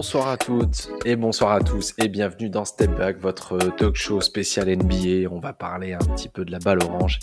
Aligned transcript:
Bonsoir 0.00 0.28
à 0.28 0.38
toutes 0.38 0.90
et 1.04 1.14
bonsoir 1.14 1.52
à 1.52 1.60
tous 1.60 1.92
et 2.02 2.08
bienvenue 2.08 2.48
dans 2.48 2.64
Step 2.64 2.90
Back, 2.96 3.20
votre 3.20 3.58
talk 3.76 3.96
show 3.96 4.22
spécial 4.22 4.74
NBA. 4.74 5.28
On 5.30 5.40
va 5.40 5.52
parler 5.52 5.92
un 5.92 5.98
petit 5.98 6.30
peu 6.30 6.46
de 6.46 6.50
la 6.50 6.58
balle 6.58 6.82
orange 6.82 7.18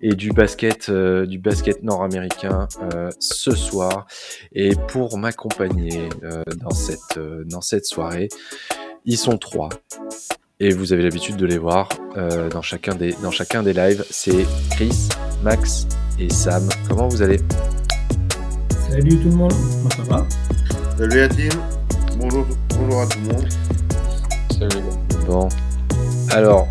et 0.00 0.14
du 0.14 0.30
basket, 0.30 0.90
euh, 0.90 1.26
du 1.26 1.40
basket 1.40 1.82
nord-américain 1.82 2.68
euh, 2.94 3.10
ce 3.18 3.50
soir. 3.50 4.06
Et 4.52 4.76
pour 4.86 5.18
m'accompagner 5.18 6.08
euh, 6.22 6.44
dans 6.58 6.70
cette 6.70 7.18
dans 7.46 7.62
cette 7.62 7.86
soirée, 7.86 8.28
ils 9.04 9.18
sont 9.18 9.36
trois 9.36 9.70
et 10.60 10.72
vous 10.72 10.92
avez 10.92 11.02
l'habitude 11.02 11.34
de 11.34 11.46
les 11.46 11.58
voir 11.58 11.88
dans 12.14 12.62
chacun 12.62 12.94
des 12.94 13.12
dans 13.24 13.32
chacun 13.32 13.64
des 13.64 13.72
lives. 13.72 14.04
C'est 14.08 14.46
Chris, 14.70 15.08
Max 15.42 15.88
et 16.20 16.30
Sam. 16.30 16.68
Comment 16.88 17.08
vous 17.08 17.22
allez? 17.22 17.40
Salut 18.88 19.18
tout 19.20 19.30
le 19.30 19.34
monde, 19.34 19.52
comment 19.52 19.90
ça 19.90 20.14
va? 20.14 20.26
Salut 20.96 21.16
la 21.16 21.28
team. 21.28 21.79
Bonjour, 22.20 22.46
bonjour 22.78 23.00
à 23.00 23.06
tout 23.06 23.18
le 23.18 23.32
monde. 23.32 23.48
Salut. 24.50 24.84
Bon. 25.26 25.48
Alors, 26.30 26.68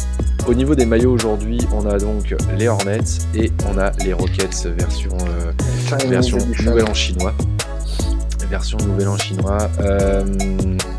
au 0.47 0.53
niveau 0.53 0.75
des 0.75 0.85
maillots 0.85 1.11
aujourd'hui, 1.11 1.59
on 1.73 1.87
a 1.87 1.97
donc 1.97 2.35
les 2.55 2.67
Hornets 2.67 2.99
et 3.33 3.51
on 3.67 3.79
a 3.79 3.89
les 4.05 4.13
Rockets 4.13 4.67
version, 4.67 5.17
euh, 5.27 5.51
version 6.07 6.37
nouvelle 6.37 6.87
en 6.87 6.93
chinois. 6.93 7.33
Version 8.47 8.77
nouvelle 8.77 9.07
en 9.07 9.17
chinois. 9.17 9.57
Euh, 9.79 10.23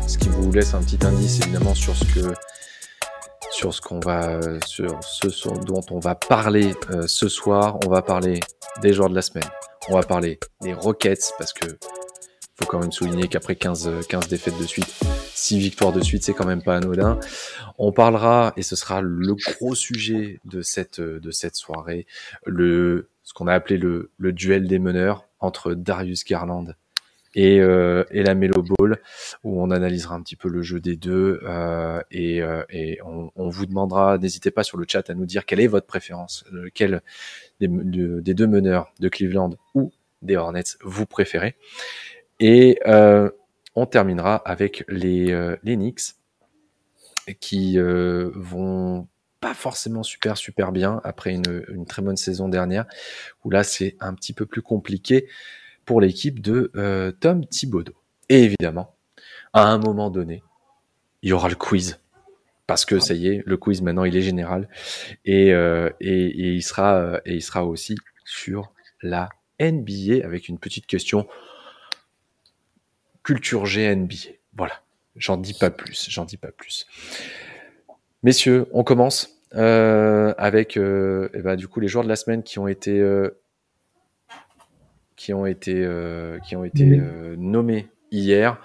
ce 0.05 0.17
qui 0.17 0.27
vous 0.27 0.51
laisse 0.51 0.73
un 0.73 0.81
petit 0.81 0.99
indice 1.05 1.39
évidemment 1.39 1.73
sur 1.73 1.95
ce 1.95 2.03
que 2.03 2.33
sur 3.51 3.73
ce 3.73 3.79
qu'on 3.79 4.01
va 4.01 4.37
sur 4.65 4.99
ce 5.01 5.47
dont 5.65 5.81
on 5.91 5.99
va 5.99 6.15
parler 6.15 6.73
euh, 6.89 7.03
ce 7.07 7.29
soir. 7.29 7.77
On 7.85 7.89
va 7.89 8.01
parler 8.01 8.41
des 8.81 8.91
joueurs 8.91 9.09
de 9.09 9.15
la 9.15 9.21
semaine. 9.21 9.49
On 9.87 9.95
va 9.95 10.03
parler 10.03 10.41
des 10.61 10.73
Rockets 10.73 11.31
parce 11.37 11.53
que 11.53 11.67
faut 12.61 12.67
quand 12.67 12.79
même 12.79 12.91
souligner 12.91 13.27
qu'après 13.27 13.55
15, 13.55 14.07
15 14.07 14.27
défaites 14.27 14.57
de 14.59 14.65
suite, 14.65 14.93
6 15.33 15.59
victoires 15.59 15.91
de 15.91 16.01
suite, 16.01 16.23
c'est 16.23 16.33
quand 16.33 16.45
même 16.45 16.61
pas 16.61 16.77
anodin. 16.77 17.19
On 17.77 17.91
parlera, 17.91 18.53
et 18.55 18.61
ce 18.61 18.75
sera 18.75 19.01
le 19.01 19.33
gros 19.33 19.73
sujet 19.73 20.39
de 20.45 20.61
cette, 20.61 21.01
de 21.01 21.31
cette 21.31 21.55
soirée, 21.55 22.05
ce 22.45 23.33
qu'on 23.33 23.47
a 23.47 23.53
appelé 23.53 23.77
le, 23.77 24.11
duel 24.19 24.67
des 24.67 24.79
meneurs 24.79 25.27
entre 25.39 25.73
Darius 25.73 26.23
Garland 26.23 26.75
et, 27.33 27.59
euh, 27.61 28.03
et 28.11 28.23
la 28.23 28.35
Melo 28.35 28.61
Ball, 28.61 28.99
où 29.43 29.61
on 29.61 29.71
analysera 29.71 30.15
un 30.15 30.21
petit 30.21 30.35
peu 30.35 30.49
le 30.49 30.61
jeu 30.61 30.79
des 30.79 30.97
deux 30.97 31.39
euh, 31.43 32.01
et, 32.11 32.41
euh, 32.41 32.63
on, 33.03 33.49
vous 33.49 33.65
demandera, 33.65 34.17
n'hésitez 34.17 34.51
pas 34.51 34.63
sur 34.63 34.77
le 34.77 34.85
chat 34.87 35.09
à 35.09 35.13
nous 35.13 35.25
dire 35.25 35.45
quelle 35.45 35.61
est 35.61 35.67
votre 35.67 35.87
préférence, 35.87 36.43
lequel 36.51 37.01
des, 37.59 37.69
des 37.69 38.33
deux 38.33 38.47
meneurs 38.47 38.91
de 38.99 39.09
Cleveland 39.09 39.51
ou 39.73 39.91
des 40.21 40.35
Hornets 40.37 40.77
vous 40.83 41.05
préférez. 41.05 41.55
Et 42.41 42.79
euh, 42.87 43.29
on 43.75 43.85
terminera 43.85 44.35
avec 44.35 44.83
les, 44.89 45.31
euh, 45.31 45.55
Knicks 45.63 46.15
qui 47.39 47.77
euh, 47.77 48.31
vont 48.33 49.07
pas 49.39 49.53
forcément 49.53 50.01
super 50.01 50.37
super 50.37 50.71
bien 50.71 50.99
après 51.03 51.33
une, 51.33 51.63
une, 51.69 51.85
très 51.85 52.01
bonne 52.01 52.17
saison 52.17 52.49
dernière 52.49 52.85
où 53.43 53.51
là 53.51 53.63
c'est 53.63 53.95
un 53.99 54.15
petit 54.15 54.33
peu 54.33 54.47
plus 54.47 54.63
compliqué 54.63 55.27
pour 55.85 56.01
l'équipe 56.01 56.41
de 56.41 56.71
euh, 56.75 57.11
Tom 57.11 57.45
Thibodeau. 57.45 57.93
Et 58.27 58.43
évidemment, 58.43 58.95
à 59.53 59.67
un 59.67 59.77
moment 59.77 60.09
donné, 60.09 60.41
il 61.21 61.29
y 61.29 61.33
aura 61.33 61.47
le 61.47 61.55
quiz 61.55 61.99
parce 62.65 62.85
que 62.85 62.99
ça 62.99 63.13
y 63.13 63.27
est, 63.27 63.43
le 63.45 63.57
quiz 63.57 63.83
maintenant 63.83 64.03
il 64.03 64.17
est 64.17 64.21
général 64.21 64.67
et, 65.25 65.53
euh, 65.53 65.91
et, 65.99 66.09
et 66.09 66.53
il 66.53 66.63
sera 66.63 67.19
et 67.25 67.35
il 67.35 67.41
sera 67.41 67.65
aussi 67.65 67.95
sur 68.25 68.73
la 69.03 69.29
NBA 69.59 70.25
avec 70.25 70.47
une 70.47 70.57
petite 70.57 70.87
question 70.87 71.27
culture 73.23 73.63
GNB. 73.63 74.11
Voilà, 74.55 74.73
j'en 75.15 75.37
dis 75.37 75.53
pas 75.53 75.69
plus, 75.71 76.07
j'en 76.09 76.25
dis 76.25 76.37
pas 76.37 76.51
plus. 76.51 76.87
Messieurs, 78.23 78.67
on 78.71 78.83
commence 78.83 79.41
euh, 79.55 80.33
avec 80.37 80.77
euh, 80.77 81.27
eh 81.33 81.41
ben, 81.41 81.57
du 81.57 81.67
coup 81.67 81.81
les 81.81 81.89
joueurs 81.89 82.05
de 82.05 82.09
la 82.09 82.15
semaine 82.15 82.41
qui 82.41 82.57
ont 82.57 82.69
été 82.69 82.99
euh, 82.99 83.37
qui 85.17 85.33
ont 85.33 85.45
été 85.45 85.73
qui 86.43 86.55
ont 86.55 86.63
été 86.63 87.01
nommés 87.37 87.87
hier 88.11 88.61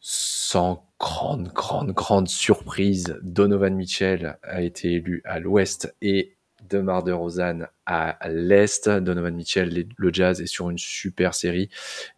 sans 0.00 0.84
grande 0.98 1.48
grande 1.48 1.92
grande 1.92 2.28
surprise 2.28 3.18
Donovan 3.22 3.74
Mitchell 3.74 4.36
a 4.42 4.62
été 4.62 4.94
élu 4.94 5.22
à 5.24 5.38
l'ouest 5.38 5.94
et 6.02 6.34
DeMar 6.68 7.02
DeRozan 7.02 7.68
à 7.86 8.16
l'Est. 8.28 8.88
Donovan 8.88 9.34
Mitchell, 9.34 9.86
le 9.96 10.12
Jazz 10.12 10.40
est 10.40 10.46
sur 10.46 10.70
une 10.70 10.78
super 10.78 11.34
série. 11.34 11.68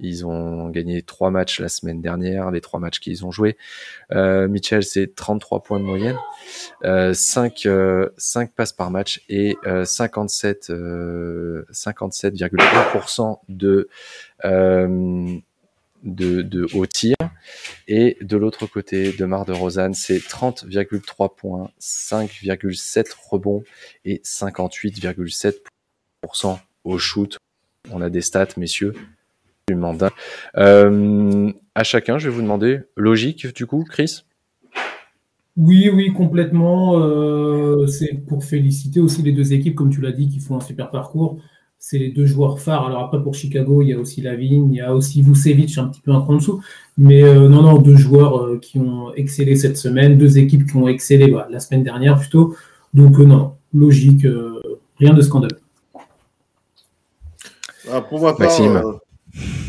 Ils 0.01 0.27
ont 0.27 0.69
gagné 0.71 1.03
trois 1.03 1.31
matchs 1.31 1.61
la 1.61 1.69
semaine 1.69 2.01
dernière, 2.01 2.51
les 2.51 2.61
trois 2.61 2.81
matchs 2.81 2.99
qu'ils 3.01 3.25
ont 3.25 3.31
joués. 3.31 3.57
Euh, 4.13 4.49
Mitchell, 4.49 4.83
c'est 4.85 5.15
33 5.15 5.63
points 5.63 5.81
de 5.81 5.85
moyenne, 5.85 6.19
euh, 6.85 7.15
5, 7.15 7.65
euh, 7.67 8.11
5 8.17 8.53
passes 8.53 8.73
par 8.73 8.91
match 8.91 9.23
et 9.29 9.57
euh, 9.67 9.85
57, 9.85 10.71
57,1% 10.71 13.41
de 13.49 13.89
de, 16.07 16.67
haut 16.75 16.87
tir. 16.87 17.17
Et 17.89 18.17
de 18.21 18.37
l'autre 18.37 18.67
côté, 18.67 19.13
de 19.13 19.25
Mar 19.25 19.45
de 19.45 19.53
Rosanne, 19.53 19.95
c'est 19.95 20.19
30,3 20.19 21.35
points, 21.35 21.71
5,7 21.81 23.07
rebonds 23.31 23.65
et 24.05 24.21
58,7% 24.25 26.59
au 26.85 26.99
shoot. 26.99 27.39
On 27.93 28.01
a 28.01 28.11
des 28.11 28.23
stats, 28.23 28.49
messieurs, 28.57 28.95
du 29.69 29.75
mandat. 29.75 30.13
Euh, 30.57 31.53
à 31.75 31.85
chacun, 31.85 32.19
je 32.19 32.29
vais 32.29 32.35
vous 32.35 32.43
demander, 32.43 32.81
logique 32.97 33.55
du 33.55 33.67
coup, 33.67 33.85
Chris? 33.89 34.25
Oui, 35.57 35.91
oui, 35.93 36.13
complètement. 36.13 36.99
Euh, 36.99 37.87
c'est 37.87 38.15
pour 38.27 38.45
féliciter 38.45 39.01
aussi 39.01 39.23
les 39.23 39.33
deux 39.33 39.55
équipes, 39.55 39.75
comme 39.75 39.91
tu 39.91 40.01
l'as 40.01 40.13
dit, 40.13 40.29
qui 40.29 40.39
font 40.39 40.57
un 40.57 40.61
super 40.61 40.91
parcours 40.91 41.41
c'est 41.79 41.99
les 41.99 42.11
deux 42.11 42.27
joueurs 42.27 42.59
phares. 42.59 42.87
Alors 42.87 43.01
après, 43.05 43.23
pour 43.23 43.35
Chicago, 43.35 43.83
il 43.83 43.89
y 43.89 43.93
a 43.93 43.99
aussi 43.99 44.21
Lavigne, 44.23 44.73
il 44.73 44.77
y 44.77 44.81
a 44.81 44.95
aussi 44.95 45.23
Vucevic 45.23 45.79
un 45.79 45.87
petit 45.89 46.01
peu 46.01 46.13
un 46.13 46.21
cran 46.21 46.35
en 46.35 46.37
dessous. 46.37 46.63
Mais 46.99 47.23
euh, 47.23 47.49
non, 47.49 47.63
non, 47.63 47.79
deux 47.79 47.97
joueurs 47.97 48.43
euh, 48.43 48.59
qui 48.59 48.79
ont 48.79 49.13
excellé 49.15 49.57
cette 49.57 49.77
semaine, 49.77 50.19
deux 50.19 50.39
équipes 50.39 50.67
qui 50.67 50.77
ont 50.77 50.89
excellé 50.89 51.29
bah, 51.29 51.47
la 51.51 51.61
semaine 51.61 51.85
dernière 51.85 52.19
plutôt. 52.19 52.57
Donc 52.95 53.21
euh, 53.21 53.25
non, 53.25 53.57
logique, 53.75 54.25
euh, 54.25 54.61
rien 54.97 55.13
de 55.13 55.21
scandaleux. 55.21 55.59
Ah, 57.93 58.01
pour 58.01 58.23
ma 58.23 58.33
part, 58.33 58.61
euh, 58.61 58.93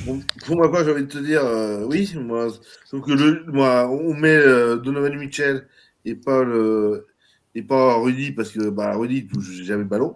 pour, 0.06 0.18
pour 0.46 0.58
ma 0.58 0.70
part, 0.70 0.86
j'ai 0.86 0.92
envie 0.92 1.04
de 1.04 1.08
te 1.08 1.18
dire, 1.18 1.42
oui, 1.88 2.12
moi, 2.20 2.48
donc 2.92 3.08
le, 3.08 3.44
moi, 3.48 3.90
on 3.92 4.14
met 4.14 4.40
Donovan 4.84 5.16
Mitchell 5.18 5.68
et 6.06 6.16
pas 6.16 6.44
le, 6.44 7.06
et 7.54 7.62
pas 7.62 8.00
Rudy 8.02 8.32
parce 8.32 8.50
que 8.50 8.70
bah, 8.70 8.96
Rudy 8.96 9.28
touche 9.28 9.62
jamais 9.64 9.84
le 9.84 9.90
ballon. 9.90 10.14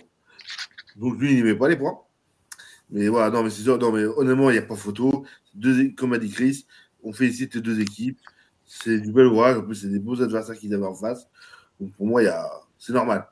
Donc 0.96 1.20
lui, 1.20 1.32
il 1.32 1.36
n'y 1.38 1.44
met 1.44 1.56
pas 1.56 1.70
les 1.70 1.78
points. 1.78 2.00
Mais 2.90 3.08
voilà, 3.08 3.30
non, 3.30 3.44
mais 3.44 3.50
c'est 3.50 3.64
sûr, 3.64 3.78
non, 3.78 3.92
mais 3.92 4.04
honnêtement, 4.04 4.50
il 4.50 4.54
n'y 4.54 4.60
a 4.60 4.64
pas 4.64 4.76
photo. 4.76 5.26
Deux, 5.54 5.92
comme 5.92 6.14
a 6.14 6.18
dit 6.18 6.30
Chris, 6.30 6.66
on 7.04 7.14
félicite 7.14 7.56
les 7.56 7.62
deux 7.62 7.80
équipes. 7.80 8.20
C'est 8.66 9.00
du 9.00 9.12
bel 9.12 9.28
ouvrage. 9.28 9.58
En 9.58 9.64
plus, 9.64 9.76
c'est 9.76 9.90
des 9.90 10.00
beaux 10.00 10.22
adversaires 10.22 10.58
qu'ils 10.58 10.74
avaient 10.74 10.86
en 10.86 10.96
face. 10.96 11.28
Donc 11.80 11.94
pour 11.94 12.08
moi, 12.08 12.22
il 12.22 12.26
y 12.26 12.30
a... 12.30 12.48
c'est 12.78 12.94
normal. 12.94 13.28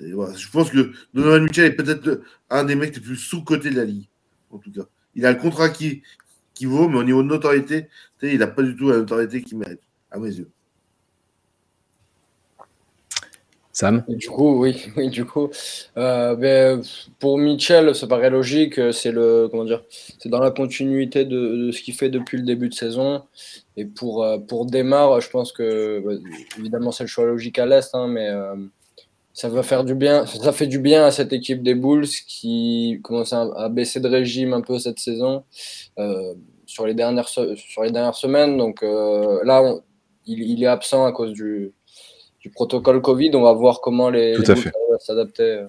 Je 0.00 0.50
pense 0.50 0.70
que 0.70 0.92
Donovan 1.12 1.42
Mitchell 1.42 1.64
est 1.64 1.74
peut-être 1.74 2.22
un 2.50 2.64
des 2.64 2.76
mecs 2.76 2.94
les 2.94 3.00
plus 3.00 3.16
sous-cotés 3.16 3.70
de 3.70 3.76
la 3.76 3.84
ligue. 3.84 4.08
En 4.50 4.58
tout 4.58 4.70
cas, 4.70 4.84
il 5.14 5.26
a 5.26 5.32
le 5.32 5.38
contrat 5.38 5.70
qui, 5.70 6.02
qui 6.54 6.66
vaut, 6.66 6.88
mais 6.88 6.98
au 6.98 7.04
niveau 7.04 7.22
de 7.22 7.28
notoriété, 7.28 7.88
il 8.22 8.38
n'a 8.38 8.46
pas 8.46 8.62
du 8.62 8.76
tout 8.76 8.88
la 8.88 8.98
notoriété 8.98 9.42
qu'il 9.42 9.58
mérite, 9.58 9.80
à 10.10 10.18
mes 10.18 10.32
yeux. 10.32 10.50
Sam? 13.78 14.04
Du 14.08 14.28
coup, 14.28 14.60
oui, 14.60 14.86
oui 14.96 15.08
du 15.08 15.24
coup, 15.24 15.50
euh, 15.96 16.34
ben, 16.34 16.82
pour 17.20 17.38
Mitchell, 17.38 17.94
ça 17.94 18.08
paraît 18.08 18.28
logique. 18.28 18.80
C'est 18.92 19.12
le, 19.12 19.46
comment 19.48 19.64
dire, 19.64 19.84
c'est 20.18 20.28
dans 20.28 20.40
la 20.40 20.50
continuité 20.50 21.24
de, 21.24 21.70
ce 21.70 21.80
qu'il 21.80 21.94
fait 21.94 22.10
depuis 22.10 22.38
le 22.38 22.42
début 22.42 22.68
de 22.68 22.74
saison. 22.74 23.22
Et 23.76 23.84
pour 23.84 24.24
euh, 24.24 24.38
pour 24.38 24.66
Demar, 24.66 25.20
je 25.20 25.30
pense 25.30 25.52
que 25.52 26.02
évidemment 26.58 26.90
c'est 26.90 27.04
le 27.04 27.08
choix 27.08 27.24
logique 27.26 27.60
à 27.60 27.66
l'est, 27.66 27.94
hein, 27.94 28.08
mais 28.08 28.28
euh, 28.28 28.56
ça 29.32 29.48
va 29.48 29.62
faire 29.62 29.84
du 29.84 29.94
bien. 29.94 30.26
Ça 30.26 30.52
fait 30.52 30.66
du 30.66 30.80
bien 30.80 31.04
à 31.04 31.12
cette 31.12 31.32
équipe 31.32 31.62
des 31.62 31.76
Bulls 31.76 32.08
qui 32.26 32.98
commence 33.04 33.32
à, 33.32 33.68
baisser 33.68 34.00
de 34.00 34.08
régime 34.08 34.54
un 34.54 34.60
peu 34.60 34.80
cette 34.80 34.98
saison 34.98 35.44
euh, 36.00 36.34
sur 36.66 36.84
les 36.84 36.94
dernières 36.94 37.28
sur 37.28 37.84
les 37.84 37.92
dernières 37.92 38.16
semaines. 38.16 38.56
Donc 38.58 38.82
euh, 38.82 39.38
là, 39.44 39.62
il 40.26 40.60
est 40.64 40.66
absent 40.66 41.06
à 41.06 41.12
cause 41.12 41.32
du 41.32 41.72
du 42.40 42.50
protocole 42.50 43.00
Covid. 43.00 43.30
On 43.34 43.42
va 43.42 43.52
voir 43.52 43.80
comment 43.80 44.10
les, 44.10 44.34
Tout 44.34 44.42
les 44.42 44.50
à 44.50 44.56
fait. 44.56 44.70
vont 44.90 44.98
s'adapter 44.98 45.42
euh, 45.42 45.66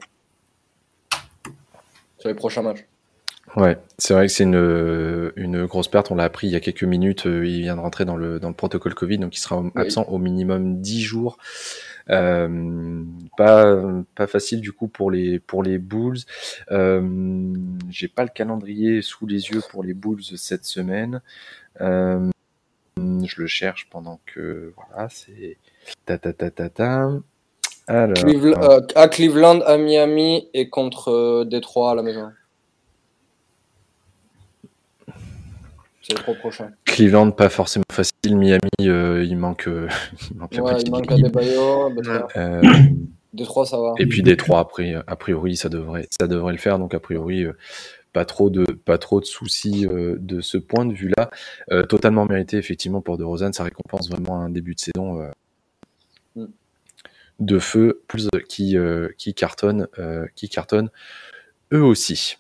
sur 2.20 2.30
les 2.30 2.36
prochains 2.36 2.62
matchs. 2.62 2.86
Ouais, 3.56 3.78
c'est 3.98 4.14
vrai 4.14 4.28
que 4.28 4.32
c'est 4.32 4.44
une, 4.44 5.32
une 5.36 5.66
grosse 5.66 5.88
perte. 5.88 6.12
On 6.12 6.16
l'a 6.16 6.26
appris 6.26 6.48
il 6.48 6.52
y 6.52 6.56
a 6.56 6.60
quelques 6.60 6.84
minutes. 6.84 7.24
Il 7.26 7.62
vient 7.62 7.76
de 7.76 7.82
rentrer 7.82 8.06
dans 8.06 8.16
le, 8.16 8.40
dans 8.40 8.50
le 8.50 8.54
protocole 8.54 8.94
Covid, 8.94 9.18
donc 9.18 9.36
il 9.36 9.40
sera 9.40 9.64
absent 9.76 10.04
au 10.04 10.20
minimum 10.20 10.82
10 10.82 11.02
jours. 11.02 11.38
Euh, 12.12 13.04
pas, 13.38 13.76
pas 14.16 14.28
facile 14.28 14.62
du 14.62 14.72
coup 14.72 14.88
pour 14.88 15.10
les, 15.12 15.40
pour 15.40 15.64
les 15.64 15.78
Bulls. 15.80 16.20
Euh, 16.72 17.54
J'ai 17.90 18.08
pas 18.08 18.24
le 18.24 18.30
calendrier 18.30 19.02
sous 19.02 19.26
les 19.26 19.50
yeux 19.50 19.62
pour 19.70 19.84
les 19.84 19.94
Bulls 19.94 20.24
cette 20.36 20.66
semaine. 20.66 21.22
Euh, 21.82 22.30
je 22.98 23.42
le 23.42 23.48
cherche 23.48 23.88
pendant 23.90 24.20
que 24.26 24.74
voilà, 24.76 25.10
c'est 25.10 25.58
ta 26.06 26.18
ta 26.18 26.34
ta 26.34 26.52
ta 26.52 26.70
ta. 26.70 27.10
Alors, 27.90 28.16
euh, 28.24 28.82
à 28.94 29.08
Cleveland, 29.08 29.62
à 29.62 29.78
Miami 29.78 30.48
et 30.54 30.70
contre 30.70 31.10
euh, 31.10 31.44
Détroit 31.44 31.90
à 31.92 31.96
la 31.96 32.04
maison. 32.04 32.30
C'est 36.04 36.16
le 36.16 36.36
prochain. 36.36 36.70
Cleveland, 36.86 37.32
pas 37.32 37.50
forcément 37.50 37.84
facile. 37.92 38.38
Miami, 38.38 38.70
euh, 38.82 39.26
il 39.28 39.36
manque, 39.38 39.68
il 40.32 40.38
manque 40.38 40.52
ouais, 40.52 40.82
il 40.82 40.92
manque. 40.92 41.08
Détroit, 43.34 43.66
ça 43.66 43.80
va. 43.80 43.94
Et 43.98 44.06
puis 44.06 44.22
Détroit, 44.22 44.60
après, 44.60 44.94
a 45.08 45.16
priori, 45.16 45.58
ça 45.58 45.70
devrait, 45.70 46.08
ça 46.12 46.28
devrait 46.28 46.52
le 46.52 46.60
faire. 46.60 46.78
Donc, 46.78 46.94
a 46.94 47.00
priori, 47.00 47.46
pas 48.14 48.26
trop 48.26 48.52
de, 48.52 48.66
pas 48.66 49.00
trop 49.00 49.20
de 49.20 49.26
soucis 49.26 49.88
de 49.88 50.42
ce 50.42 50.60
point 50.60 50.86
de 50.86 50.94
vue-là. 50.94 51.32
totalement 51.86 52.26
mérité, 52.26 52.58
effectivement, 52.58 53.02
pour 53.02 53.18
De 53.18 53.24
DeRozan. 53.24 53.52
Ça 53.52 53.64
récompense 53.64 54.12
vraiment 54.12 54.42
un 54.42 54.52
début 54.52 54.76
de 54.76 54.80
saison 54.80 55.28
de 57.40 57.60
feu, 57.60 58.02
plus 58.08 58.30
qui, 58.48 58.78
euh, 58.78 59.10
qui 59.18 59.34
cartonnent, 59.34 59.88
euh, 59.98 60.28
qui 60.36 60.50
eux 61.72 61.84
aussi. 61.84 62.38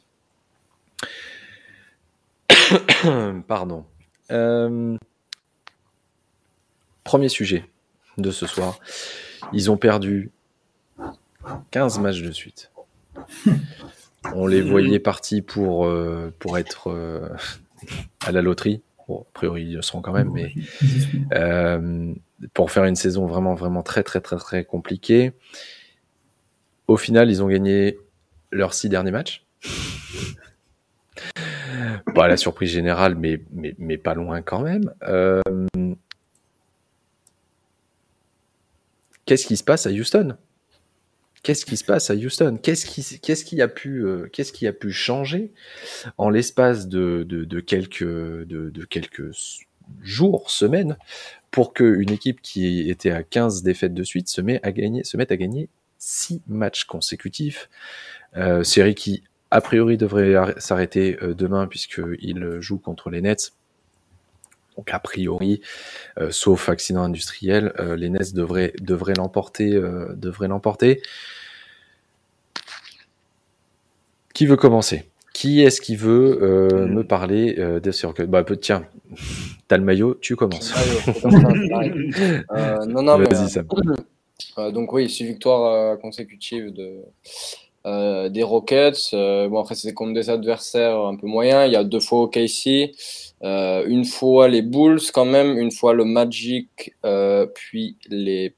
Pardon. 3.48 3.86
Euh, 4.31 4.98
premier 7.04 7.30
sujet 7.30 7.66
de 8.18 8.31
ce 8.31 8.46
soir. 8.46 8.80
Ils 9.54 9.72
ont 9.72 9.78
perdu 9.78 10.31
15 11.72 12.00
matchs 12.00 12.22
de 12.22 12.31
suite. 12.31 12.72
On 14.36 14.45
les 14.48 14.62
voyait 14.62 15.00
partis 15.00 15.42
pour, 15.42 15.90
pour 16.40 16.57
être 16.57 16.94
à 18.25 18.31
la 18.31 18.42
loterie. 18.42 18.81
Bon, 19.07 19.22
a 19.22 19.34
priori, 19.34 19.63
ils 19.63 19.75
le 19.75 19.81
seront 19.81 20.02
quand 20.02 20.12
même, 20.12 20.31
mais 20.31 20.54
pour 22.53 22.71
faire 22.71 22.86
une 22.86 22.95
saison 22.95 23.25
vraiment, 23.25 23.53
vraiment 23.53 23.83
très, 23.83 24.03
très, 24.03 24.21
très, 24.21 24.38
très 24.38 24.63
compliquée. 24.65 25.33
Au 26.88 26.97
final, 26.97 27.30
ils 27.30 27.44
ont 27.44 27.47
gagné 27.47 27.97
leurs 28.51 28.74
six 28.74 28.89
derniers 28.89 29.12
matchs. 29.12 29.45
pas 32.15 32.27
la 32.27 32.38
surprise 32.38 32.71
générale, 32.71 33.15
mais, 33.15 33.41
mais, 33.51 33.75
mais 33.77 33.97
pas 33.97 34.13
loin 34.13 34.41
quand 34.41 34.62
même. 34.62 34.94
Euh, 35.03 35.41
qu'est-ce 39.25 39.45
qui 39.45 39.57
se 39.57 39.63
passe 39.63 39.85
à 39.85 39.92
Houston? 39.92 40.35
Qu'est-ce 41.44 41.65
qui 41.65 41.77
se 41.77 41.85
passe 41.85 42.09
à 42.09 42.15
Houston? 42.15 42.57
Qu'est-ce 42.62 42.85
qui, 42.85 43.62
a 43.62 43.68
pu, 43.69 44.03
euh, 44.03 44.30
a 44.63 44.74
pu 44.74 44.92
changer 44.92 45.53
en 46.18 46.30
l'espace 46.30 46.88
de, 46.88 47.24
de, 47.24 47.59
quelques, 47.62 48.03
de 48.03 48.85
quelques 48.85 49.31
jours, 50.01 50.50
semaines, 50.50 50.97
pour 51.51 51.74
qu'une 51.74 52.12
équipe 52.12 52.42
qui 52.42 52.90
était 52.90 53.12
à 53.12 53.24
15 53.24 53.63
défaites 53.63 53.94
de 53.94 54.04
suite 54.04 54.30
se, 54.30 54.42
met 54.42 54.60
à 54.63 54.72
gagner, 54.72 55.04
se 55.04 55.18
mette 55.18 55.31
à 55.31 55.38
gagner 55.38 55.69
6 55.98 56.42
matchs 56.48 56.86
consécutifs. 56.86 57.69
Euh, 58.38 58.63
série 58.63 58.96
qui, 58.96 59.24
a 59.51 59.62
priori, 59.62 59.98
devrait 59.98 60.36
s'arrêter 60.57 61.18
euh, 61.24 61.34
demain 61.34 61.68
puisqu'il 61.68 62.57
joue 62.60 62.78
contre 62.78 63.10
les 63.10 63.22
Nets. 63.22 63.54
Donc, 64.78 64.94
a 64.94 65.00
priori, 65.00 65.62
euh, 66.19 66.31
sauf 66.31 66.69
accident 66.69 67.04
industriel, 67.04 67.74
euh, 67.80 67.95
les 67.95 68.10
Nets 68.10 68.34
devraient, 68.34 68.74
devraient 68.80 69.16
l'emporter. 69.16 69.72
devraient 70.16 70.48
l'emporter. 70.48 71.02
Qui 74.34 74.45
veut 74.45 74.56
commencer? 74.56 75.10
Qui 75.39 75.62
est-ce 75.62 75.80
qui 75.80 75.95
veut 75.95 76.38
me 76.88 77.03
parler 77.03 77.56
des 77.81 77.91
circuits 77.94 78.25
Bah, 78.25 78.44
tiens, 78.59 78.83
T'as 79.69 79.77
le 79.77 79.83
maillot, 79.83 80.15
tu 80.15 80.36
commences. 80.36 80.74
euh, 81.25 82.86
non, 82.88 83.03
non, 83.03 83.18
mais, 83.18 83.27
euh, 84.57 84.71
donc 84.71 84.94
oui, 84.94 85.09
six 85.09 85.24
victoires 85.25 85.74
euh, 85.74 85.95
consécutives 85.97 86.74
de, 86.74 87.01
euh, 87.86 88.30
des 88.30 88.44
Rockets. 88.44 89.12
bon, 89.13 89.59
après, 89.59 89.75
c'est 89.75 89.94
contre 89.94 90.13
des 90.13 90.30
adversaires 90.30 91.00
un 91.00 91.15
peu 91.15 91.27
moyens. 91.27 91.68
Il 91.68 91.74
y 91.74 91.75
a 91.75 91.83
deux 91.83 92.00
fois 92.00 92.24
OKC, 92.24 92.92
une 93.42 94.06
fois 94.06 94.47
les 94.47 94.62
Bulls 94.62 95.01
quand 95.13 95.25
même, 95.25 95.57
une 95.57 95.71
fois 95.71 95.94
le 95.94 96.06
Magic, 96.06 96.95
puis 97.53 97.97
les 98.09 98.53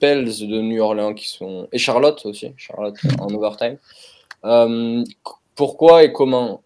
Pels 0.00 0.24
de 0.24 0.60
New 0.60 0.82
Orleans 0.82 1.14
qui 1.14 1.28
sont... 1.28 1.68
Et 1.72 1.78
Charlotte 1.78 2.20
aussi, 2.26 2.52
Charlotte 2.56 2.96
en 3.18 3.32
overtime. 3.32 3.78
Pourquoi 5.54 6.04
et 6.04 6.12
comment 6.12 6.62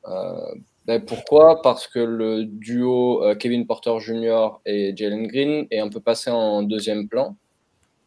ben, 0.89 1.05
pourquoi 1.05 1.61
Parce 1.61 1.87
que 1.87 1.99
le 1.99 2.47
duo 2.47 3.23
euh, 3.23 3.35
Kevin 3.35 3.67
Porter 3.67 4.01
Jr. 4.01 4.59
et 4.65 4.95
Jalen 4.97 5.27
Green 5.27 5.67
est 5.71 5.81
un 5.81 5.91
peu 5.91 6.01
passé 6.01 6.31
en 6.31 6.63
deuxième 6.63 7.09
plan 7.09 7.37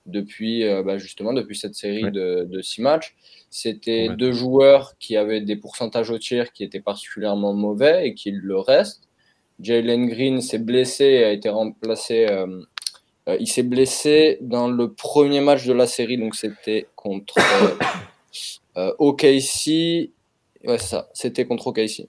depuis 0.07 0.63
euh, 0.63 0.81
ben, 0.81 0.97
justement 0.97 1.31
depuis 1.31 1.55
cette 1.55 1.75
série 1.75 2.09
de, 2.11 2.59
six 2.63 2.81
matchs. 2.81 3.15
C'était 3.51 4.09
deux 4.09 4.31
joueurs 4.31 4.97
qui 4.97 5.15
avaient 5.15 5.41
des 5.41 5.57
pourcentages 5.57 6.09
au 6.09 6.17
tir 6.17 6.51
qui 6.53 6.63
étaient 6.63 6.79
particulièrement 6.79 7.53
mauvais 7.53 8.07
et 8.07 8.15
qui 8.15 8.31
le 8.31 8.57
restent. 8.57 9.07
Jalen 9.59 10.07
Green 10.07 10.41
s'est 10.41 10.57
blessé 10.57 11.05
et 11.05 11.23
a 11.23 11.31
été 11.31 11.49
remplacé. 11.49 12.25
Euh, 12.31 12.63
il 13.39 13.47
s'est 13.47 13.61
blessé 13.61 14.39
dans 14.41 14.67
le 14.67 14.91
premier 14.91 15.41
match 15.41 15.67
de 15.67 15.73
la 15.73 15.85
série, 15.85 16.17
donc 16.17 16.33
c'était 16.33 16.87
contre 16.95 17.35
OKC. 18.75 20.09
Ouais, 20.65 20.77
ça, 20.77 21.09
c'était 21.13 21.45
contre 21.45 21.67
OKC. 21.67 22.07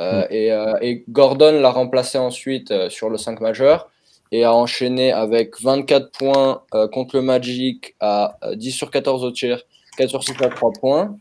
Euh, 0.00 0.22
mm. 0.22 0.26
euh, 0.32 0.78
et, 0.80 1.04
Gordon 1.08 1.60
l'a 1.60 1.70
remplacé 1.70 2.18
ensuite 2.18 2.70
euh, 2.70 2.88
sur 2.88 3.10
le 3.10 3.18
5 3.18 3.40
majeur 3.40 3.90
et 4.32 4.44
a 4.44 4.54
enchaîné 4.54 5.12
avec 5.12 5.60
24 5.60 6.12
points 6.12 6.62
contre 6.92 7.16
le 7.16 7.22
Magic 7.22 7.96
à 7.98 8.38
10 8.54 8.70
sur 8.70 8.92
14 8.92 9.24
au 9.24 9.32
tir, 9.32 9.60
4 9.96 10.08
sur 10.08 10.22
6 10.22 10.34
à 10.40 10.48
3 10.48 10.70
points 10.80 11.16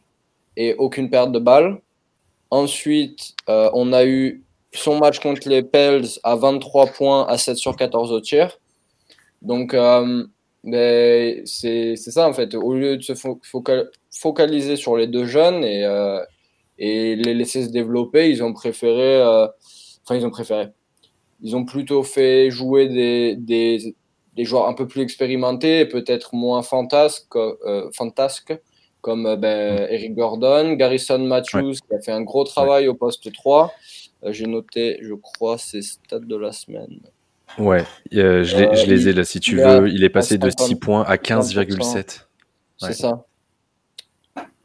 et 0.55 0.75
aucune 0.75 1.09
perte 1.09 1.31
de 1.31 1.39
balle. 1.39 1.81
Ensuite, 2.51 3.33
on 3.47 3.93
a 3.93 4.05
eu 4.05 4.43
son 4.73 4.99
match 4.99 5.17
contre 5.17 5.49
les 5.49 5.63
Pels 5.63 6.05
à 6.21 6.35
23 6.35 6.85
points 6.91 7.25
à 7.25 7.39
7 7.39 7.57
sur 7.57 7.75
14 7.75 8.11
au 8.11 8.21
tir. 8.21 8.59
Donc, 9.41 9.73
ben, 10.63 11.41
c'est 11.45 11.95
ça 11.95 12.27
en 12.27 12.33
fait. 12.33 12.53
Au 12.55 12.73
lieu 12.73 12.97
de 12.97 13.01
se 13.01 13.13
focaliser 14.11 14.75
sur 14.75 14.97
les 14.97 15.07
deux 15.07 15.25
jeunes 15.25 15.63
et, 15.63 15.85
et 16.79 17.15
les 17.15 17.33
laisser 17.33 17.65
se 17.65 17.69
développer, 17.69 18.29
ils 18.29 18.41
ont 18.41 18.53
préféré, 18.53 19.21
euh, 19.21 19.47
enfin 20.03 20.15
ils 20.15 20.25
ont 20.25 20.29
préféré, 20.29 20.69
ils 21.41 21.55
ont 21.55 21.65
plutôt 21.65 22.03
fait 22.03 22.49
jouer 22.49 22.87
des, 22.87 23.35
des, 23.35 23.95
des 24.35 24.45
joueurs 24.45 24.67
un 24.67 24.73
peu 24.73 24.87
plus 24.87 25.01
expérimentés 25.01 25.81
et 25.81 25.85
peut-être 25.85 26.33
moins 26.33 26.63
fantasques, 26.63 27.35
euh, 27.35 27.89
fantasques 27.93 28.57
comme 29.01 29.25
euh, 29.25 29.35
ben, 29.35 29.87
Eric 29.89 30.15
Gordon, 30.15 30.73
Garrison 30.73 31.19
Matthews 31.19 31.73
qui 31.73 31.95
a 31.95 32.01
fait 32.01 32.11
un 32.11 32.21
gros 32.21 32.45
travail 32.45 32.87
au 32.87 32.95
poste 32.95 33.31
3. 33.31 33.71
J'ai 34.27 34.47
noté, 34.47 34.97
je 35.01 35.13
crois, 35.13 35.57
ses 35.57 35.81
stats 35.81 36.19
de 36.19 36.35
la 36.35 36.51
semaine. 36.51 36.99
Ouais, 37.57 37.83
je, 38.11 38.43
je, 38.43 38.85
les 38.85 39.09
ai 39.09 39.13
là 39.13 39.23
si 39.23 39.39
tu 39.39 39.57
veux. 39.57 39.89
Il 39.89 40.03
est 40.03 40.09
passé 40.09 40.37
de 40.37 40.49
6 40.49 40.75
points 40.75 41.03
à 41.03 41.15
15,7. 41.15 42.25
C'est 42.77 42.93
ça. 42.93 43.25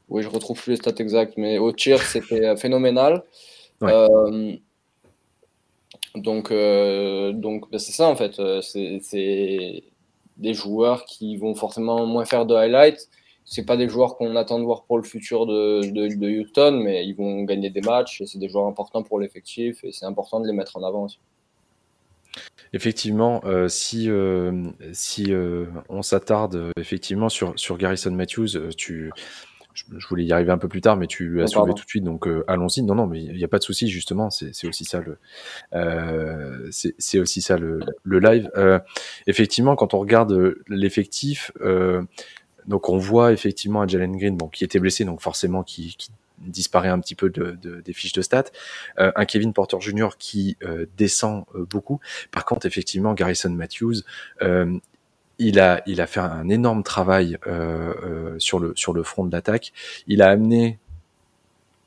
Oui, 0.09 0.23
je 0.23 0.29
retrouve 0.29 0.61
plus 0.61 0.73
les 0.73 0.77
stats 0.77 0.95
exacts, 0.99 1.35
mais 1.37 1.59
au 1.59 1.73
tir, 1.73 2.01
c'était 2.03 2.47
euh, 2.47 2.57
phénoménal. 2.57 3.25
Euh, 3.83 4.57
donc, 6.15 6.51
euh, 6.51 7.33
donc 7.33 7.71
ben, 7.71 7.79
c'est 7.79 7.93
ça 7.93 8.07
en 8.07 8.17
fait. 8.17 8.41
C'est 8.63 9.83
des 10.37 10.55
joueurs 10.55 11.05
qui 11.05 11.37
vont 11.37 11.55
forcément 11.55 12.07
moins 12.07 12.25
faire 12.25 12.47
de 12.47 12.55
highlights. 12.55 13.09
C'est 13.45 13.65
pas 13.67 13.77
des 13.77 13.89
joueurs 13.89 14.17
qu'on 14.17 14.37
attend 14.37 14.59
de 14.59 14.65
voir 14.65 14.85
pour 14.85 14.97
le 14.97 15.05
futur 15.05 15.47
de, 15.47 15.83
de, 15.91 16.41
Houston, 16.41 16.81
mais 16.83 17.07
ils 17.07 17.15
vont 17.15 17.43
gagner 17.43 17.69
des 17.71 17.83
matchs 17.83 18.21
et 18.23 18.27
c'est 18.27 18.39
des 18.39 18.49
joueurs 18.49 18.67
importants 18.67 19.03
pour 19.03 19.19
l'effectif 19.19 19.85
et 19.85 19.93
c'est 19.93 20.07
important 20.07 20.41
de 20.41 20.47
les 20.47 20.55
mettre 20.55 20.77
en 20.77 20.83
avant 20.83 21.05
aussi. 21.05 21.19
Effectivement, 22.73 23.43
si, 23.69 24.11
si 24.93 25.33
on 25.89 26.03
s'attarde 26.03 26.73
effectivement 26.77 27.29
sur, 27.29 27.53
sur 27.57 27.79
Garrison 27.79 28.11
Matthews, 28.11 28.71
tu, 28.77 29.13
je, 29.75 30.07
voulais 30.09 30.25
y 30.25 30.33
arriver 30.33 30.53
un 30.53 30.59
peu 30.59 30.69
plus 30.69 30.81
tard, 30.81 30.97
mais 30.97 31.07
tu 31.07 31.43
as 31.43 31.47
soulevé 31.47 31.75
tout 31.75 31.85
de 31.85 31.89
suite, 31.89 32.05
donc 32.05 32.27
euh, 32.27 32.45
allons-y. 32.47 32.83
Non, 32.83 32.95
non, 32.95 33.07
mais 33.07 33.23
il 33.23 33.37
n'y 33.37 33.45
a 33.45 33.49
pas 33.49 33.59
de 33.59 33.65
souci, 33.65 33.89
justement, 33.89 34.31
c'est 34.31 34.67
aussi 34.67 34.85
ça 34.85 35.01
le, 35.01 35.19
euh, 35.75 36.69
c'est 36.71 37.19
aussi 37.19 37.43
ça 37.43 37.57
le, 37.57 37.81
le 38.05 38.19
live. 38.21 38.51
Euh, 38.57 38.79
effectivement, 39.27 39.77
quand 39.77 39.95
on 39.95 39.99
regarde 39.99 40.55
l'effectif, 40.69 41.53
donc 42.67 42.89
on 42.89 42.97
voit 42.97 43.33
effectivement 43.33 43.83
un 43.83 43.89
Jalen 43.89 44.17
Green, 44.17 44.37
bon, 44.37 44.49
qui 44.49 44.65
était 44.65 44.79
blessé, 44.79 45.05
donc 45.05 45.21
forcément 45.21 45.63
qui, 45.63 45.97
qui 45.97 46.11
disparaît 46.39 46.89
un 46.89 47.01
petit 47.01 47.15
peu 47.15 47.31
de, 47.31 47.53
des 47.81 47.93
fiches 47.93 48.13
de 48.13 48.23
stats. 48.23 48.51
un 48.97 49.25
Kevin 49.25 49.53
Porter 49.53 49.81
Jr. 49.81 50.11
qui 50.19 50.57
descend 50.97 51.45
beaucoup. 51.55 52.01
Par 52.31 52.45
contre, 52.45 52.67
effectivement, 52.67 53.15
Garrison 53.15 53.51
Matthews, 53.51 54.03
il 55.39 55.61
a, 55.61 55.83
il 55.87 56.01
a 56.01 56.07
fait 56.07 56.21
un 56.21 56.49
énorme 56.49 56.83
travail 56.83 57.39
sur, 58.39 58.59
le, 58.59 58.73
sur 58.77 58.93
le 58.93 59.03
front 59.03 59.25
de 59.25 59.33
l'attaque. 59.33 59.73
Il 60.07 60.23
a 60.23 60.31
amené, 60.31 60.79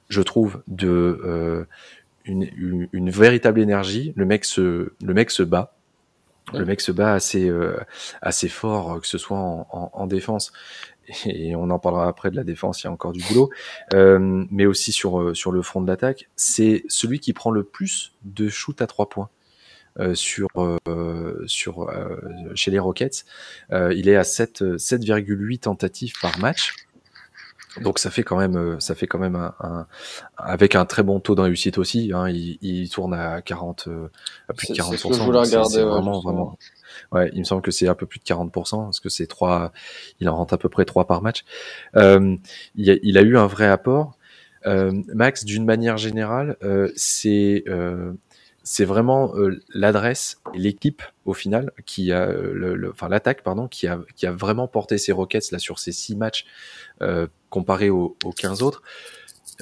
je 0.10 0.22
trouve, 0.22 0.62
de 0.68 1.68
une, 2.27 2.88
une, 2.92 3.10
véritable 3.10 3.60
énergie. 3.60 4.13
Le 4.16 4.25
mec 4.25 4.46
se, 4.46 4.92
le 5.01 5.13
mec 5.13 5.32
se 5.32 5.44
bat. 5.44 5.76
Le 6.54 6.66
mec 6.66 6.82
se 6.82 6.92
bat 6.92 7.13
assez, 7.13 7.50
euh, 7.50 7.77
assez 8.22 8.48
fort, 8.48 8.94
euh, 8.94 9.00
que 9.00 9.08
ce 9.08 9.18
soit 9.18 9.38
en, 9.38 9.68
en, 9.72 9.92
en, 9.94 10.08
défense, 10.08 10.54
et 11.25 11.56
on 11.56 11.70
en 11.70 11.80
parlera 11.80 12.08
après 12.08 12.32
de 12.32 12.36
la 12.36 12.44
défense, 12.44 12.84
il 12.84 12.86
y 12.86 12.88
a 12.88 12.92
encore 12.92 13.13
du 13.13 13.22
boulot, 13.30 13.50
euh, 13.94 14.46
mais 14.50 14.66
aussi 14.66 14.92
sur, 14.92 15.20
euh, 15.20 15.34
sur 15.34 15.51
le 15.51 15.62
front 15.62 15.82
de 15.82 15.88
l'attaque. 15.88 16.30
C'est 16.36 16.84
celui 16.88 17.20
qui 17.20 17.34
prend 17.34 17.51
le 17.51 17.63
plus 17.63 18.13
de 18.24 18.50
shoot 18.50 18.82
à 18.82 18.88
trois 18.88 19.10
points. 19.10 19.30
Euh, 20.00 20.13
sur, 20.13 20.48
sur 21.48 21.89
chez 22.54 22.70
les 22.70 22.77
Rockets, 22.77 23.25
il 23.72 24.08
est 24.08 24.16
à 24.16 24.22
7,8 24.22 25.60
tentatives 25.60 26.13
par 26.22 26.38
match. 26.38 26.75
Donc 27.81 28.00
ça 28.00 28.10
fait 28.10 28.24
quand 28.24 28.38
même, 28.38 28.55
euh, 28.55 28.79
ça 28.79 28.96
fait 28.96 29.07
quand 29.07 29.19
même 29.19 29.36
un, 29.36 29.88
avec 30.38 30.75
un 30.75 30.86
très 30.86 31.03
bon 31.03 31.19
taux 31.19 31.36
de 31.36 31.41
réussite 31.41 31.77
aussi. 31.77 32.12
Hein, 32.13 32.29
il, 32.29 32.57
il, 32.62 32.89
tourne 32.89 33.13
à 33.13 33.41
40, 33.41 33.88
euh, 33.88 34.10
à 34.50 34.53
plus 34.53 34.69
de 34.69 34.75
40 34.75 34.98
C'est 34.98 35.07
regarder. 35.07 35.84
vraiment, 35.84 36.19
vraiment. 36.22 36.57
Ouais, 37.12 37.29
il 37.34 37.39
me 37.39 37.43
semble 37.43 37.62
que 37.62 37.72
c'est 37.72 37.88
un 37.88 37.96
peu 37.96 38.05
plus 38.05 38.19
de 38.19 38.25
40% 38.25 38.86
parce 38.86 39.00
que 39.00 39.10
c'est 39.10 39.27
trois, 39.27 39.72
il 40.19 40.29
en 40.29 40.36
rentre 40.36 40.53
à 40.53 40.57
peu 40.57 40.69
près 40.69 40.86
trois 40.86 41.05
par 41.05 41.22
match. 41.22 41.43
Euh, 41.96 42.36
il, 42.75 42.89
a, 42.89 42.96
il, 43.03 43.17
a, 43.17 43.22
eu 43.22 43.38
un 43.38 43.48
vrai 43.48 43.67
apport. 43.67 44.17
Euh, 44.65 44.91
Max, 45.13 45.46
d'une 45.46 45.65
manière 45.65 45.98
générale, 45.98 46.57
euh, 46.63 46.91
c'est 46.96 47.63
c'est 48.70 48.86
vraiment 48.86 49.34
l'adresse 49.74 50.42
et 50.54 50.58
l'équipe 50.58 51.02
au 51.26 51.34
final 51.34 51.72
qui 51.86 52.12
a 52.12 52.28
le, 52.32 52.92
enfin 52.92 53.08
l'attaque 53.08 53.42
pardon 53.42 53.68
qui 53.68 53.88
a 53.88 54.32
vraiment 54.32 54.68
porté 54.68 54.98
ses 54.98 55.12
roquettes 55.12 55.52
là 55.52 55.60
sur 55.60 55.80
ces 55.80 55.92
six 55.92 56.16
matchs 56.16 56.46
euh, 57.02 57.28
comparé 57.50 57.90
aux, 57.90 58.18
15 58.38 58.62
autres. 58.62 58.82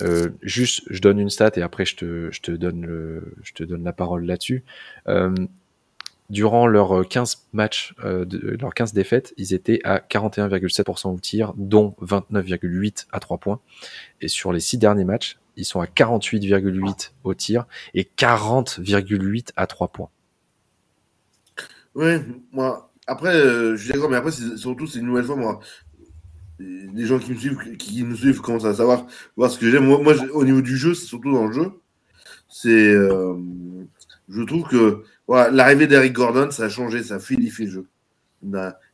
Euh, 0.02 0.30
juste, 0.42 0.84
je 0.90 1.00
donne 1.00 1.20
une 1.20 1.30
stat 1.30 1.52
et 1.56 1.62
après 1.62 1.86
je 1.86 1.96
te, 1.96 2.52
donne, 2.52 3.84
la 3.84 3.94
parole 3.94 4.26
là-dessus. 4.26 4.64
Euh, 5.08 5.36
durant 6.32 6.66
leurs 6.66 7.08
15 7.08 7.48
matchs, 7.54 7.94
leurs 8.00 8.74
15 8.74 8.94
défaites, 8.94 9.34
ils 9.38 9.54
étaient 9.54 9.80
à 9.84 10.00
41,7% 10.00 11.14
au 11.14 11.20
tir, 11.20 11.54
dont 11.58 11.96
29,8 12.02 13.06
à 13.12 13.20
3 13.20 13.38
points. 13.38 13.60
Et 14.22 14.28
sur 14.28 14.52
les 14.52 14.60
6 14.60 14.80
derniers 14.80 15.06
matchs, 15.06 15.38
ils 15.58 15.66
sont 15.66 15.82
à 15.82 15.86
48,8 15.86 17.12
au 17.24 17.34
tir 17.34 17.66
et 17.94 18.10
40,8 18.18 19.50
à 19.56 19.68
3 19.68 19.88
points. 19.90 20.10
Oui, 21.96 22.16
moi, 22.52 22.92
après, 23.08 23.34
je 23.34 23.76
suis 23.78 23.94
d'accord, 23.94 24.10
mais 24.10 24.18
après, 24.18 24.32
surtout, 24.32 24.86
c'est 24.86 25.00
une 25.00 25.06
nouvelle 25.06 25.24
fois, 25.24 25.38
moi, 25.38 25.62
les 26.60 27.06
gens 27.06 27.20
qui 27.20 27.32
me 27.32 27.38
suivent, 27.38 27.78
qui 27.78 28.04
me 28.04 28.16
suivent 28.16 28.42
commencent 28.42 28.66
à 28.66 28.74
savoir 28.74 29.06
voir 29.36 29.52
ce 29.52 29.60
que 29.60 29.70
j'aime. 29.70 29.86
Moi, 29.86 30.02
moi 30.02 30.14
au 30.34 30.46
niveau 30.46 30.62
du 30.62 30.78
jeu, 30.78 30.94
c'est 30.94 31.06
surtout 31.06 31.32
dans 31.32 31.48
le 31.48 31.54
jeu. 31.54 31.72
C'est, 32.48 32.70
euh, 32.70 33.36
je 34.30 34.42
trouve 34.44 34.68
que 34.68 35.04
voilà, 35.28 35.52
l'arrivée 35.52 35.88
d'Eric 35.88 36.14
Gordon, 36.14 36.52
ça 36.52 36.66
a 36.66 36.70
changé, 36.70 37.04
ça 37.04 37.16
a 37.16 37.20
fluidifié 37.20 37.66
le 37.66 37.72
jeu. 37.72 37.88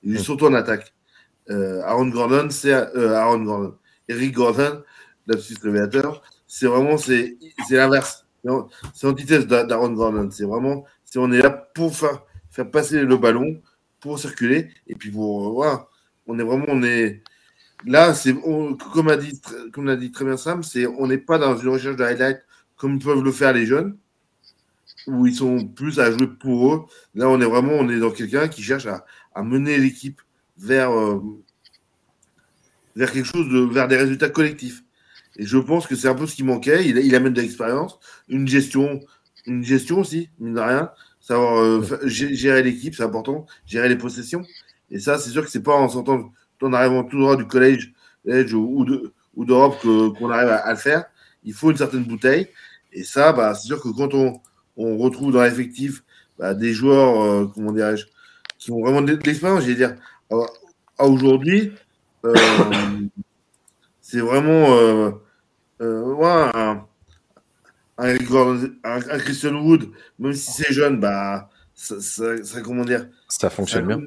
Il 0.03 0.15
est 0.15 0.19
surtout 0.19 0.45
en 0.45 0.53
attaque. 0.53 0.93
Euh, 1.49 1.81
Aaron 1.83 2.07
Gordon, 2.07 2.47
c'est 2.49 2.73
euh, 2.73 3.15
Aaron 3.15 3.43
Gordon. 3.43 3.75
Eric 4.07 4.33
Gordon, 4.33 4.81
l'absus 5.27 5.55
révélateur, 5.61 6.21
c'est 6.53 6.67
vraiment 6.67 6.97
c'est 6.97 7.37
l'inverse. 7.69 8.25
C'est 8.93 9.07
l'antithèse 9.07 9.47
d'Aaron 9.47 9.93
Gordon. 9.93 10.29
C'est 10.31 10.43
vraiment, 10.43 10.83
on 11.15 11.31
est 11.31 11.41
là 11.41 11.49
pour 11.49 11.95
faire 11.95 12.69
passer 12.69 13.03
le 13.03 13.15
ballon, 13.15 13.61
pour 14.01 14.19
circuler, 14.19 14.69
et 14.85 14.95
puis 14.95 15.11
pour 15.11 15.53
voilà, 15.53 15.87
on 16.27 16.37
est 16.37 16.43
vraiment 16.43 16.65
on 16.67 16.83
est 16.83 17.23
Là, 17.85 18.13
c'est 18.13 18.35
comme 18.93 19.07
a 19.07 19.15
dit 19.15 19.41
comme 19.71 19.85
l'a 19.85 19.95
dit 19.95 20.11
très 20.11 20.25
bien 20.25 20.35
Sam, 20.35 20.61
c'est 20.61 20.85
on 20.85 21.07
n'est 21.07 21.17
pas 21.17 21.37
dans 21.37 21.57
une 21.57 21.69
recherche 21.69 21.95
de 21.95 22.03
highlight 22.03 22.41
comme 22.75 22.99
peuvent 22.99 23.23
le 23.23 23.31
faire 23.31 23.53
les 23.53 23.65
jeunes, 23.65 23.97
où 25.07 25.25
ils 25.25 25.33
sont 25.33 25.65
plus 25.65 25.99
à 25.99 26.11
jouer 26.11 26.27
pour 26.27 26.73
eux. 26.73 26.85
Là, 27.15 27.29
on 27.29 27.39
est 27.39 27.45
vraiment 27.45 27.73
on 27.73 27.89
est 27.89 27.99
dans 27.99 28.11
quelqu'un 28.11 28.49
qui 28.49 28.61
cherche 28.61 28.87
à, 28.87 29.05
à 29.33 29.41
mener 29.41 29.77
l'équipe 29.77 30.21
vers 30.57 30.91
euh, 30.91 31.21
vers 32.95 33.11
quelque 33.11 33.25
chose 33.25 33.47
de 33.49 33.59
vers 33.73 33.87
des 33.87 33.97
résultats 33.97 34.29
collectifs. 34.29 34.83
Et 35.41 35.45
je 35.45 35.57
pense 35.57 35.87
que 35.87 35.95
c'est 35.95 36.07
un 36.07 36.13
peu 36.13 36.27
ce 36.27 36.35
qui 36.35 36.43
manquait. 36.43 36.87
Il, 36.87 36.99
il 36.99 37.15
amène 37.15 37.33
de 37.33 37.41
l'expérience, 37.41 37.97
une 38.29 38.47
gestion, 38.47 38.99
une 39.47 39.63
gestion 39.63 39.97
aussi, 40.01 40.29
mine 40.39 40.53
de 40.53 40.59
rien. 40.59 40.91
Savoir 41.19 41.57
euh, 41.59 41.81
gérer 42.05 42.61
l'équipe, 42.61 42.93
c'est 42.93 43.01
important. 43.01 43.47
Gérer 43.65 43.89
les 43.89 43.95
possessions. 43.95 44.43
Et 44.91 44.99
ça, 44.99 45.17
c'est 45.17 45.31
sûr 45.31 45.43
que 45.43 45.49
c'est 45.49 45.63
pas 45.63 45.73
en 45.73 45.89
s'entendant 45.89 46.31
en 46.61 46.73
arrivant 46.73 47.03
tout 47.03 47.19
droit 47.19 47.37
du 47.37 47.47
collège 47.47 47.91
ou, 48.53 48.85
ou 49.35 49.45
d'Europe 49.45 49.81
qu'on 49.81 50.29
arrive 50.29 50.49
à, 50.49 50.69
le 50.69 50.77
faire. 50.77 51.05
Il 51.43 51.53
faut 51.53 51.71
une 51.71 51.77
certaine 51.77 52.03
bouteille. 52.03 52.47
Et 52.93 53.03
ça, 53.03 53.33
bah, 53.33 53.55
c'est 53.55 53.65
sûr 53.65 53.81
que 53.81 53.89
quand 53.89 54.13
on, 54.13 54.39
on 54.77 54.95
retrouve 54.99 55.31
dans 55.31 55.41
l'effectif 55.41 56.03
bah, 56.37 56.53
des 56.53 56.71
joueurs, 56.71 57.19
euh, 57.19 57.47
comment 57.47 57.71
dirais-je, 57.71 58.05
qui 58.59 58.71
ont 58.71 58.81
vraiment 58.81 59.01
de 59.01 59.13
l'expérience, 59.25 59.61
j'allais 59.61 59.73
dire, 59.73 59.95
à, 60.99 61.07
aujourd'hui, 61.07 61.71
euh, 62.25 62.35
c'est 64.01 64.19
vraiment 64.19 65.19
euh, 65.81 66.23
un, 66.23 66.85
un, 67.97 69.19
Christian 69.19 69.55
Wood, 69.55 69.89
même 70.19 70.33
si 70.33 70.51
c'est 70.51 70.73
jeune, 70.73 70.99
bah, 70.99 71.49
ça, 71.73 71.99
ça, 71.99 72.61
comment 72.61 72.85
dire, 72.85 73.07
ça 73.27 73.49
fonctionne 73.49 73.87
bien. 73.87 74.01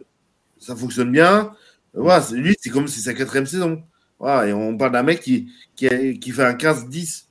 Ça 0.59 0.77
fonctionne 0.77 1.13
bien. 1.13 1.55
Voilà, 1.93 2.25
lui, 2.33 2.57
c'est 2.61 2.71
comme 2.71 2.89
si 2.89 3.01
c'est 3.01 3.11
sa 3.11 3.15
quatrième 3.15 3.47
saison. 3.47 3.83
Voilà, 4.19 4.49
et 4.49 4.53
on 4.53 4.77
parle 4.77 4.93
d'un 4.93 5.03
mec 5.03 5.21
qui, 5.21 5.53
qui, 5.77 6.19
qui, 6.19 6.31
fait 6.31 6.45
un 6.45 6.55
15-10 6.55 7.25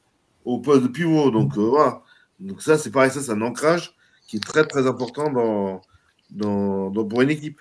au 0.46 0.60
poste 0.60 0.84
de 0.84 0.88
pivot. 0.88 1.32
Donc, 1.32 1.58
euh, 1.58 1.62
voilà. 1.62 2.02
Donc, 2.40 2.62
ça, 2.62 2.78
c'est 2.78 2.92
pareil, 2.92 3.12
ça, 3.12 3.22
c'est 3.22 3.32
un 3.32 3.42
ancrage 3.42 3.96
qui 4.28 4.38
est 4.38 4.44
très, 4.44 4.66
très 4.66 4.88
important 4.88 5.32
dans, 5.32 5.82
dans, 6.30 6.90
dans 6.90 7.06
pour 7.06 7.22
une 7.22 7.30
équipe. 7.30 7.60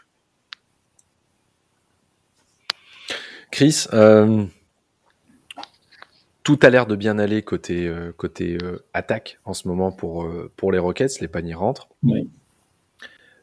Chris, 3.51 3.87
euh, 3.93 4.47
tout 6.43 6.59
a 6.63 6.71
l'air 6.71 6.87
de 6.87 6.97
bien 6.97 7.19
aller 7.19 7.43
côté, 7.43 7.87
euh, 7.87 8.13
côté 8.17 8.59
attaque 8.95 9.39
en 9.45 9.55
ce 9.55 9.69
moment 9.69 9.93
pour, 9.93 10.29
pour 10.57 10.73
les 10.73 10.79
Rockets. 10.79 11.21
Les 11.21 11.29
paniers 11.29 11.55
rentrent. 11.55 11.89
Oui. 12.03 12.29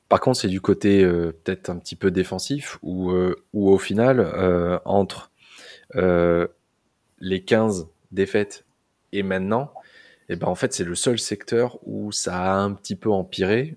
Par 0.10 0.20
contre, 0.20 0.40
c'est 0.40 0.48
du 0.48 0.60
côté 0.60 1.04
euh, 1.04 1.32
peut-être 1.44 1.70
un 1.70 1.78
petit 1.78 1.96
peu 1.96 2.10
défensif, 2.10 2.80
où, 2.82 3.12
euh, 3.12 3.36
au 3.54 3.78
final, 3.78 4.20
euh, 4.20 4.80
entre 4.84 5.32
les 7.22 7.44
15 7.44 7.88
défaites 8.12 8.66
et 9.12 9.24
maintenant, 9.24 9.74
et 10.30 10.34
eh 10.34 10.36
ben 10.36 10.48
en 10.48 10.54
fait, 10.54 10.72
c'est 10.74 10.84
le 10.84 10.94
seul 10.94 11.18
secteur 11.18 11.80
où 11.88 12.12
ça 12.12 12.54
a 12.54 12.58
un 12.58 12.74
petit 12.74 12.96
peu 12.96 13.10
empiré. 13.10 13.76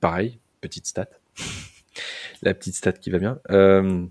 pareil, 0.00 0.38
petite 0.60 0.86
stat. 0.86 1.08
La 2.42 2.52
petite 2.52 2.74
stat 2.74 2.92
qui 2.92 3.08
va 3.08 3.18
bien. 3.18 3.38
que 3.48 4.08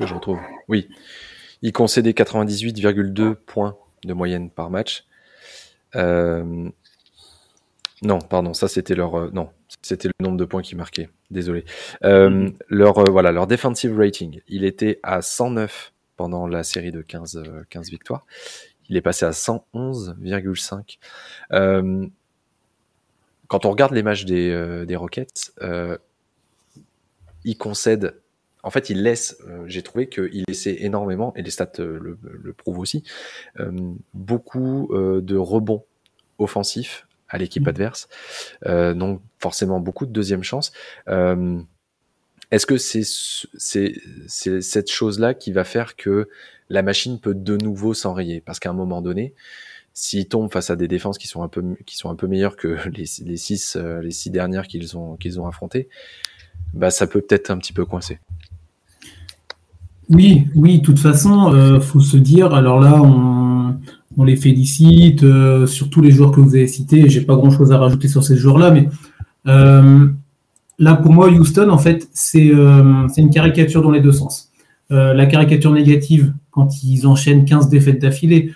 je 0.00 0.14
retrouve. 0.14 0.38
Oui. 0.68 0.88
Il 1.66 1.72
concédait 1.72 2.12
98,2 2.12 3.34
points 3.34 3.76
de 4.04 4.14
moyenne 4.14 4.50
par 4.50 4.70
match. 4.70 5.04
non, 5.96 6.70
pardon, 8.30 8.54
ça 8.54 8.68
c'était 8.68 8.94
leur. 8.94 9.32
non, 9.32 9.50
c'était 9.82 10.06
le 10.06 10.24
nombre 10.24 10.36
de 10.36 10.44
points 10.44 10.62
qui 10.62 10.76
marquait. 10.76 11.10
Désolé. 11.32 11.64
Euh, 12.04 12.30
mm. 12.30 12.52
leur, 12.68 12.98
euh, 12.98 13.10
voilà, 13.10 13.32
leur 13.32 13.48
defensive 13.48 13.98
rating, 13.98 14.40
il 14.46 14.62
était 14.64 15.00
à 15.02 15.22
109 15.22 15.92
pendant 16.16 16.46
la 16.46 16.62
série 16.62 16.92
de 16.92 17.02
15, 17.02 17.42
15 17.68 17.88
euh, 17.88 17.90
victoires. 17.90 18.24
Il 18.88 18.96
est 18.96 19.02
passé 19.02 19.24
à 19.24 19.30
111,5. 19.30 20.98
quand 23.48 23.64
on 23.64 23.70
regarde 23.72 23.92
les 23.92 24.04
matchs 24.04 24.24
des, 24.24 24.84
des 24.86 24.94
Rockets, 24.94 25.52
il 27.44 27.58
concède 27.58 28.20
en 28.66 28.70
fait, 28.70 28.90
il 28.90 29.02
laisse, 29.02 29.38
j'ai 29.66 29.82
trouvé 29.82 30.08
qu'il 30.08 30.44
laissait 30.48 30.76
énormément, 30.80 31.32
et 31.36 31.42
les 31.42 31.50
stats 31.50 31.72
le, 31.78 32.18
le 32.22 32.52
prouvent 32.52 32.80
aussi, 32.80 33.04
beaucoup 34.12 34.90
de 34.92 35.36
rebonds 35.36 35.84
offensifs 36.38 37.06
à 37.28 37.38
l'équipe 37.38 37.66
mmh. 37.66 37.70
adverse. 37.70 38.08
Euh, 38.66 38.94
donc 38.94 39.20
forcément 39.38 39.80
beaucoup 39.80 40.06
de 40.06 40.12
deuxième 40.12 40.42
chance. 40.42 40.72
Euh, 41.08 41.60
est-ce 42.50 42.66
que 42.66 42.76
c'est 42.76 43.02
cette 44.28 44.90
chose-là 44.90 45.34
qui 45.34 45.52
va 45.52 45.64
faire 45.64 45.96
que 45.96 46.28
la 46.68 46.82
machine 46.82 47.18
peut 47.18 47.34
de 47.34 47.56
nouveau 47.56 47.92
s'enrayer? 47.92 48.40
Parce 48.40 48.60
qu'à 48.60 48.70
un 48.70 48.74
moment 48.74 49.02
donné, 49.02 49.34
s'il 49.94 50.28
tombe 50.28 50.52
face 50.52 50.70
à 50.70 50.76
des 50.76 50.86
défenses 50.86 51.18
qui 51.18 51.26
sont 51.26 51.42
un 51.42 51.48
peu 51.48 51.62
qui 51.86 51.96
sont 51.96 52.08
un 52.08 52.14
peu 52.14 52.28
meilleures 52.28 52.56
que 52.56 52.78
les, 52.90 53.06
les 53.24 53.36
six 53.36 53.76
euh, 53.76 54.00
les 54.00 54.12
six 54.12 54.30
dernières 54.30 54.68
qu'ils 54.68 54.96
ont 54.96 55.16
qu'ils 55.16 55.40
ont 55.40 55.46
affrontées, 55.46 55.88
bah 56.72 56.90
ça 56.90 57.08
peut 57.08 57.20
peut-être 57.20 57.50
un 57.50 57.58
petit 57.58 57.72
peu 57.72 57.84
coincer. 57.84 58.20
Oui, 60.08 60.46
oui, 60.54 60.78
de 60.78 60.84
toute 60.84 60.98
façon, 60.98 61.52
euh, 61.52 61.80
faut 61.80 62.00
se 62.00 62.16
dire. 62.16 62.54
Alors 62.54 62.80
là, 62.80 63.02
on 64.16 64.24
les 64.24 64.36
félicite, 64.36 65.22
euh, 65.22 65.66
sur 65.66 65.90
tous 65.90 66.00
les 66.00 66.10
joueurs 66.10 66.32
que 66.32 66.40
vous 66.40 66.54
avez 66.54 66.66
cités. 66.66 67.08
J'ai 67.08 67.20
pas 67.20 67.36
grand 67.36 67.50
chose 67.50 67.72
à 67.72 67.78
rajouter 67.78 68.08
sur 68.08 68.24
ces 68.24 68.36
joueurs-là, 68.36 68.70
mais 68.70 68.88
euh, 69.46 70.08
là, 70.78 70.94
pour 70.96 71.12
moi, 71.12 71.28
Houston, 71.28 71.68
en 71.68 71.78
fait, 71.78 72.08
c'est 72.12 72.50
euh, 72.50 73.06
une 73.16 73.30
caricature 73.30 73.82
dans 73.82 73.90
les 73.90 74.00
deux 74.00 74.12
sens. 74.12 74.50
la 74.90 75.26
caricature 75.26 75.72
négative, 75.72 76.32
quand 76.50 76.82
ils 76.84 77.06
enchaînent 77.06 77.44
15 77.44 77.68
défaites 77.68 78.00
d'affilée, 78.00 78.52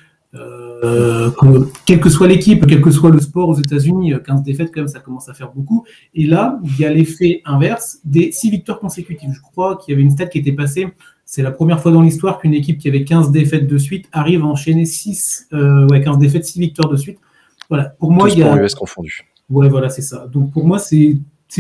quelle 1.85 2.01
que 2.01 2.09
soit 2.09 2.27
l'équipe, 2.27 2.67
quel 2.67 2.81
que 2.81 2.91
soit 2.91 3.11
le 3.11 3.21
sport 3.21 3.51
aux 3.51 3.59
États-Unis, 3.59 4.15
15 4.25 4.43
défaites, 4.43 4.71
quand 4.73 4.81
même, 4.81 4.89
ça 4.89 5.01
commence 5.01 5.29
à 5.29 5.35
faire 5.35 5.51
beaucoup. 5.55 5.85
Et 6.15 6.25
là, 6.25 6.59
il 6.65 6.79
y 6.79 6.87
a 6.87 6.91
l'effet 6.91 7.43
inverse 7.45 7.99
des 8.05 8.33
6 8.33 8.51
victoires 8.51 8.79
consécutives. 8.79 9.33
Je 9.35 9.43
crois 9.43 9.77
qu'il 9.77 9.93
y 9.93 9.95
avait 9.95 10.03
une 10.03 10.13
stat 10.13 10.27
qui 10.27 10.39
était 10.39 10.53
passée 10.53 10.87
c'est 11.31 11.43
la 11.43 11.53
première 11.53 11.79
fois 11.79 11.93
dans 11.93 12.03
l'histoire 12.03 12.41
qu'une 12.41 12.55
équipe 12.55 12.79
qui 12.79 12.89
avait 12.89 13.05
15 13.05 13.31
défaites 13.31 13.69
de 13.69 13.79
suite 13.79 14.09
arrive 14.11 14.43
à 14.43 14.47
enchaîner 14.47 14.85
6, 14.85 15.47
euh, 15.53 15.87
ouais, 15.87 16.03
15 16.03 16.19
défaites, 16.19 16.45
6 16.45 16.59
victoires 16.59 16.89
de 16.89 16.97
suite. 16.97 17.21
Voilà. 17.69 17.85
Pour 18.01 18.11
moi, 18.11 18.29
il 18.29 18.41
y 18.41 18.43
a. 18.43 18.61
US 18.61 18.75
confondu. 18.75 19.21
Ouais, 19.49 19.69
voilà, 19.69 19.91
c'est 19.91 20.03
ça. 20.03 20.27
Donc 20.27 20.51
pour 20.51 20.67
moi, 20.67 20.81
c'est 20.81 21.15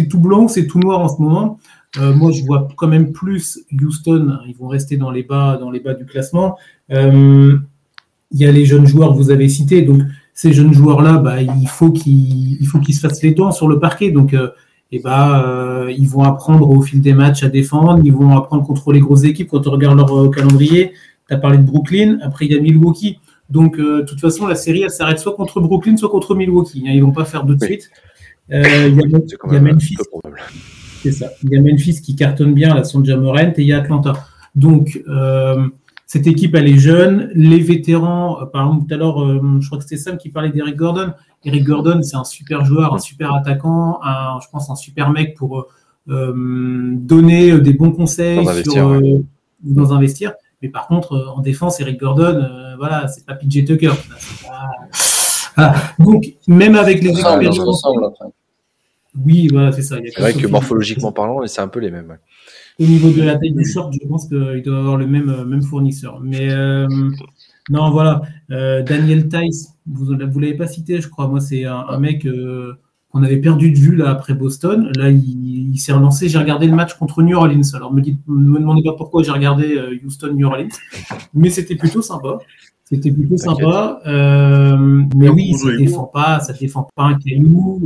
tout 0.08 0.18
blanc, 0.18 0.48
c'est 0.48 0.66
tout 0.66 0.80
noir 0.80 0.98
en 0.98 1.08
ce 1.08 1.22
moment. 1.22 1.60
Euh, 1.98 2.12
moi, 2.12 2.32
je 2.32 2.42
vois 2.42 2.66
quand 2.76 2.88
même 2.88 3.12
plus 3.12 3.60
Houston. 3.80 4.38
Ils 4.48 4.56
vont 4.56 4.66
rester 4.66 4.96
dans 4.96 5.12
les 5.12 5.22
bas, 5.22 5.56
dans 5.56 5.70
les 5.70 5.78
bas 5.78 5.94
du 5.94 6.04
classement. 6.04 6.58
Euh, 6.90 7.56
il 8.32 8.40
y 8.40 8.46
a 8.46 8.50
les 8.50 8.66
jeunes 8.66 8.88
joueurs 8.88 9.12
que 9.12 9.18
vous 9.18 9.30
avez 9.30 9.48
cités. 9.48 9.82
Donc 9.82 10.02
ces 10.34 10.52
jeunes 10.52 10.72
joueurs-là, 10.74 11.18
bah, 11.18 11.42
il 11.42 11.68
faut 11.68 11.92
qu'ils, 11.92 12.58
qu'ils 12.84 12.94
se 12.96 13.06
fassent 13.06 13.22
les 13.22 13.34
dents 13.34 13.52
sur 13.52 13.68
le 13.68 13.78
parquet. 13.78 14.10
Donc 14.10 14.34
et 14.92 14.98
bah, 14.98 15.44
euh, 15.46 15.92
ils 15.96 16.08
vont 16.08 16.24
apprendre 16.24 16.68
au 16.68 16.82
fil 16.82 17.00
des 17.00 17.12
matchs 17.12 17.44
à 17.44 17.48
défendre, 17.48 18.00
ils 18.04 18.12
vont 18.12 18.36
apprendre 18.36 18.66
contre 18.66 18.92
les 18.92 19.00
grosses 19.00 19.24
équipes. 19.24 19.48
Quand 19.48 19.66
on 19.66 19.70
regarde 19.70 19.96
leur 19.96 20.12
euh, 20.12 20.30
calendrier, 20.30 20.92
tu 21.28 21.34
as 21.34 21.36
parlé 21.36 21.58
de 21.58 21.62
Brooklyn, 21.62 22.18
après 22.22 22.46
il 22.46 22.52
y 22.52 22.58
a 22.58 22.60
Milwaukee. 22.60 23.20
Donc, 23.48 23.78
euh, 23.78 24.00
de 24.00 24.06
toute 24.06 24.20
façon, 24.20 24.46
la 24.46 24.54
série, 24.56 24.82
elle 24.82 24.90
s'arrête 24.90 25.18
soit 25.18 25.34
contre 25.34 25.60
Brooklyn, 25.60 25.96
soit 25.96 26.08
contre 26.08 26.34
Milwaukee. 26.34 26.84
Hein, 26.86 26.92
ils 26.92 27.02
vont 27.02 27.12
pas 27.12 27.24
faire 27.24 27.44
deux 27.44 27.54
de 27.54 27.64
suite. 27.64 27.90
Il 28.48 28.56
y 28.56 29.56
a, 29.56 29.60
Memphis. 29.60 29.96
C'est 31.02 31.12
ça. 31.12 31.30
Il 31.44 31.50
y 31.50 31.56
a 31.56 31.60
Memphis 31.60 32.00
qui 32.02 32.16
cartonne 32.16 32.52
bien, 32.52 32.74
la 32.74 32.82
San 32.82 33.04
Jamorant, 33.04 33.38
et 33.38 33.54
il 33.58 33.66
y 33.66 33.72
a 33.72 33.78
Atlanta. 33.78 34.12
Donc, 34.56 35.00
cette 36.10 36.26
équipe, 36.26 36.56
elle 36.56 36.66
est 36.66 36.76
jeune. 36.76 37.30
Les 37.36 37.60
vétérans, 37.60 38.44
par 38.52 38.66
exemple, 38.66 38.88
tout 38.88 38.94
à 38.94 38.96
l'heure, 38.96 39.60
je 39.60 39.66
crois 39.68 39.78
que 39.78 39.84
c'était 39.84 39.96
Sam 39.96 40.18
qui 40.18 40.28
parlait 40.28 40.50
d'Eric 40.50 40.74
Gordon. 40.74 41.12
Eric 41.44 41.62
Gordon, 41.62 42.02
c'est 42.02 42.16
un 42.16 42.24
super 42.24 42.64
joueur, 42.64 42.92
un 42.94 42.98
super 42.98 43.32
attaquant, 43.32 44.00
un, 44.02 44.40
je 44.42 44.48
pense 44.50 44.68
un 44.70 44.74
super 44.74 45.10
mec 45.10 45.36
pour 45.36 45.68
euh, 46.08 46.32
donner 46.96 47.60
des 47.60 47.74
bons 47.74 47.92
conseils 47.92 48.44
dans, 48.44 48.72
sur, 48.72 48.88
euh, 48.88 49.24
dans 49.62 50.00
vestiaire. 50.00 50.34
Mais 50.62 50.68
par 50.68 50.88
contre, 50.88 51.12
euh, 51.12 51.28
en 51.28 51.42
défense, 51.42 51.78
Eric 51.78 52.00
Gordon, 52.00 52.44
voilà, 52.76 53.06
c'est 53.06 53.24
pas 53.24 53.34
PJ 53.34 53.64
Tucker. 53.64 53.92
Donc, 56.00 56.34
même 56.48 56.74
avec 56.74 57.04
les 57.04 57.10
expériences. 57.10 57.60
Oui, 59.24 59.46
voilà, 59.46 59.70
c'est 59.70 59.82
ça. 59.82 59.96
C'est 60.04 60.20
vrai 60.20 60.34
que 60.34 60.48
morphologiquement 60.48 61.12
parlant, 61.12 61.46
c'est 61.46 61.60
un 61.60 61.68
peu 61.68 61.78
les 61.78 61.92
mêmes. 61.92 62.18
Au 62.80 62.84
niveau 62.84 63.10
de 63.10 63.22
la 63.22 63.36
taille 63.36 63.52
du 63.52 63.64
short, 63.64 63.92
je 63.92 64.08
pense 64.08 64.26
qu'il 64.26 64.62
doit 64.64 64.78
avoir 64.78 64.96
le 64.96 65.06
même, 65.06 65.44
même 65.44 65.62
fournisseur. 65.62 66.20
Mais 66.20 66.48
non, 67.68 67.90
voilà. 67.90 68.22
Daniel 68.48 69.28
Tice, 69.28 69.74
vous 69.92 70.14
ne 70.14 70.40
l'avez 70.40 70.54
pas 70.54 70.66
cité, 70.66 71.00
je 71.00 71.08
crois. 71.08 71.28
Moi, 71.28 71.40
c'est 71.40 71.64
un, 71.64 71.98
mec 71.98 72.24
euh, 72.26 72.74
qu'on 73.10 73.22
avait 73.22 73.38
perdu 73.38 73.70
de 73.70 73.78
vue 73.78 73.96
là, 73.96 74.10
après 74.10 74.34
Boston. 74.34 74.90
Là, 74.96 75.10
il, 75.10 75.76
s'est 75.78 75.92
relancé. 75.92 76.28
J'ai 76.28 76.38
regardé 76.38 76.66
le 76.66 76.74
match 76.74 76.94
contre 76.94 77.22
New 77.22 77.36
Orleans. 77.36 77.62
Alors, 77.74 77.92
ne 77.92 78.00
me, 78.00 78.12
me 78.26 78.58
demandez 78.58 78.82
pas 78.82 78.94
pourquoi 78.96 79.22
j'ai 79.22 79.32
regardé 79.32 79.76
euh, 79.76 79.98
Houston-New 80.04 80.46
Orleans. 80.46 80.68
Mais 81.34 81.50
c'était 81.50 81.76
plutôt 81.76 82.02
sympa. 82.02 82.38
C'était 82.84 83.10
plutôt 83.10 83.36
sympa. 83.36 84.00
Euh, 84.06 85.04
mais 85.16 85.28
oui, 85.28 85.54
ça 85.54 85.70
ne 85.70 85.76
défend 85.78 86.04
pas, 86.04 86.40
ça 86.40 86.52
défend 86.52 86.88
pas 86.94 87.04
un 87.04 87.18
caillou. 87.18 87.80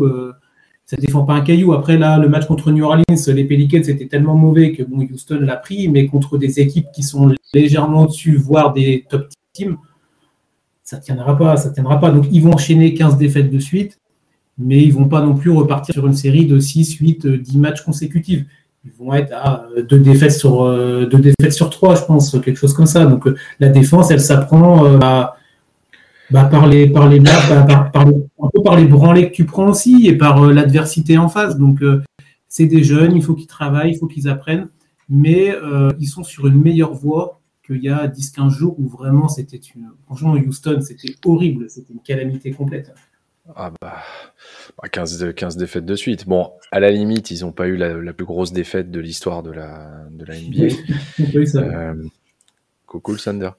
Défend 0.96 1.24
pas 1.24 1.34
un 1.34 1.40
caillou. 1.40 1.72
Après, 1.72 1.98
là, 1.98 2.18
le 2.18 2.28
match 2.28 2.46
contre 2.46 2.70
New 2.70 2.84
Orleans, 2.84 3.04
les 3.28 3.44
Pelicans, 3.44 3.82
c'était 3.82 4.06
tellement 4.06 4.34
mauvais 4.34 4.72
que 4.72 4.82
bon, 4.82 5.06
Houston 5.10 5.40
l'a 5.40 5.56
pris. 5.56 5.88
Mais 5.88 6.06
contre 6.06 6.38
des 6.38 6.60
équipes 6.60 6.86
qui 6.94 7.02
sont 7.02 7.34
légèrement 7.52 8.04
au-dessus, 8.04 8.36
voire 8.36 8.72
des 8.72 9.04
top 9.08 9.28
teams, 9.52 9.76
ça 10.82 10.98
tiendra 10.98 11.36
pas, 11.36 11.56
ça 11.56 11.70
tiendra 11.70 11.98
pas. 11.98 12.10
Donc 12.10 12.26
ils 12.30 12.42
vont 12.42 12.52
enchaîner 12.52 12.94
15 12.94 13.16
défaites 13.16 13.50
de 13.50 13.58
suite, 13.58 13.98
mais 14.58 14.82
ils 14.82 14.92
vont 14.92 15.08
pas 15.08 15.22
non 15.22 15.34
plus 15.34 15.50
repartir 15.50 15.94
sur 15.94 16.06
une 16.06 16.14
série 16.14 16.46
de 16.46 16.58
6, 16.58 16.96
8, 16.96 17.26
10 17.26 17.58
matchs 17.58 17.82
consécutifs. 17.82 18.44
Ils 18.84 18.92
vont 18.98 19.14
être 19.14 19.32
à 19.32 19.66
euh, 19.76 19.82
deux 19.82 19.98
défaites 19.98 20.32
sur 20.32 20.62
euh, 20.62 21.06
deux 21.06 21.18
défaites 21.18 21.54
sur 21.54 21.70
trois, 21.70 21.94
je 21.94 22.02
pense, 22.02 22.38
quelque 22.44 22.56
chose 22.56 22.74
comme 22.74 22.86
ça. 22.86 23.06
Donc 23.06 23.26
euh, 23.26 23.34
la 23.58 23.70
défense, 23.70 24.10
elle 24.10 24.20
s'apprend 24.20 24.98
bah, 26.30 26.44
par 26.44 26.66
les 26.66 26.88
par 26.88 27.08
les, 27.08 27.20
par, 27.20 27.90
par, 27.90 28.06
un 28.06 28.48
peu 28.52 28.62
par 28.62 28.76
les 28.76 28.86
branlées 28.86 29.30
que 29.30 29.34
tu 29.34 29.44
prends 29.44 29.68
aussi 29.68 30.06
et 30.06 30.16
par 30.16 30.44
l'adversité 30.46 31.18
en 31.18 31.28
face. 31.28 31.58
Donc 31.58 31.80
c'est 32.48 32.66
des 32.66 32.82
jeunes, 32.82 33.16
il 33.16 33.22
faut 33.22 33.34
qu'ils 33.34 33.46
travaillent, 33.46 33.92
il 33.92 33.98
faut 33.98 34.06
qu'ils 34.06 34.28
apprennent, 34.28 34.68
mais 35.08 35.54
ils 35.98 36.08
sont 36.08 36.24
sur 36.24 36.46
une 36.46 36.60
meilleure 36.60 36.94
voie 36.94 37.40
qu'il 37.66 37.82
y 37.82 37.88
a 37.88 38.06
10-15 38.06 38.50
jours 38.50 38.78
où 38.78 38.88
vraiment 38.88 39.28
c'était 39.28 39.56
une. 39.56 39.88
Franchement, 40.04 40.32
Houston, 40.32 40.80
c'était 40.82 41.14
horrible, 41.24 41.70
c'était 41.70 41.92
une 41.92 42.00
calamité 42.00 42.50
complète. 42.50 42.92
Ah 43.56 43.70
bah, 43.80 44.02
15, 44.90 45.22
bah, 45.22 45.32
15 45.32 45.56
défaites 45.56 45.84
de 45.84 45.94
suite. 45.94 46.26
Bon, 46.26 46.52
à 46.72 46.80
la 46.80 46.90
limite, 46.90 47.30
ils 47.30 47.42
n'ont 47.42 47.52
pas 47.52 47.66
eu 47.66 47.76
la, 47.76 48.12
plus 48.12 48.24
grosse 48.24 48.52
défaite 48.52 48.90
de 48.90 49.00
l'histoire 49.00 49.42
de 49.42 49.50
la, 49.50 50.06
de 50.10 50.24
la 50.24 50.34
NBA. 50.34 50.74
euh, 51.58 51.94
cool, 53.00 53.18
Sander. 53.18 53.50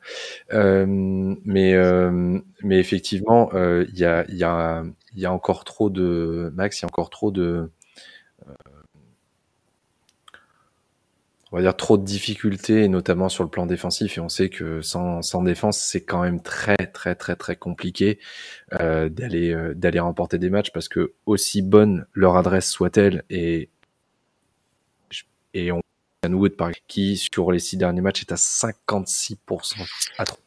Euh, 0.53 0.85
mais, 0.87 1.73
euh, 1.73 2.39
mais 2.63 2.79
effectivement, 2.79 3.49
euh, 3.53 3.85
il 3.89 3.99
y, 3.99 4.05
a, 4.05 4.25
y, 4.29 4.43
a, 4.43 4.83
y, 5.15 5.25
a, 5.25 5.31
encore 5.31 5.63
trop 5.63 5.89
de. 5.89 6.51
Max, 6.55 6.79
il 6.79 6.83
y 6.83 6.85
a 6.85 6.87
encore 6.87 7.09
trop 7.09 7.31
de 7.31 7.69
on 11.55 11.57
va 11.57 11.61
dire 11.61 11.77
trop 11.77 11.97
de 11.97 12.03
difficultés, 12.03 12.89
notamment 12.89 13.29
sur 13.29 13.43
le 13.45 13.49
plan 13.49 13.65
défensif. 13.65 14.17
Et 14.17 14.21
on 14.21 14.27
sait 14.27 14.49
que 14.49 14.81
sans, 14.81 15.21
sans 15.21 15.41
défense, 15.41 15.79
c'est 15.79 16.03
quand 16.03 16.21
même 16.21 16.41
très 16.41 16.75
très 16.75 17.15
très 17.15 17.37
très 17.37 17.55
compliqué 17.55 18.19
euh, 18.81 19.07
d'aller 19.07 19.53
euh, 19.53 19.73
d'aller 19.73 20.01
remporter 20.01 20.37
des 20.37 20.49
matchs 20.49 20.71
parce 20.73 20.89
que 20.89 21.13
aussi 21.25 21.61
bonne 21.61 22.07
leur 22.13 22.35
adresse 22.35 22.69
soit-elle 22.69 23.23
et 23.29 23.69
et 25.53 25.71
on 25.71 25.81
Wood 26.33 26.55
par 26.55 26.71
qui 26.87 27.17
sur 27.17 27.51
les 27.51 27.59
six 27.59 27.77
derniers 27.77 28.01
matchs 28.01 28.21
est 28.21 28.31
à 28.31 28.35
56% 28.35 29.37
à 30.17 30.25
3. 30.25 30.39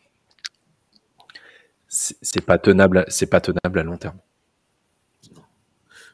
C'est 1.89 2.45
pas 2.45 2.59
tenable, 2.59 3.05
c'est 3.09 3.27
pas 3.27 3.41
tenable 3.41 3.79
à 3.79 3.83
long 3.83 3.97
terme. 3.97 4.19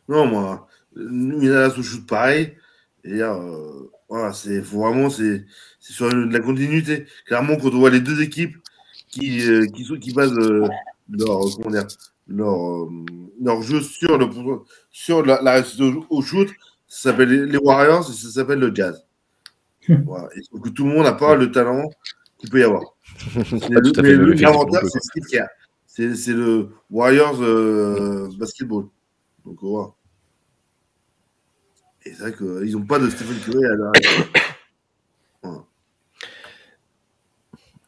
Non, 0.08 0.26
moi, 0.26 0.68
il 0.96 1.52
a 1.52 1.70
ce 1.70 1.82
shoot 1.82 2.06
pareil. 2.06 2.54
Et 3.04 3.20
euh, 3.20 3.90
voilà, 4.08 4.32
c'est 4.32 4.60
vraiment 4.60 5.10
c'est 5.10 5.44
sur 5.80 6.08
de 6.08 6.32
la 6.32 6.40
continuité. 6.40 7.06
Clairement, 7.26 7.56
quand 7.56 7.68
on 7.68 7.78
voit 7.78 7.90
les 7.90 8.00
deux 8.00 8.22
équipes 8.22 8.56
qui, 9.08 9.46
euh, 9.48 9.66
qui, 9.66 9.84
qui 10.00 10.12
basent 10.12 10.38
euh, 10.38 10.68
leur, 11.10 11.46
dire, 11.68 11.86
leur, 12.26 12.84
euh, 12.84 12.88
leur 13.40 13.62
jeu 13.62 13.80
sur, 13.80 14.18
le, 14.18 14.28
sur 14.90 15.24
la, 15.24 15.40
la 15.42 15.62
au, 16.10 16.22
shoot, 16.22 16.48
ça 16.86 17.10
s'appelle 17.10 17.44
les 17.44 17.58
Warriors 17.58 18.08
et 18.10 18.14
ça 18.14 18.30
s'appelle 18.30 18.60
le 18.60 18.74
Jazz. 18.74 19.04
Voilà. 19.88 20.28
Et 20.36 20.60
que 20.60 20.68
tout 20.70 20.84
le 20.84 20.92
monde 20.92 21.04
n'a 21.04 21.12
pas 21.12 21.34
le 21.34 21.50
talent 21.50 21.88
qu'il 22.38 22.50
peut 22.50 22.60
y 22.60 22.62
avoir. 22.62 22.82
L'avantage, 23.34 24.84
c'est 24.84 25.00
ce 25.00 25.12
qu'il 25.12 25.36
y 25.36 25.38
a. 25.38 25.48
C'est 25.86 26.32
le 26.32 26.70
Warriors 26.90 27.38
basketball. 28.38 28.86
Donc, 29.44 29.58
voilà. 29.60 29.90
Et 32.06 32.12
c'est 32.12 32.30
vrai 32.30 32.34
qu'ils 32.34 32.76
n'ont 32.76 32.84
pas 32.84 32.98
de 32.98 33.08
Stephen 33.08 33.38
Curry 33.40 33.64
à 33.64 33.74
la... 33.74 33.92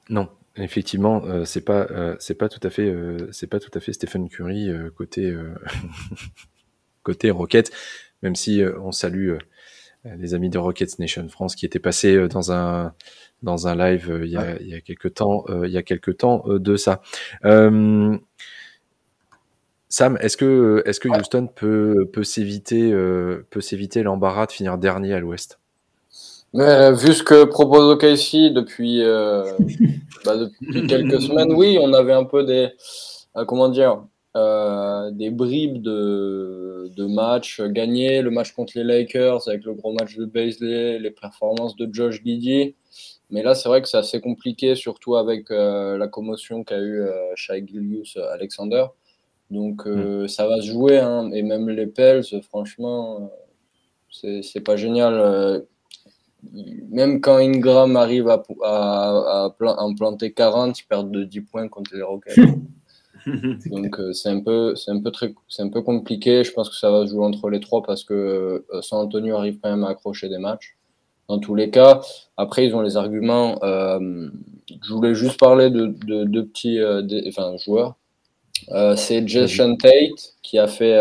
Non, 0.09 0.29
effectivement, 0.57 1.25
euh, 1.25 1.45
c'est 1.45 1.63
pas 1.63 1.87
euh, 1.91 2.17
c'est 2.21 2.35
pas 2.35 2.49
tout 2.49 2.61
à 2.63 2.71
fait 2.71 2.89
euh, 2.89 3.29
c'est 3.33 3.49
pas 3.49 3.59
tout 3.59 3.71
à 3.75 3.81
fait 3.81 3.93
Stephen 3.93 4.29
Curry 4.29 4.71
côté 4.95 5.35
côté 7.03 7.31
Rockets, 7.31 7.71
même 8.23 8.37
si 8.37 8.63
on 8.81 8.93
salue 8.93 9.37
les 10.19 10.35
amis 10.35 10.51
de 10.51 10.59
Rockets 10.59 10.99
Nation 10.99 11.29
France 11.29 11.55
qui 11.57 11.67
étaient 11.67 11.79
passés 11.79 12.29
dans 12.29 12.53
un 12.53 12.95
dans 13.43 13.69
un 13.69 13.75
live 13.77 14.21
il 14.25 14.31
y 14.31 14.37
a 14.37 14.57
il 14.61 14.69
y 14.69 14.75
a 14.75 14.81
quelques 14.81 15.15
temps 15.15 15.45
il 15.65 15.71
y 15.71 15.77
a 15.77 15.83
quelques 15.83 16.17
temps 16.17 16.45
de 16.47 16.77
ça. 16.77 17.01
Sam, 19.89 20.19
est-ce 20.21 20.37
que, 20.37 20.83
est 20.85 20.99
que 20.99 21.09
Houston 21.09 21.49
peut, 21.55 22.11
peut 22.13 22.25
s'éviter 22.25 22.93
euh, 22.93 23.47
peut 23.51 23.61
s'éviter 23.61 24.03
l'embarras 24.03 24.47
de 24.47 24.53
finir 24.53 24.79
dernier 24.79 25.15
à 25.15 25.21
l'Ouest? 25.21 25.59
Mais, 26.53 26.93
Vu 26.93 27.13
ce 27.13 27.23
que 27.23 27.45
propose 27.45 27.85
OKC 27.93 28.53
depuis, 28.53 29.03
euh, 29.03 29.45
bah, 30.25 30.37
depuis 30.37 30.87
quelques 30.87 31.23
semaines, 31.23 31.53
oui, 31.53 31.79
on 31.81 31.93
avait 31.93 32.13
un 32.13 32.25
peu 32.25 32.45
des 32.45 32.71
euh, 33.37 33.45
comment 33.45 33.69
dire 33.69 34.03
des 35.13 35.31
bribes 35.31 35.83
de, 35.83 36.91
de 36.95 37.07
matchs 37.07 37.61
gagnés, 37.61 38.23
le 38.23 38.31
match 38.31 38.53
contre 38.53 38.73
les 38.77 38.85
Lakers 38.85 39.49
avec 39.49 39.65
le 39.65 39.75
gros 39.75 39.93
match 39.93 40.17
de 40.17 40.25
Baisley, 40.25 40.99
les 40.99 41.11
performances 41.11 41.77
de 41.77 41.89
Josh 41.93 42.23
Giddy. 42.23 42.75
Mais 43.31 43.43
là, 43.43 43.55
c'est 43.55 43.69
vrai 43.69 43.83
que 43.83 43.89
c'est 43.89 43.97
assez 43.97 44.21
compliqué, 44.21 44.75
surtout 44.75 45.17
avec 45.17 45.51
la 45.51 46.09
commotion 46.09 46.65
qu'a 46.65 46.81
eu 46.81 47.03
Shai 47.35 47.65
Gilius 47.67 48.17
Alexander. 48.33 48.87
Donc 49.51 49.87
mm. 49.87 50.29
ça 50.29 50.47
va 50.47 50.61
se 50.61 50.67
jouer, 50.67 50.99
hein. 50.99 51.31
et 51.33 51.43
même 51.43 51.69
les 51.69 51.87
Pels, 51.87 52.25
franchement, 52.43 53.31
c'est 54.11 54.65
pas 54.65 54.77
génial 54.77 55.65
même 56.91 57.21
quand 57.21 57.37
Ingram 57.37 57.97
arrive 57.97 58.29
à, 58.29 58.43
à, 58.63 59.55
en 59.61 59.95
planter 59.95 60.33
40, 60.33 60.79
ils 60.79 60.85
perdent 60.85 61.11
de 61.11 61.25
10 61.25 61.41
points 61.43 61.69
contre 61.69 61.95
les 61.95 62.03
Rockets. 62.03 62.37
Donc 63.67 63.99
euh, 63.99 64.13
c'est 64.13 64.29
un 64.29 64.41
peu 64.41 64.77
c'est 64.77 64.93
un 64.93 65.01
peu 65.01 65.11
très 65.11 65.35
c'est 65.49 65.63
un 65.63 65.69
peu 65.69 65.83
compliqué. 65.83 66.45
Je 66.45 66.53
pense 66.53 66.69
que 66.69 66.77
ça 66.77 66.91
va 66.91 67.07
se 67.07 67.11
jouer 67.11 67.25
entre 67.25 67.51
les 67.51 67.61
trois 67.61 67.83
parce 67.83 68.05
que 68.05 68.65
euh, 68.73 68.83
San 68.83 69.01
Antonio 69.01 69.37
arrive 69.37 69.59
quand 69.61 69.71
même 69.71 69.85
à 69.85 69.89
accrocher 69.89 70.29
des 70.29 70.39
matchs. 70.39 70.77
Dans 71.29 71.41
tous 71.41 71.57
les 71.57 71.71
cas, 71.71 72.01
après 72.37 72.67
ils 72.67 72.75
ont 72.77 72.83
les 72.83 72.97
arguments. 72.97 73.59
Euh, 73.65 74.29
je 74.83 74.93
voulais 74.93 75.15
juste 75.15 75.41
parler 75.41 75.71
de 75.71 75.87
deux 76.25 76.47
petits 76.47 76.79
enfin, 77.27 77.57
joueurs. 77.57 77.97
c'est 78.97 79.27
Jason 79.27 79.77
Tate 79.77 80.35
qui 80.43 80.59
a 80.59 80.69
fait 80.69 80.97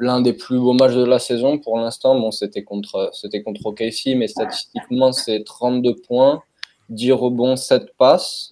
l'un 0.00 0.20
des 0.20 0.34
plus 0.34 0.58
beaux 0.58 0.74
matchs 0.74 0.94
de 0.94 1.04
la 1.04 1.18
saison 1.18 1.58
pour 1.58 1.78
l'instant. 1.78 2.18
Bon, 2.20 2.30
c'était 2.30 2.64
contre, 2.64 3.10
c'était 3.14 3.42
contre 3.42 3.64
OKC, 3.64 4.14
mais 4.16 4.28
statistiquement, 4.28 5.12
c'est 5.12 5.42
32 5.44 5.94
points, 6.06 6.42
10 6.90 7.12
rebonds, 7.12 7.56
7 7.56 7.96
passes, 7.96 8.49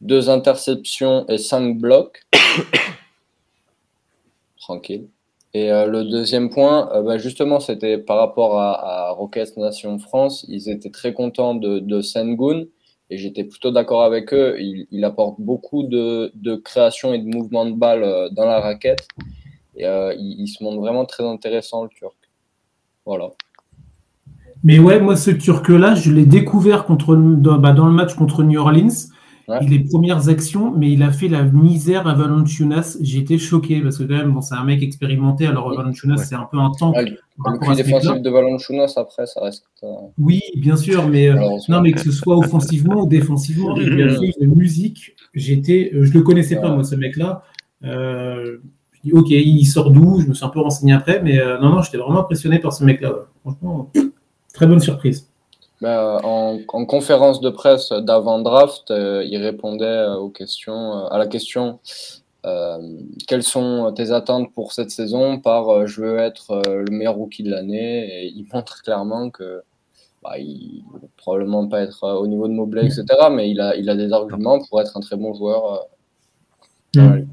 2 0.00 0.30
interceptions 0.30 1.26
et 1.28 1.38
5 1.38 1.78
blocs. 1.78 2.22
Tranquille. 4.58 5.08
Et 5.52 5.72
euh, 5.72 5.86
le 5.86 6.04
deuxième 6.04 6.50
point, 6.50 6.90
euh, 6.94 7.02
bah, 7.02 7.18
justement, 7.18 7.58
c'était 7.58 7.98
par 7.98 8.18
rapport 8.18 8.58
à, 8.58 9.10
Rockets 9.10 9.56
Nation 9.56 9.98
France. 9.98 10.44
Ils 10.48 10.68
étaient 10.68 10.90
très 10.90 11.12
contents 11.12 11.54
de, 11.54 11.80
de 11.80 12.00
Sengun 12.00 12.64
et 13.10 13.18
j'étais 13.18 13.42
plutôt 13.42 13.72
d'accord 13.72 14.04
avec 14.04 14.32
eux. 14.32 14.54
Il, 14.58 15.04
apporte 15.04 15.40
beaucoup 15.40 15.82
de, 15.82 16.30
de, 16.34 16.54
création 16.54 17.12
et 17.12 17.18
de 17.18 17.26
mouvement 17.26 17.66
de 17.66 17.74
balle 17.74 18.04
euh, 18.04 18.28
dans 18.30 18.46
la 18.46 18.60
raquette. 18.60 19.08
Et 19.76 19.86
il, 20.18 20.46
se 20.46 20.62
montre 20.62 20.78
vraiment 20.78 21.06
très 21.06 21.24
intéressant, 21.24 21.84
le 21.84 21.88
Turc. 21.88 22.14
Voilà. 23.06 23.30
Mais 24.62 24.78
ouais, 24.78 25.00
moi, 25.00 25.16
ce 25.16 25.30
Turc-là, 25.30 25.94
je 25.94 26.12
l'ai 26.12 26.26
découvert 26.26 26.84
contre, 26.84 27.16
dans, 27.16 27.56
bah, 27.56 27.72
dans, 27.72 27.86
le 27.86 27.92
match 27.92 28.14
contre 28.14 28.42
New 28.42 28.60
Orleans. 28.60 29.09
Il 29.62 29.72
est 29.72 29.88
premières 29.88 30.28
actions, 30.28 30.72
mais 30.76 30.90
il 30.90 31.02
a 31.02 31.10
fait 31.10 31.28
la 31.28 31.42
misère 31.42 32.06
à 32.06 32.14
Valanciunas. 32.14 32.98
J'ai 33.00 33.18
été 33.18 33.38
choqué 33.38 33.80
parce 33.80 33.98
que 33.98 34.04
quand 34.04 34.16
même, 34.16 34.32
bon, 34.32 34.40
c'est 34.40 34.54
un 34.54 34.64
mec 34.64 34.82
expérimenté. 34.82 35.46
Alors 35.46 35.74
Valanciunas, 35.74 36.18
c'est 36.18 36.34
un 36.34 36.48
peu 36.50 36.58
un 36.58 36.70
temps. 36.70 36.92
le 36.96 37.74
défensif 37.74 38.22
de 38.22 38.30
Valanciunas, 38.30 38.92
après, 38.96 39.26
ça 39.26 39.40
reste. 39.40 39.64
Euh, 39.82 39.88
oui, 40.18 40.40
bien 40.56 40.76
sûr, 40.76 41.08
mais 41.08 41.28
euh, 41.28 41.36
non, 41.68 41.80
mais 41.80 41.92
que 41.92 42.00
ce 42.00 42.12
soit 42.12 42.36
offensivement 42.36 43.02
ou 43.02 43.06
défensivement, 43.06 43.76
il 43.76 44.02
a 44.02 44.08
fait 44.10 44.32
une 44.40 44.54
musique. 44.54 45.16
J'étais, 45.34 45.90
je 45.92 46.12
le 46.12 46.22
connaissais 46.22 46.56
pas 46.56 46.74
moi, 46.74 46.84
ce 46.84 46.94
mec-là. 46.94 47.42
Euh, 47.84 48.58
dis, 49.04 49.12
ok, 49.12 49.30
il 49.30 49.64
sort 49.64 49.90
d'où? 49.90 50.20
Je 50.20 50.26
me 50.26 50.34
suis 50.34 50.44
un 50.44 50.48
peu 50.48 50.60
renseigné 50.60 50.92
après, 50.92 51.22
mais 51.22 51.38
euh, 51.38 51.58
non, 51.58 51.70
non, 51.70 51.82
j'étais 51.82 51.98
vraiment 51.98 52.20
impressionné 52.20 52.58
par 52.58 52.72
ce 52.72 52.84
mec-là. 52.84 53.26
Franchement, 53.40 53.90
très 54.52 54.66
bonne 54.66 54.80
surprise. 54.80 55.29
Bah, 55.80 56.20
en, 56.24 56.58
conférence 56.66 57.40
de 57.40 57.48
presse 57.48 57.90
d'avant-draft, 57.90 58.90
euh, 58.90 59.24
il 59.24 59.42
répondait 59.42 59.86
euh, 59.86 60.16
aux 60.16 60.28
questions, 60.28 61.06
à 61.06 61.18
la 61.18 61.26
question 61.26 61.80
quelles 63.28 63.42
sont 63.42 63.92
tes 63.94 64.12
attentes 64.12 64.54
pour 64.54 64.72
cette 64.72 64.90
saison? 64.90 65.38
Par 65.38 65.86
je 65.86 66.00
veux 66.00 66.18
être 66.18 66.62
le 66.66 66.90
meilleur 66.90 67.16
rookie 67.16 67.42
de 67.42 67.50
l'année 67.50 68.24
et 68.24 68.28
il 68.28 68.46
montre 68.54 68.82
clairement 68.82 69.28
que 69.28 69.62
bah, 70.22 70.38
il 70.38 70.82
ne 71.02 71.06
probablement 71.18 71.68
pas 71.68 71.82
être 71.82 72.02
au 72.02 72.26
niveau 72.26 72.48
de 72.48 72.54
Mobley, 72.54 72.86
etc. 72.86 73.04
Mais 73.30 73.50
il 73.50 73.60
a, 73.60 73.76
il 73.76 73.90
a 73.90 73.94
des 73.94 74.10
arguments 74.14 74.58
pour 74.64 74.80
être 74.80 74.96
un 74.96 75.00
très 75.00 75.16
bon 75.16 75.34
joueur. 75.34 75.86
Mmh, 76.96 77.24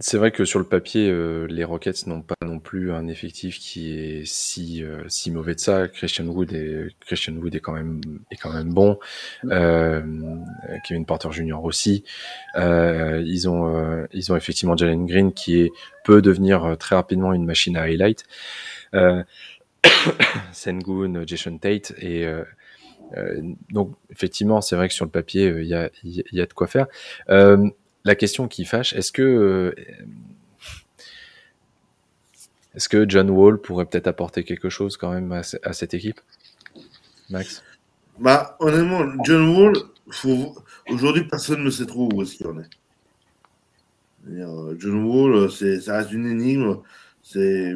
c'est 0.00 0.18
vrai 0.18 0.30
que 0.30 0.44
sur 0.44 0.58
le 0.58 0.64
papier, 0.64 1.08
euh, 1.10 1.46
les 1.46 1.64
Rockets 1.64 2.06
n'ont 2.06 2.22
pas 2.22 2.34
non 2.44 2.58
plus 2.58 2.92
un 2.92 3.08
effectif 3.08 3.58
qui 3.58 3.98
est 3.98 4.22
si 4.26 4.82
euh, 4.82 5.02
si 5.08 5.30
mauvais 5.30 5.54
de 5.54 5.60
ça. 5.60 5.88
Christian 5.88 6.26
Wood 6.26 6.52
est 6.52 6.88
Christian 7.00 7.34
Wood 7.34 7.54
est 7.54 7.60
quand 7.60 7.72
même 7.72 8.00
est 8.30 8.36
quand 8.36 8.52
même 8.52 8.72
bon. 8.72 8.98
Euh, 9.44 10.02
Kevin 10.86 11.04
Porter 11.06 11.30
Jr. 11.32 11.64
aussi. 11.64 12.04
Euh, 12.56 13.22
ils 13.26 13.48
ont 13.48 14.06
ils 14.12 14.32
ont 14.32 14.36
effectivement 14.36 14.76
Jalen 14.76 15.06
Green 15.06 15.32
qui 15.32 15.60
est, 15.60 15.72
peut 16.04 16.22
devenir 16.22 16.76
très 16.78 16.96
rapidement 16.96 17.32
une 17.32 17.44
machine 17.44 17.76
à 17.76 17.82
highlight. 17.82 18.24
Sengun, 20.52 21.26
Jason 21.26 21.58
Tate 21.58 21.92
et 21.98 22.26
donc 23.70 23.94
effectivement, 24.10 24.60
c'est 24.60 24.76
vrai 24.76 24.88
que 24.88 24.94
sur 24.94 25.04
le 25.04 25.10
papier, 25.10 25.46
il 25.60 25.66
y 25.66 25.74
a 25.74 25.90
il 26.04 26.24
y 26.32 26.40
a 26.40 26.46
de 26.46 26.52
quoi 26.52 26.66
faire 26.66 26.86
la 28.08 28.14
question 28.14 28.48
qui 28.48 28.64
fâche, 28.64 28.94
est-ce 28.94 29.12
que 29.12 29.22
euh, 29.22 29.74
est-ce 32.74 32.88
que 32.88 33.08
John 33.08 33.28
Wall 33.28 33.60
pourrait 33.60 33.84
peut-être 33.84 34.06
apporter 34.06 34.44
quelque 34.44 34.70
chose 34.70 34.96
quand 34.96 35.12
même 35.12 35.30
à, 35.30 35.72
cette 35.72 35.92
équipe 35.92 36.20
Max? 37.28 37.62
Bah 38.18 38.56
honnêtement, 38.60 39.04
John 39.24 39.54
Wall, 39.54 39.74
aujourd'hui 40.88 41.24
personne 41.28 41.62
ne 41.62 41.70
sait 41.70 41.86
trop 41.86 42.08
où 42.12 42.22
est-ce 42.22 42.36
qu'il 42.36 42.46
en 42.46 42.58
est. 42.58 42.70
Euh, 44.30 44.74
John 44.78 45.04
Wall, 45.04 45.50
ça 45.50 45.98
reste 45.98 46.12
une 46.12 46.26
énigme. 46.26 46.78
C'est 47.22 47.74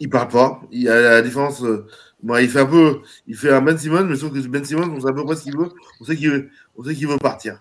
il 0.00 0.10
parle 0.10 0.28
pas. 0.28 0.60
Il 0.70 0.88
a 0.88 1.00
la 1.00 1.22
différence. 1.22 1.62
Euh, 1.62 1.86
il 2.40 2.48
fait 2.48 2.60
un 2.60 2.66
peu, 2.66 3.00
il 3.26 3.36
fait 3.36 3.52
un 3.52 3.62
Ben 3.62 3.78
Simmons, 3.78 4.04
mais 4.04 4.16
sauf 4.16 4.32
que 4.32 4.46
Ben 4.48 4.64
Simmons, 4.64 4.92
on 4.94 5.00
sait 5.00 5.08
à 5.08 5.12
peu 5.12 5.24
près 5.24 5.36
ce 5.36 5.44
qu'il 5.44 5.56
veut. 5.56 5.70
On 6.00 6.04
sait 6.04 6.16
qu'il 6.16 6.30
veut, 6.30 6.50
on 6.76 6.84
sait 6.84 6.94
qu'il 6.94 7.08
veut 7.08 7.16
partir. 7.16 7.58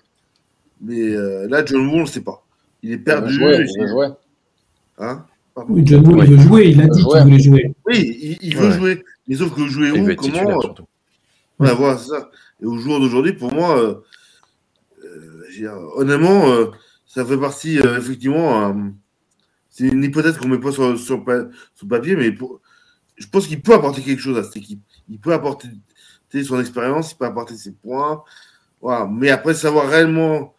Mais 0.81 1.15
euh, 1.15 1.47
là, 1.47 1.63
John 1.65 1.87
Wall, 1.87 1.99
on 1.99 2.01
ne 2.01 2.05
sait 2.05 2.21
pas. 2.21 2.43
Il 2.83 2.91
est 2.91 2.97
perdu. 2.97 3.33
Il 3.33 3.39
veut 3.39 3.87
jouer. 3.87 4.07
Hein? 4.97 5.25
Oui, 5.67 5.83
John 5.85 6.07
Wall, 6.07 6.25
il 6.27 6.35
veut 6.35 6.41
jouer. 6.41 6.69
Il 6.69 6.81
a 6.81 6.87
dit 6.87 7.03
qu'il 7.03 7.21
voulait 7.21 7.39
jouer. 7.39 7.75
Oui, 7.85 8.37
il, 8.41 8.57
veut 8.57 8.71
jouer. 8.71 9.03
Mais 9.27 9.35
sauf 9.35 9.53
que 9.53 9.67
jouer 9.67 9.91
où 9.91 10.15
Comment 10.15 10.51
euh, 10.51 11.65
ouais, 11.65 11.75
voilà, 11.75 11.97
c'est 11.97 12.09
ça. 12.09 12.29
Et 12.61 12.65
au 12.65 12.77
jour 12.77 12.99
d'aujourd'hui, 12.99 13.33
pour 13.33 13.53
moi, 13.53 13.77
euh, 13.77 13.95
euh, 15.05 15.89
honnêtement, 15.95 16.45
ça 17.05 17.25
fait 17.25 17.37
partie, 17.37 17.77
effectivement, 17.77 18.75
c'est 19.69 19.87
une 19.87 20.03
hypothèse 20.03 20.37
qu'on 20.37 20.47
ne 20.47 20.55
met 20.55 20.61
pas 20.61 20.71
sur, 20.71 20.97
sur, 20.97 21.23
sur 21.75 21.87
papier, 21.87 22.15
mais 22.15 22.31
pour, 22.31 22.61
je 23.17 23.27
pense 23.27 23.47
qu'il 23.47 23.61
peut 23.61 23.73
apporter 23.73 24.01
quelque 24.01 24.21
chose 24.21 24.37
à 24.37 24.43
cette 24.43 24.57
équipe. 24.57 24.81
Il 25.09 25.19
peut 25.19 25.33
apporter 25.33 25.67
son 26.43 26.59
expérience, 26.59 27.11
il 27.11 27.17
peut 27.17 27.25
apporter 27.25 27.55
ses 27.55 27.71
points. 27.71 28.23
Voilà. 28.81 29.07
Mais 29.11 29.29
après, 29.29 29.53
savoir 29.53 29.87
réellement 29.87 30.55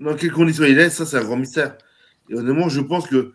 dans 0.00 0.14
quelles 0.14 0.32
conditions 0.32 0.64
il 0.64 0.78
est, 0.78 0.90
ça, 0.90 1.06
c'est 1.06 1.18
un 1.18 1.24
grand 1.24 1.36
mystère. 1.36 1.76
Et 2.28 2.34
honnêtement, 2.34 2.68
je 2.68 2.80
pense 2.80 3.06
que 3.06 3.32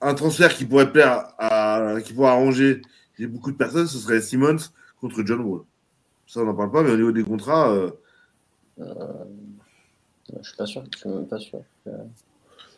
un 0.00 0.14
transfert 0.14 0.54
qui 0.54 0.64
pourrait 0.64 0.92
plaire 0.92 1.28
à, 1.38 1.96
qui 2.04 2.12
pourrait 2.12 2.30
arranger 2.30 2.82
beaucoup 3.20 3.50
de 3.50 3.56
personnes, 3.56 3.86
ce 3.86 3.98
serait 3.98 4.20
Simmons 4.20 4.58
contre 5.00 5.22
John 5.24 5.40
Wall. 5.40 5.62
Ça, 6.26 6.40
on 6.40 6.44
n'en 6.44 6.54
parle 6.54 6.70
pas, 6.70 6.82
mais 6.82 6.90
au 6.90 6.96
niveau 6.96 7.12
des 7.12 7.24
contrats. 7.24 7.70
Euh... 7.70 7.90
Euh, 8.80 8.84
je 10.40 10.48
suis 10.48 10.56
pas 10.56 10.66
sûr. 10.66 10.84
Je 10.92 10.98
suis 10.98 11.08
même 11.08 11.26
pas 11.26 11.38
sûr. 11.38 11.60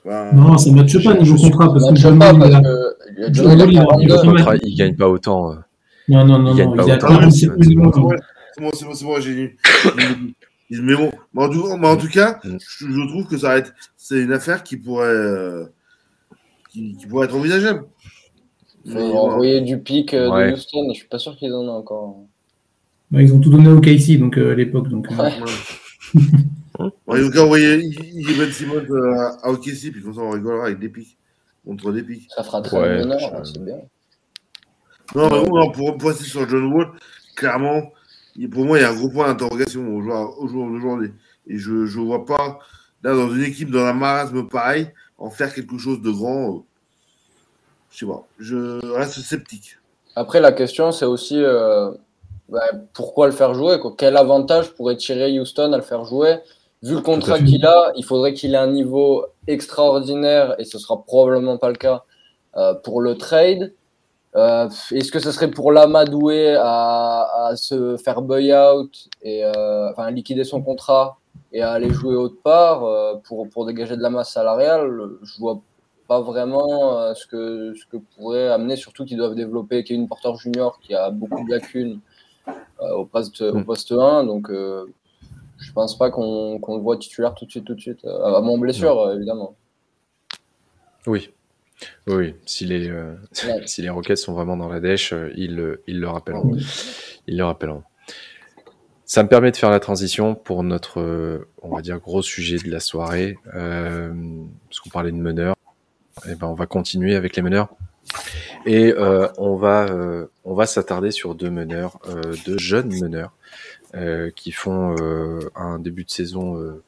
Ben, 0.05 0.33
non, 0.33 0.57
ça 0.57 0.71
ne 0.71 0.77
matche 0.77 1.03
pas 1.05 1.15
niveau 1.15 1.37
contrat 1.37 1.73
parce 1.73 1.91
que 1.91 1.97
John 1.97 2.19
Wall, 2.19 2.61
il, 3.19 4.61
il, 4.63 4.77
gagne 4.77 4.97
pas 4.97 5.09
autant. 5.09 5.53
Euh. 5.53 5.57
Non, 6.09 6.25
non, 6.25 6.39
non, 6.39 6.57
il 6.57 6.65
non. 6.65 6.87
Il, 6.87 6.91
a 6.91 6.97
pas 6.97 7.31
c'est 7.31 7.49
bon, 7.49 8.71
c'est 8.73 8.85
bon, 8.85 8.95
c'est 8.95 9.05
bon, 9.05 9.21
j'ai 9.21 9.57
mais 10.71 10.95
bon, 10.95 11.11
mais 11.35 11.43
en, 11.43 11.97
tout, 11.97 12.09
cas, 12.09 12.39
je, 12.45 13.09
trouve 13.09 13.27
que 13.27 13.37
ça 13.37 13.59
être, 13.59 13.73
c'est 13.97 14.21
une 14.21 14.33
affaire 14.33 14.63
qui 14.63 14.77
pourrait, 14.77 15.09
euh, 15.09 15.67
qui, 16.71 16.97
pourrait 17.09 17.27
être 17.27 17.35
envisageable. 17.35 17.87
Faut 18.89 18.99
envoyer 18.99 19.61
du 19.61 19.79
pic 19.79 20.15
euh, 20.15 20.29
de 20.29 20.53
Houston, 20.53 20.89
je 20.93 20.99
suis 20.99 21.09
pas 21.09 21.19
sûr 21.19 21.37
qu'ils 21.37 21.53
en 21.53 21.65
aient 21.65 21.71
encore. 21.71 22.19
Bah, 23.11 23.21
ils 23.21 23.35
ont 23.35 23.41
tout 23.41 23.51
donné 23.51 23.69
au 23.69 23.81
KC 23.81 24.19
donc, 24.19 24.39
euh, 24.39 24.53
à 24.53 24.55
l'époque. 24.55 24.89
Donc, 24.89 25.09
ouais. 25.19 25.33
ils 27.19 27.25
ont 27.25 27.31
qu'à 27.31 27.45
envoyer 27.45 27.91
Ben 28.39 28.53
Simmons 28.53 28.87
à 29.43 29.51
OKC, 29.51 29.91
puis 29.93 30.03
comme 30.03 30.15
ça 30.15 30.21
on 30.21 30.31
rigolera 30.31 30.67
avec 30.67 30.79
des 30.79 30.89
pics. 30.89 31.17
Contre 31.67 31.93
des 31.93 32.03
pics. 32.03 32.29
Ça 32.35 32.45
fera 32.45 32.63
très 32.63 32.79
ouais, 32.79 33.03
c'est 33.45 33.63
bien. 33.63 33.77
Non, 35.15 35.29
mais 35.31 35.49
bon, 35.49 35.71
pour, 35.73 35.97
pour 35.97 36.11
passer 36.11 36.25
sur 36.25 36.49
John 36.49 36.73
Wall, 36.73 36.93
clairement, 37.35 37.83
pour 38.49 38.65
moi, 38.65 38.79
il 38.79 38.83
y 38.83 38.85
a 38.85 38.91
un 38.91 38.95
gros 38.95 39.09
point 39.09 39.27
d'interrogation 39.27 39.97
au 39.97 40.49
jour 40.49 40.71
d'aujourd'hui. 40.71 41.13
Et 41.47 41.59
je 41.59 41.73
ne 41.73 42.05
vois 42.05 42.25
pas, 42.25 42.59
là, 43.03 43.15
dans 43.15 43.31
une 43.31 43.43
équipe, 43.43 43.71
dans 43.71 43.85
un 43.85 43.93
marasme 43.93 44.49
pareil, 44.49 44.89
en 45.19 45.31
faire 45.31 45.53
quelque 45.55 45.79
chose 45.79 46.01
de 46.01 46.11
grand. 46.11 46.55
Euh, 46.55 46.59
je 47.91 47.99
sais 47.99 48.07
pas. 48.07 48.27
Je 48.39 48.85
reste 48.95 49.21
sceptique. 49.21 49.79
Après, 50.17 50.41
la 50.41 50.53
question, 50.53 50.93
c'est 50.93 51.05
aussi 51.05 51.43
euh, 51.43 51.91
bah, 52.49 52.63
pourquoi 52.95 53.27
le 53.27 53.33
faire 53.33 53.55
jouer 53.55 53.79
Quel 53.99 54.17
avantage 54.17 54.75
pourrait 54.75 54.97
tirer 54.97 55.39
Houston 55.39 55.73
à 55.73 55.77
le 55.77 55.83
faire 55.83 56.05
jouer? 56.05 56.39
Vu 56.83 56.95
le 56.95 57.01
contrat 57.03 57.39
qu'il 57.39 57.67
a, 57.67 57.93
il 57.97 58.05
faudrait 58.05 58.33
qu'il 58.33 58.55
ait 58.55 58.59
un 58.59 58.71
niveau 58.71 59.27
extraordinaire, 59.47 60.55
et 60.59 60.65
ce 60.65 60.79
sera 60.79 61.03
probablement 61.05 61.59
pas 61.59 61.69
le 61.69 61.77
cas 61.77 62.05
euh, 62.57 62.75
pour 62.75 63.03
le 63.03 63.19
trade. 63.19 63.75
Euh, 64.37 64.69
est-ce 64.93 65.11
que 65.11 65.19
ce 65.19 65.33
serait 65.33 65.51
pour 65.51 65.73
l'amadouer 65.73 66.55
à, 66.55 67.47
à 67.47 67.57
se 67.57 67.97
faire 67.97 68.23
buy-out 68.23 69.09
et 69.23 69.45
euh, 69.45 69.91
enfin 69.91 70.11
liquider 70.13 70.45
son 70.45 70.63
contrat 70.63 71.19
et 71.53 71.63
à 71.63 71.73
aller 71.73 71.91
jouer 71.91 72.15
autre 72.15 72.41
part 72.43 72.85
euh, 72.85 73.17
pour, 73.25 73.49
pour 73.49 73.67
dégager 73.67 73.97
de 73.97 74.03
la 74.03 74.11
masse 74.11 74.33
salariale? 74.33 74.89
Je 75.23 75.39
vois 75.39 75.61
pas 76.07 76.21
vraiment 76.21 77.15
ce, 77.15 77.25
que, 77.27 77.73
ce 77.75 77.87
que 77.87 77.97
pourrait 77.97 78.49
amener, 78.49 78.75
surtout 78.75 79.05
qu'ils 79.05 79.17
doivent 79.17 79.37
développer 79.37 79.85
Kevin 79.85 80.09
Porter 80.09 80.35
Junior 80.37 80.81
qui 80.81 80.93
a 80.93 81.11
beaucoup 81.11 81.45
de 81.45 81.51
lacunes 81.51 82.01
au, 82.81 83.05
poste, 83.05 83.43
au 83.43 83.59
mm. 83.59 83.65
poste 83.65 83.93
1. 83.93 84.25
Donc 84.25 84.51
je 84.51 85.73
pense 85.73 85.97
pas 85.97 86.11
qu'on 86.11 86.59
le 86.59 86.81
voit 86.81 86.97
titulaire 86.97 87.35
tout 87.35 87.47
de 87.47 87.51
suite, 87.53 87.65
tout 87.65 87.77
de 87.77 87.81
suite, 87.81 88.05
à 88.05 88.41
mon 88.41 88.59
blessure 88.59 89.13
évidemment. 89.13 89.55
Oui, 91.07 91.31
oui, 92.07 92.35
si 92.47 92.65
les, 92.65 92.89
euh, 92.89 93.15
si 93.67 93.83
les 93.83 93.89
Rockets 93.89 94.17
sont 94.17 94.33
vraiment 94.33 94.57
dans 94.57 94.69
la 94.69 94.81
dèche, 94.81 95.13
euh, 95.13 95.31
ils, 95.37 95.79
ils, 95.87 96.01
le 96.01 96.09
rappelleront. 96.09 96.57
Ils 97.27 97.37
le 97.37 97.45
rappelleront. 97.45 97.83
Ça 99.05 99.23
me 99.23 99.29
permet 99.29 99.51
de 99.51 99.57
faire 99.57 99.71
la 99.71 99.81
transition 99.81 100.35
pour 100.35 100.63
notre, 100.63 101.01
euh, 101.01 101.49
on 101.63 101.75
va 101.75 101.83
dire, 101.83 101.99
gros 101.99 102.23
sujet 102.23 102.59
de 102.59 102.71
la 102.71 102.81
soirée. 102.81 103.37
Parce 103.45 104.81
qu'on 104.83 104.91
parlait 104.91 105.13
de 105.13 105.17
meneurs. 105.17 105.57
Et 106.27 106.33
eh 106.33 106.35
ben, 106.35 106.49
on 106.49 106.55
va 106.55 106.67
continuer 106.67 107.15
avec 107.15 107.35
les 107.37 107.43
meneurs. 107.43 107.71
Et 108.67 108.93
on 109.39 109.57
va, 109.57 109.87
on 110.45 110.55
va 110.55 110.67
s'attarder 110.67 111.13
sur 111.13 111.35
deux 111.35 111.51
meneurs, 111.51 111.99
deux 112.45 112.59
jeunes 112.59 112.93
meneurs, 113.01 113.33
qui 114.37 114.53
font 114.53 114.97
un 115.55 115.79
début 115.79 116.05
de 116.05 116.11
saison 116.11 116.79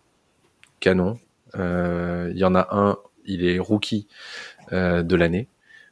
canon. 0.81 1.19
Il 1.55 2.35
y 2.37 2.45
en 2.45 2.55
a 2.55 2.69
un, 2.73 2.99
il 3.25 3.45
est 3.45 3.59
rookie 3.59 4.07
euh, 4.73 5.03
de 5.03 5.17
l'année 5.17 5.49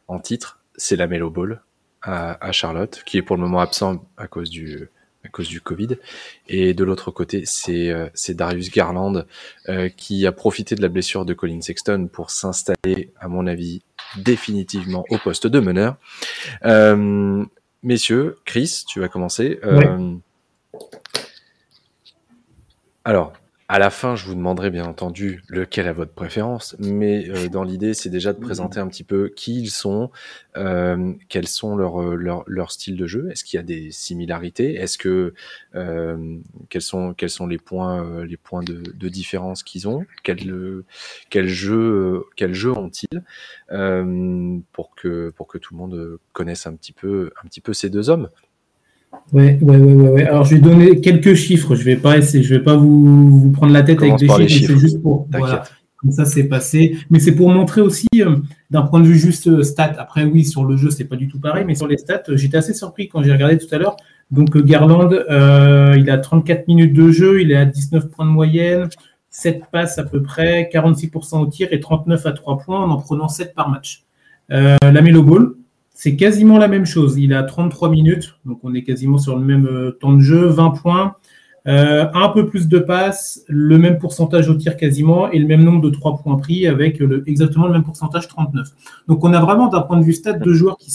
en 0.09 0.19
titre, 0.19 0.61
c'est 0.77 0.97
la 0.97 1.07
Melo 1.07 1.31
Ball 1.31 1.62
à, 2.03 2.51
Charlotte, 2.53 3.03
qui 3.05 3.19
est 3.19 3.23
pour 3.23 3.37
le 3.37 3.43
moment 3.43 3.61
absent 3.61 4.03
à 4.16 4.27
cause 4.27 4.49
du 4.49 4.88
à 5.23 5.29
cause 5.29 5.49
du 5.49 5.61
Covid. 5.61 5.99
Et 6.49 6.73
de 6.73 6.83
l'autre 6.83 7.11
côté, 7.11 7.43
c'est 7.45 7.90
euh, 7.90 8.09
Darius 8.31 8.71
Garland 8.71 9.27
euh, 9.69 9.90
qui 9.90 10.27
a 10.27 10.33
profité 10.33 10.75
de 10.75 10.81
la 10.81 10.88
blessure 10.88 11.27
de 11.27 11.35
Colin 11.35 11.61
Sexton 11.61 12.09
pour 12.11 12.31
s'installer, 12.31 13.12
à 13.21 13.29
mon 13.29 13.47
avis, 13.47 13.83
définitivement 14.16 15.05
au 15.11 15.19
poste 15.19 15.47
de 15.47 15.61
meneur. 15.61 15.97
messieurs, 17.83 18.38
Chris, 18.47 18.85
tu 18.88 19.01
vas 19.01 19.09
commencer. 19.09 19.61
Alors, 23.05 23.35
à 23.70 23.78
la 23.78 23.90
fin, 23.90 24.16
je 24.16 24.26
vous 24.26 24.35
demanderai 24.35 24.70
bien 24.70 24.85
entendu 24.85 25.44
lequel 25.46 25.87
est 25.87 25.92
votre 25.92 26.11
préférence, 26.11 26.74
mais 26.80 27.30
euh, 27.30 27.48
dans 27.48 27.62
l'idée, 27.62 27.94
c'est 27.94 28.09
déjà 28.09 28.33
de 28.33 28.40
présenter 28.40 28.80
un 28.80 28.88
petit 28.88 29.04
peu 29.04 29.28
qui 29.28 29.61
ils 29.61 29.70
sont, 29.70 30.11
euh, 30.56 31.12
quels 31.28 31.46
sont 31.46 31.76
leurs 31.76 32.02
leur, 32.16 32.42
leur 32.48 32.72
styles 32.72 32.96
de 32.96 33.06
jeu, 33.06 33.30
est-ce 33.30 33.44
qu'il 33.44 33.59
y 33.59 33.61
a 33.61 33.62
des 33.62 33.92
similarités, 33.92 34.74
est-ce 34.74 34.98
que 34.98 35.35
euh, 35.76 36.37
quels 36.68 36.83
sont 36.83 37.14
quels 37.14 37.30
sont 37.30 37.46
les 37.46 37.59
points 37.59 38.24
les 38.24 38.37
points 38.37 38.64
de, 38.64 38.83
de 38.92 39.09
différence 39.09 39.62
qu'ils 39.62 39.87
ont, 39.87 40.04
quel 40.24 40.83
quel 41.30 41.46
jeu 41.46 42.24
quel 42.35 42.52
jeu 42.52 42.72
ont-ils? 42.72 43.22
Pour 44.72 44.96
que 44.96 45.30
pour 45.30 45.46
que 45.46 45.59
tout 45.59 45.74
le 45.74 45.78
monde 45.78 46.18
connaisse 46.33 46.66
un 46.66 46.74
petit 46.74 46.92
peu 46.92 47.30
un 47.40 47.46
petit 47.46 47.61
peu 47.61 47.72
ces 47.72 47.88
deux 47.88 48.11
hommes. 48.11 48.30
Ouais, 49.33 49.59
ouais, 49.61 49.77
ouais, 49.77 50.09
ouais, 50.09 50.27
Alors, 50.27 50.44
je 50.44 50.57
vais 50.57 50.61
donner 50.61 51.01
quelques 51.01 51.35
chiffres. 51.35 51.75
Je 51.75 51.85
vais 51.85 51.96
pas 51.96 52.18
essayer, 52.18 52.42
je 52.42 52.55
vais 52.55 52.62
pas 52.62 52.77
vous, 52.77 53.40
vous 53.40 53.51
prendre 53.51 53.73
la 53.73 53.83
tête 53.83 54.03
avec 54.03 54.16
des 54.16 54.29
chiffres. 54.29 54.73
C'est 54.73 54.79
juste 54.79 55.03
pour, 55.03 55.29
voilà, 55.31 55.64
comme 55.96 56.12
ça, 56.12 56.25
c'est 56.25 56.44
passé. 56.44 56.96
Mais 57.11 57.18
c'est 57.18 57.33
pour 57.33 57.51
montrer 57.51 57.81
aussi, 57.81 58.09
euh, 58.16 58.37
d'un 58.70 58.83
point 58.83 59.01
de 59.01 59.07
vue 59.07 59.18
juste 59.18 59.46
euh, 59.46 59.62
stats. 59.62 59.94
Après, 59.99 60.25
oui, 60.25 60.44
sur 60.44 60.64
le 60.64 60.77
jeu, 60.77 60.90
c'est 60.90 61.05
pas 61.05 61.16
du 61.16 61.29
tout 61.29 61.38
pareil, 61.38 61.64
mais 61.64 61.75
sur 61.75 61.87
les 61.87 61.99
stats, 61.99 62.23
euh, 62.29 62.37
j'étais 62.37 62.57
assez 62.57 62.75
surpris 62.75 63.09
quand 63.09 63.23
j'ai 63.23 63.33
regardé 63.33 63.59
tout 63.59 63.73
à 63.73 63.79
l'heure. 63.79 63.96
Donc, 64.31 64.57
Garland, 64.57 65.11
il 65.11 66.11
a 66.11 66.18
34 66.18 66.68
minutes 66.68 66.92
de 66.92 67.11
jeu, 67.11 67.42
il 67.42 67.51
est 67.51 67.57
à 67.57 67.64
19 67.64 68.11
points 68.11 68.25
de 68.25 68.31
moyenne, 68.31 68.88
7 69.31 69.64
passes 69.73 69.99
à 69.99 70.05
peu 70.05 70.23
près, 70.23 70.68
46% 70.73 71.40
au 71.40 71.46
tir 71.46 71.68
et 71.73 71.81
39 71.81 72.27
à 72.27 72.33
3 72.33 72.59
points 72.59 72.85
en 72.85 72.90
en 72.90 72.99
prenant 72.99 73.29
7 73.29 73.55
par 73.55 73.68
match. 73.68 74.05
La 74.49 75.03
Melo 75.03 75.25
Ball, 75.25 75.51
c'est 76.01 76.17
quasiment 76.17 76.57
la 76.57 76.67
même 76.67 76.87
chose. 76.87 77.19
Il 77.19 77.35
a 77.35 77.43
33 77.43 77.91
minutes, 77.91 78.35
donc 78.47 78.61
on 78.63 78.73
est 78.73 78.83
quasiment 78.83 79.19
sur 79.19 79.39
le 79.39 79.45
même 79.45 79.67
euh, 79.67 79.91
temps 79.91 80.15
de 80.15 80.21
jeu, 80.21 80.47
20 80.47 80.71
points, 80.71 81.17
euh, 81.69 82.07
un 82.15 82.31
peu 82.31 82.47
plus 82.47 82.69
de 82.69 82.79
passes, 82.79 83.45
le 83.49 83.77
même 83.77 83.99
pourcentage 83.99 84.49
au 84.49 84.55
tir 84.55 84.79
quasiment 84.79 85.31
et 85.31 85.39
le 85.39 85.47
même 85.47 85.63
nombre 85.63 85.83
de 85.83 85.91
3 85.91 86.23
points 86.23 86.37
pris 86.37 86.67
avec 86.67 87.01
le, 87.01 87.23
exactement 87.29 87.67
le 87.67 87.75
même 87.75 87.83
pourcentage 87.83 88.29
39. 88.29 88.67
Donc 89.09 89.23
on 89.25 89.35
a 89.35 89.41
vraiment 89.41 89.69
d'un 89.69 89.83
point 89.83 89.99
de 89.99 90.03
vue 90.03 90.15
stade 90.15 90.43
deux 90.43 90.55
joueurs 90.55 90.79
qui, 90.79 90.91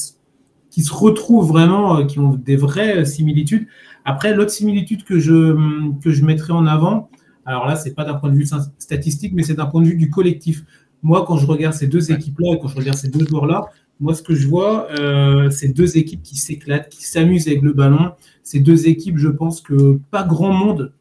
qui 0.71 0.81
se 0.81 0.91
retrouvent 0.91 1.49
vraiment, 1.49 1.99
euh, 1.99 2.05
qui 2.05 2.17
ont 2.17 2.33
des 2.33 2.55
vraies 2.55 3.05
similitudes. 3.05 3.67
Après, 4.05 4.33
l'autre 4.33 4.49
similitude 4.49 5.03
que 5.03 5.19
je, 5.19 5.55
que 6.03 6.09
je 6.09 6.25
mettrai 6.25 6.51
en 6.51 6.65
avant, 6.65 7.11
alors 7.45 7.67
là, 7.67 7.75
c'est 7.75 7.93
pas 7.93 8.05
d'un 8.05 8.15
point 8.15 8.31
de 8.31 8.35
vue 8.37 8.47
statistique, 8.79 9.33
mais 9.35 9.43
c'est 9.43 9.53
d'un 9.53 9.67
point 9.67 9.83
de 9.83 9.87
vue 9.87 9.97
du 9.97 10.09
collectif. 10.09 10.63
Moi, 11.03 11.25
quand 11.27 11.37
je 11.37 11.45
regarde 11.45 11.75
ces 11.75 11.85
deux 11.85 12.11
équipes-là 12.11 12.53
et 12.55 12.59
quand 12.59 12.69
je 12.69 12.77
regarde 12.77 12.97
ces 12.97 13.09
deux 13.09 13.27
joueurs-là, 13.27 13.65
moi, 13.99 14.13
ce 14.13 14.21
que 14.21 14.35
je 14.35 14.47
vois, 14.47 14.87
euh, 14.99 15.49
c'est 15.49 15.69
deux 15.69 15.97
équipes 15.97 16.21
qui 16.21 16.35
s'éclatent, 16.35 16.89
qui 16.89 17.05
s'amusent 17.05 17.47
avec 17.47 17.61
le 17.61 17.73
ballon. 17.73 18.11
Ces 18.43 18.59
deux 18.59 18.87
équipes, 18.87 19.17
je 19.17 19.29
pense 19.29 19.61
que 19.61 19.99
pas 20.11 20.23
grand 20.23 20.51
monde 20.51 20.91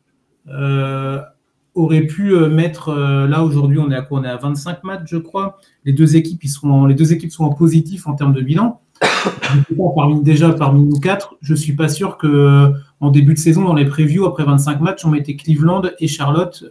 euh, 0.49 1.21
aurait 1.75 2.03
pu 2.03 2.35
euh, 2.35 2.49
mettre. 2.49 2.95
Là, 2.95 3.43
aujourd'hui, 3.43 3.79
on 3.79 3.91
est 3.91 3.97
à 3.97 4.03
quoi? 4.03 4.21
On 4.21 4.25
est 4.25 4.29
à 4.29 4.37
25 4.37 4.85
matchs, 4.85 5.03
je 5.07 5.17
crois. 5.17 5.59
Les 5.85 5.93
deux 5.93 6.17
équipes, 6.17 6.47
sont 6.47 6.69
en, 6.71 6.89
en 6.89 7.55
positif 7.55 8.07
en 8.07 8.15
termes 8.15 8.33
de 8.33 8.43
bilan. 8.43 8.81
parmi, 9.97 10.23
déjà, 10.23 10.53
parmi 10.53 10.85
nous 10.85 11.01
quatre, 11.01 11.35
je 11.41 11.55
suis 11.55 11.73
pas 11.73 11.89
sûr 11.89 12.17
que 12.17 12.73
en 13.01 13.11
début 13.11 13.35
de 13.35 13.39
saison, 13.41 13.65
dans 13.65 13.75
les 13.75 13.87
previews, 13.87 14.25
après 14.25 14.45
25 14.45 14.81
matchs, 14.81 15.05
on 15.05 15.11
mettait 15.11 15.35
Cleveland 15.35 15.83
et 15.99 16.07
Charlotte 16.07 16.65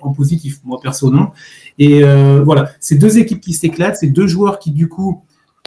en 0.00 0.12
positif. 0.12 0.60
Moi, 0.64 0.78
perso, 0.80 1.10
non. 1.10 1.30
Et 1.80 2.04
voilà, 2.44 2.70
ces 2.78 2.96
deux 2.96 3.18
équipes 3.18 3.40
qui 3.40 3.52
s'éclatent, 3.52 3.96
ces 3.96 4.08
deux 4.08 4.28
joueurs 4.28 4.60
qui, 4.60 4.70
du 4.70 4.88
coup, 4.88 5.24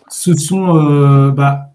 ce 0.10 0.34
sont, 0.36 0.76
euh, 0.76 1.32
bah, 1.32 1.74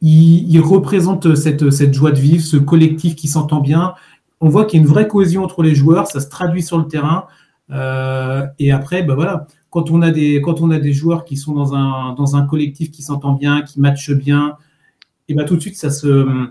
ils, 0.00 0.60
représentent 0.60 1.34
cette, 1.34 1.70
cette 1.70 1.94
joie 1.94 2.12
de 2.12 2.18
vivre, 2.18 2.42
ce 2.42 2.56
collectif 2.56 3.16
qui 3.16 3.28
s'entend 3.28 3.60
bien. 3.60 3.94
On 4.40 4.48
voit 4.48 4.64
qu'il 4.64 4.80
y 4.80 4.82
a 4.82 4.86
une 4.86 4.90
vraie 4.90 5.08
cohésion 5.08 5.44
entre 5.44 5.62
les 5.62 5.74
joueurs, 5.74 6.06
ça 6.06 6.20
se 6.20 6.28
traduit 6.28 6.62
sur 6.62 6.78
le 6.78 6.86
terrain. 6.86 7.26
Euh, 7.70 8.46
et 8.58 8.72
après, 8.72 9.02
bah 9.02 9.14
voilà, 9.14 9.46
quand 9.70 9.90
on 9.90 10.02
a 10.02 10.10
des 10.10 10.40
quand 10.40 10.60
on 10.60 10.70
a 10.70 10.78
des 10.78 10.92
joueurs 10.92 11.24
qui 11.24 11.36
sont 11.36 11.54
dans 11.54 11.74
un 11.74 12.14
dans 12.14 12.36
un 12.36 12.46
collectif 12.46 12.90
qui 12.90 13.02
s'entend 13.02 13.34
bien, 13.34 13.62
qui 13.62 13.80
matchent 13.80 14.12
bien, 14.12 14.56
et 15.28 15.34
bah 15.34 15.44
tout 15.44 15.56
de 15.56 15.60
suite 15.60 15.76
ça 15.76 15.90
se 15.90 16.48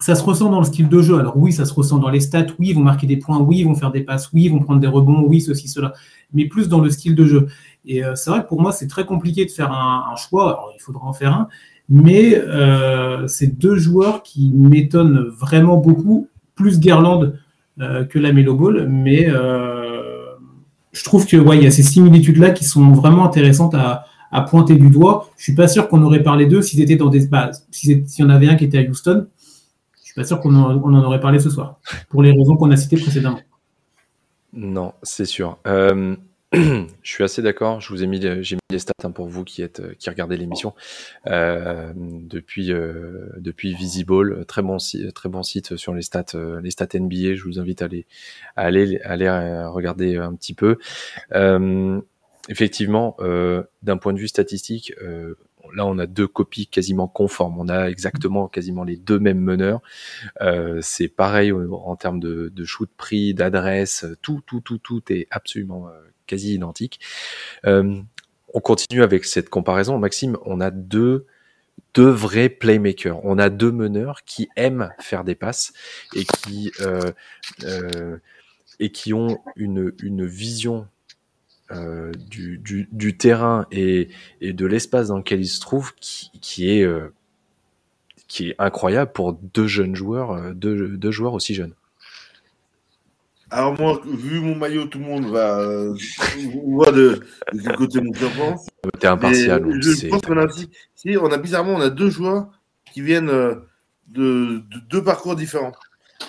ça 0.00 0.14
se 0.14 0.22
ressent 0.22 0.50
dans 0.50 0.60
le 0.60 0.64
style 0.64 0.88
de 0.88 1.02
jeu. 1.02 1.18
Alors 1.18 1.36
oui, 1.36 1.52
ça 1.52 1.64
se 1.66 1.74
ressent 1.74 1.98
dans 1.98 2.08
les 2.08 2.20
stats. 2.20 2.46
Oui, 2.58 2.68
ils 2.70 2.74
vont 2.74 2.82
marquer 2.82 3.06
des 3.06 3.18
points. 3.18 3.38
Oui, 3.38 3.58
ils 3.58 3.64
vont 3.64 3.74
faire 3.74 3.92
des 3.92 4.02
passes. 4.02 4.30
Oui, 4.32 4.44
ils 4.44 4.50
vont 4.50 4.60
prendre 4.60 4.80
des 4.80 4.86
rebonds. 4.86 5.22
Oui, 5.26 5.40
ceci, 5.40 5.68
cela. 5.68 5.92
Mais 6.32 6.46
plus 6.46 6.68
dans 6.68 6.80
le 6.80 6.88
style 6.88 7.14
de 7.14 7.26
jeu. 7.26 7.48
Et 7.90 8.04
euh, 8.04 8.14
c'est 8.14 8.30
vrai 8.30 8.44
que 8.44 8.46
pour 8.46 8.62
moi, 8.62 8.70
c'est 8.70 8.86
très 8.86 9.04
compliqué 9.04 9.44
de 9.44 9.50
faire 9.50 9.72
un, 9.72 10.14
choix. 10.14 10.44
Alors, 10.44 10.72
il 10.76 10.80
faudra 10.80 11.06
en 11.06 11.12
faire 11.12 11.32
un. 11.34 11.48
Mais 11.88 12.36
euh, 12.36 13.26
c'est 13.26 13.58
deux 13.58 13.74
joueurs 13.74 14.22
qui 14.22 14.52
m'étonnent 14.54 15.26
vraiment 15.36 15.76
beaucoup, 15.76 16.28
plus 16.54 16.78
Garland 16.78 17.32
euh, 17.80 18.04
que 18.04 18.20
la 18.20 18.32
Melo 18.32 18.54
Ball. 18.54 18.86
Mais 18.88 19.26
je 20.92 21.04
trouve 21.04 21.26
que 21.26 21.36
ouais, 21.36 21.56
il 21.56 21.64
y 21.64 21.66
a 21.66 21.72
ces 21.72 21.82
similitudes-là 21.82 22.50
qui 22.50 22.64
sont 22.64 22.92
vraiment 22.92 23.24
intéressantes 23.24 23.74
à, 23.74 24.06
pointer 24.48 24.76
du 24.76 24.90
doigt. 24.90 25.28
Je 25.36 25.42
suis 25.42 25.56
pas 25.56 25.66
sûr 25.66 25.88
qu'on 25.88 26.04
aurait 26.04 26.22
parlé 26.22 26.46
d'eux 26.46 26.62
s'ils 26.62 26.80
étaient 26.80 26.94
dans 26.94 27.08
des 27.08 27.26
bases. 27.26 27.66
S'il 27.72 28.04
y 28.18 28.22
en 28.22 28.30
avait 28.30 28.48
un 28.48 28.54
qui 28.54 28.66
était 28.66 28.78
à 28.78 28.88
Houston, 28.88 29.26
je 29.96 30.04
suis 30.04 30.14
pas 30.14 30.22
sûr 30.22 30.38
qu'on 30.40 30.54
en, 30.54 31.02
aurait 31.02 31.18
parlé 31.18 31.40
ce 31.40 31.50
soir, 31.50 31.80
pour 32.08 32.22
les 32.22 32.30
raisons 32.30 32.56
qu'on 32.56 32.70
a 32.70 32.76
citées 32.76 32.98
précédemment. 32.98 33.40
Non, 34.52 34.92
c'est 35.02 35.24
sûr. 35.24 35.58
je 36.52 36.84
suis 37.04 37.22
assez 37.22 37.42
d'accord. 37.42 37.80
Je 37.80 37.88
vous 37.90 38.02
ai 38.02 38.08
mis, 38.08 38.20
j'ai 38.20 38.56
mis 38.56 38.60
les 38.70 38.80
stats 38.80 38.92
hein, 39.04 39.12
pour 39.12 39.28
vous 39.28 39.44
qui 39.44 39.62
êtes, 39.62 39.96
qui 39.98 40.10
regardez 40.10 40.36
l'émission 40.36 40.74
euh, 41.28 41.92
depuis 41.94 42.72
euh, 42.72 43.28
depuis 43.36 43.72
Visible, 43.72 44.44
très 44.46 44.62
bon 44.62 44.80
site, 44.80 45.14
très 45.14 45.28
bon 45.28 45.44
site 45.44 45.76
sur 45.76 45.94
les 45.94 46.02
stats, 46.02 46.24
euh, 46.34 46.60
les 46.60 46.72
stats 46.72 46.98
NBA. 46.98 47.36
Je 47.36 47.44
vous 47.44 47.60
invite 47.60 47.82
à 47.82 47.84
aller 47.84 48.06
à 48.56 48.62
aller, 48.62 48.98
aller 49.04 49.30
regarder 49.68 50.16
un 50.16 50.34
petit 50.34 50.54
peu. 50.54 50.78
Euh, 51.34 52.00
effectivement, 52.48 53.16
d'un 53.82 53.96
point 53.96 54.12
de 54.12 54.18
vue 54.18 54.26
statistique, 54.28 54.92
là 55.72 55.86
on 55.86 55.98
a 55.98 56.06
deux 56.06 56.26
copies 56.26 56.66
quasiment 56.66 57.06
conformes. 57.06 57.60
On 57.60 57.68
a 57.68 57.88
exactement 57.88 58.48
quasiment 58.48 58.82
les 58.82 58.96
deux 58.96 59.20
mêmes 59.20 59.40
meneurs. 59.40 59.82
Euh, 60.40 60.80
c'est 60.82 61.06
pareil 61.06 61.52
en 61.52 61.94
termes 61.94 62.18
de, 62.18 62.48
de 62.52 62.64
shoot 62.64 62.90
prix, 62.96 63.34
d'adresse, 63.34 64.04
tout, 64.20 64.40
tout, 64.46 64.60
tout, 64.60 64.78
tout 64.78 65.02
est 65.12 65.28
absolument 65.30 65.88
quasi 66.30 66.54
identique. 66.54 67.00
Euh, 67.66 68.00
on 68.54 68.60
continue 68.60 69.02
avec 69.02 69.24
cette 69.24 69.48
comparaison. 69.48 69.98
Maxime, 69.98 70.36
on 70.44 70.60
a 70.60 70.70
deux, 70.70 71.26
vrais 71.96 72.48
playmakers. 72.48 73.24
On 73.24 73.38
a 73.38 73.50
deux 73.50 73.72
meneurs 73.72 74.22
qui 74.24 74.48
aiment 74.56 74.90
faire 74.98 75.24
des 75.24 75.34
passes 75.34 75.72
et 76.14 76.24
qui, 76.24 76.72
euh, 76.80 77.12
euh, 77.64 78.18
ont 79.12 79.38
une, 79.56 80.26
vision 80.26 80.86
du, 82.28 83.16
terrain 83.18 83.66
et, 83.70 84.08
de 84.40 84.66
l'espace 84.66 85.08
dans 85.08 85.18
lequel 85.18 85.40
il 85.40 85.48
se 85.48 85.60
trouve 85.60 85.92
qui, 85.96 86.70
est, 86.70 86.86
incroyable 88.58 89.12
pour 89.12 89.32
deux 89.32 89.66
jeunes 89.66 89.94
joueurs 89.94 91.34
aussi 91.34 91.54
jeunes. 91.54 91.74
Alors 93.52 93.78
moi, 93.78 94.00
vu 94.06 94.40
mon 94.40 94.54
maillot, 94.54 94.86
tout 94.86 94.98
le 94.98 95.04
monde 95.04 95.26
va 95.26 95.58
euh, 95.58 95.94
voit 96.64 96.92
de, 96.92 97.20
de 97.52 97.60
quel 97.62 97.76
côté 97.76 98.00
mon 98.00 98.12
cœur 98.12 98.30
pense. 98.36 98.66
T'es 99.00 99.08
impartial. 99.08 99.64
je 99.82 100.08
pense 100.08 100.22
qu'on 100.22 100.36
a 100.36 100.46
si, 100.94 101.16
on 101.16 101.32
a 101.32 101.36
bizarrement, 101.36 101.74
on 101.74 101.80
a 101.80 101.90
deux 101.90 102.10
joueurs 102.10 102.48
qui 102.92 103.00
viennent 103.00 103.28
euh, 103.28 103.56
de, 104.06 104.62
deux 104.88 105.02
parcours 105.02 105.34
différents. 105.34 105.72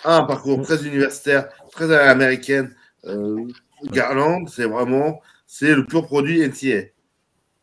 Un, 0.04 0.24
parcours 0.24 0.62
très 0.64 0.84
universitaire, 0.86 1.50
très 1.72 1.94
américaine. 1.96 2.74
Euh, 3.06 3.46
Garland, 3.92 4.48
c'est 4.48 4.66
vraiment, 4.66 5.22
c'est 5.46 5.76
le 5.76 5.86
pur 5.86 6.06
produit 6.06 6.48
NCA. 6.48 6.88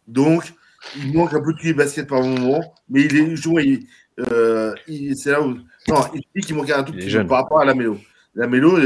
Donc, 0.06 0.52
il 0.96 1.14
manque 1.14 1.34
un 1.34 1.40
peu 1.40 1.52
de 1.52 1.72
basket 1.72 2.06
par 2.06 2.22
moment, 2.22 2.60
mais 2.88 3.02
il 3.02 3.16
est, 3.16 3.34
il, 3.64 3.86
euh, 4.20 4.74
il 4.86 5.16
c'est 5.16 5.32
là 5.32 5.42
où, 5.42 5.54
non, 5.88 6.00
il 6.14 6.22
dit 6.34 6.46
qu'il 6.46 6.54
manquait 6.54 6.74
un 6.74 6.84
tout 6.84 6.92
petit 6.92 7.10
peu 7.10 7.26
par 7.26 7.42
rapport 7.42 7.60
à 7.60 7.64
la 7.64 7.74
mélo. 7.74 7.98
La 8.34 8.46
mélo, 8.46 8.78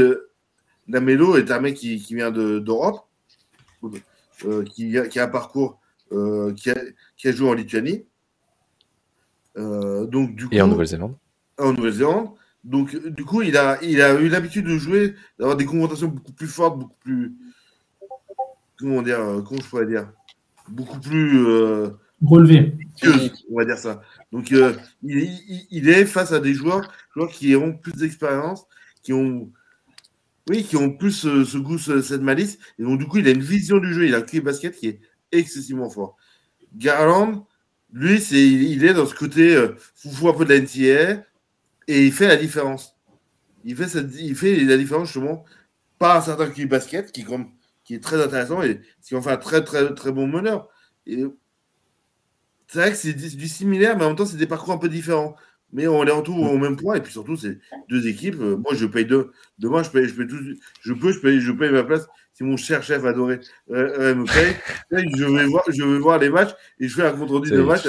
Lamelo 0.87 1.37
est 1.37 1.51
un 1.51 1.59
mec 1.59 1.75
qui, 1.75 1.97
vient 1.97 2.31
d'Europe, 2.31 3.05
euh, 4.45 4.63
qui, 4.63 4.97
a, 4.97 5.23
un 5.23 5.27
parcours 5.27 5.79
euh, 6.11 6.53
qui, 6.53 6.69
a, 6.69 7.31
joué 7.31 7.49
en 7.49 7.53
Lituanie. 7.53 8.05
Euh, 9.57 10.05
donc, 10.05 10.35
du 10.35 10.47
et 10.51 10.61
en 10.61 10.67
Nouvelle-Zélande. 10.67 11.15
En 11.57 11.73
Nouvelle-Zélande. 11.73 12.29
Donc, 12.63 12.95
du 13.07 13.23
coup, 13.25 13.41
il 13.41 13.57
a, 13.57 13.77
il 13.83 14.01
a 14.01 14.19
eu 14.19 14.29
l'habitude 14.29 14.65
de 14.65 14.77
jouer, 14.77 15.15
d'avoir 15.37 15.57
des 15.57 15.65
confrontations 15.65 16.07
beaucoup 16.07 16.33
plus 16.33 16.47
fortes, 16.47 16.79
beaucoup 16.79 16.97
plus. 16.99 17.33
Comment 18.77 19.01
dire 19.01 19.19
Comment 19.47 19.61
je 19.61 19.69
pourrais 19.69 19.85
dire 19.85 20.09
Beaucoup 20.69 20.99
plus. 20.99 21.45
Relevé. 22.25 22.73
On 23.51 23.57
va 23.57 23.65
dire 23.65 23.77
ça. 23.77 24.01
Donc, 24.31 24.51
il, 24.51 25.29
il, 25.69 25.89
est 25.89 26.05
face 26.05 26.31
à 26.31 26.39
des 26.39 26.53
joueurs, 26.53 26.89
joueurs 27.13 27.29
qui 27.29 27.55
ont 27.55 27.73
plus 27.73 27.93
d'expérience, 27.93 28.65
qui 29.01 29.13
ont 29.13 29.51
oui, 30.49 30.63
qui 30.63 30.75
ont 30.75 30.91
plus 30.91 31.11
ce, 31.11 31.57
goût, 31.57 31.77
cette 31.77 32.21
malice. 32.21 32.57
Et 32.77 32.83
donc, 32.83 32.99
du 32.99 33.07
coup, 33.07 33.17
il 33.17 33.27
a 33.27 33.31
une 33.31 33.41
vision 33.41 33.77
du 33.77 33.93
jeu. 33.93 34.05
Il 34.05 34.15
a 34.15 34.19
un 34.19 34.21
QI 34.21 34.41
basket 34.41 34.75
qui 34.75 34.87
est 34.87 34.99
excessivement 35.31 35.89
fort. 35.89 36.17
Garland, 36.75 37.47
lui, 37.93 38.19
c'est, 38.19 38.41
il 38.41 38.83
est 38.83 38.93
dans 38.93 39.05
ce 39.05 39.15
côté 39.15 39.55
euh, 39.55 39.75
foufou 39.95 40.29
un 40.29 40.33
peu 40.33 40.45
de 40.45 40.53
la 40.53 41.23
et 41.87 42.05
il 42.05 42.11
fait 42.11 42.27
la 42.27 42.37
différence. 42.37 42.97
Il 43.63 43.75
fait, 43.75 43.87
cette, 43.87 44.13
il 44.19 44.35
fait 44.35 44.55
la 44.65 44.77
différence 44.77 45.07
justement 45.07 45.45
par 45.99 46.17
un 46.17 46.21
certain 46.21 46.49
QI 46.49 46.65
basket 46.65 47.11
qui 47.11 47.23
est 47.93 48.03
très 48.03 48.21
intéressant 48.21 48.61
et 48.61 48.81
qui 49.01 49.15
en 49.15 49.21
fait 49.21 49.31
un 49.31 49.37
très, 49.37 49.63
très, 49.63 49.93
très 49.93 50.11
bon 50.11 50.27
meneur. 50.27 50.69
Et 51.05 51.23
c'est 52.67 52.79
vrai 52.79 52.91
que 52.91 52.97
c'est 52.97 53.13
du 53.13 53.47
similaire, 53.47 53.97
mais 53.97 54.03
en 54.03 54.09
même 54.09 54.17
temps, 54.17 54.25
c'est 54.25 54.37
des 54.37 54.47
parcours 54.47 54.73
un 54.73 54.77
peu 54.77 54.89
différents 54.89 55.35
mais 55.73 55.87
on 55.87 56.03
les 56.03 56.11
retrouve 56.11 56.47
au 56.47 56.57
même 56.57 56.77
point. 56.77 56.95
Et 56.95 57.01
puis 57.01 57.11
surtout, 57.11 57.35
c'est 57.35 57.57
deux 57.89 58.07
équipes. 58.07 58.39
Euh, 58.39 58.55
moi, 58.57 58.73
je 58.73 58.85
paye 58.85 59.05
deux. 59.05 59.31
Demain, 59.59 59.83
je 59.83 59.89
paye, 59.89 60.07
je 60.07 60.13
paye 60.13 60.27
tout, 60.27 60.39
je 60.81 60.93
peux, 60.93 61.11
je 61.11 61.19
paye, 61.19 61.41
je 61.41 61.51
paye 61.51 61.71
ma 61.71 61.83
place. 61.83 62.07
Si 62.33 62.43
mon 62.43 62.57
cher 62.57 62.81
chef 62.81 63.05
adoré 63.05 63.41
euh, 63.69 63.93
euh, 63.99 64.15
me 64.15 64.25
paye, 64.25 64.55
je 64.91 65.25
vais 65.25 65.45
voir, 65.45 65.63
je 65.67 65.83
vais 65.83 65.99
voir 65.99 66.17
les 66.17 66.29
matchs 66.29 66.55
et 66.79 66.87
je 66.87 66.95
fais 66.95 67.03
un 67.03 67.11
compte 67.11 67.29
rendu 67.29 67.51
de 67.51 67.61
match 67.61 67.83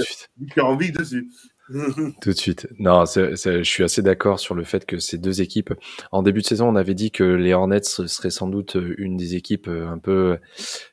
big 0.79 0.97
dessus. 0.97 1.31
Tout 2.21 2.31
de 2.31 2.37
suite. 2.37 2.69
Non, 2.79 3.05
je 3.07 3.63
suis 3.63 3.85
assez 3.85 4.03
d'accord 4.03 4.39
sur 4.39 4.55
le 4.55 4.65
fait 4.65 4.85
que 4.85 4.99
ces 4.99 5.17
deux 5.17 5.41
équipes, 5.41 5.73
en 6.13 6.23
début 6.23 6.43
de 6.43 6.47
saison, 6.47 6.69
on 6.69 6.77
avait 6.77 6.95
dit 6.95 7.11
que 7.11 7.25
les 7.25 7.55
Hornets 7.55 7.85
seraient 7.85 8.29
sans 8.29 8.49
doute 8.49 8.77
une 8.99 9.17
des 9.17 9.35
équipes 9.35 9.69
un 9.69 9.97
peu 9.97 10.37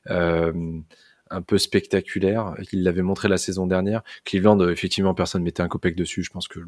euh, 0.10 0.54
un 1.32 1.42
peu 1.42 1.58
spectaculaire 1.58 2.56
qu'il 2.70 2.84
l'avait 2.84 3.02
montré 3.02 3.28
la 3.28 3.38
saison 3.38 3.66
dernière. 3.66 4.04
Cleveland, 4.26 4.60
euh, 4.60 4.72
effectivement, 4.72 5.14
personne 5.14 5.44
mettait 5.44 5.64
un 5.64 5.68
copec 5.68 5.96
dessus. 5.96 6.24
Je 6.24 6.30
pense 6.30 6.48
que 6.48 6.60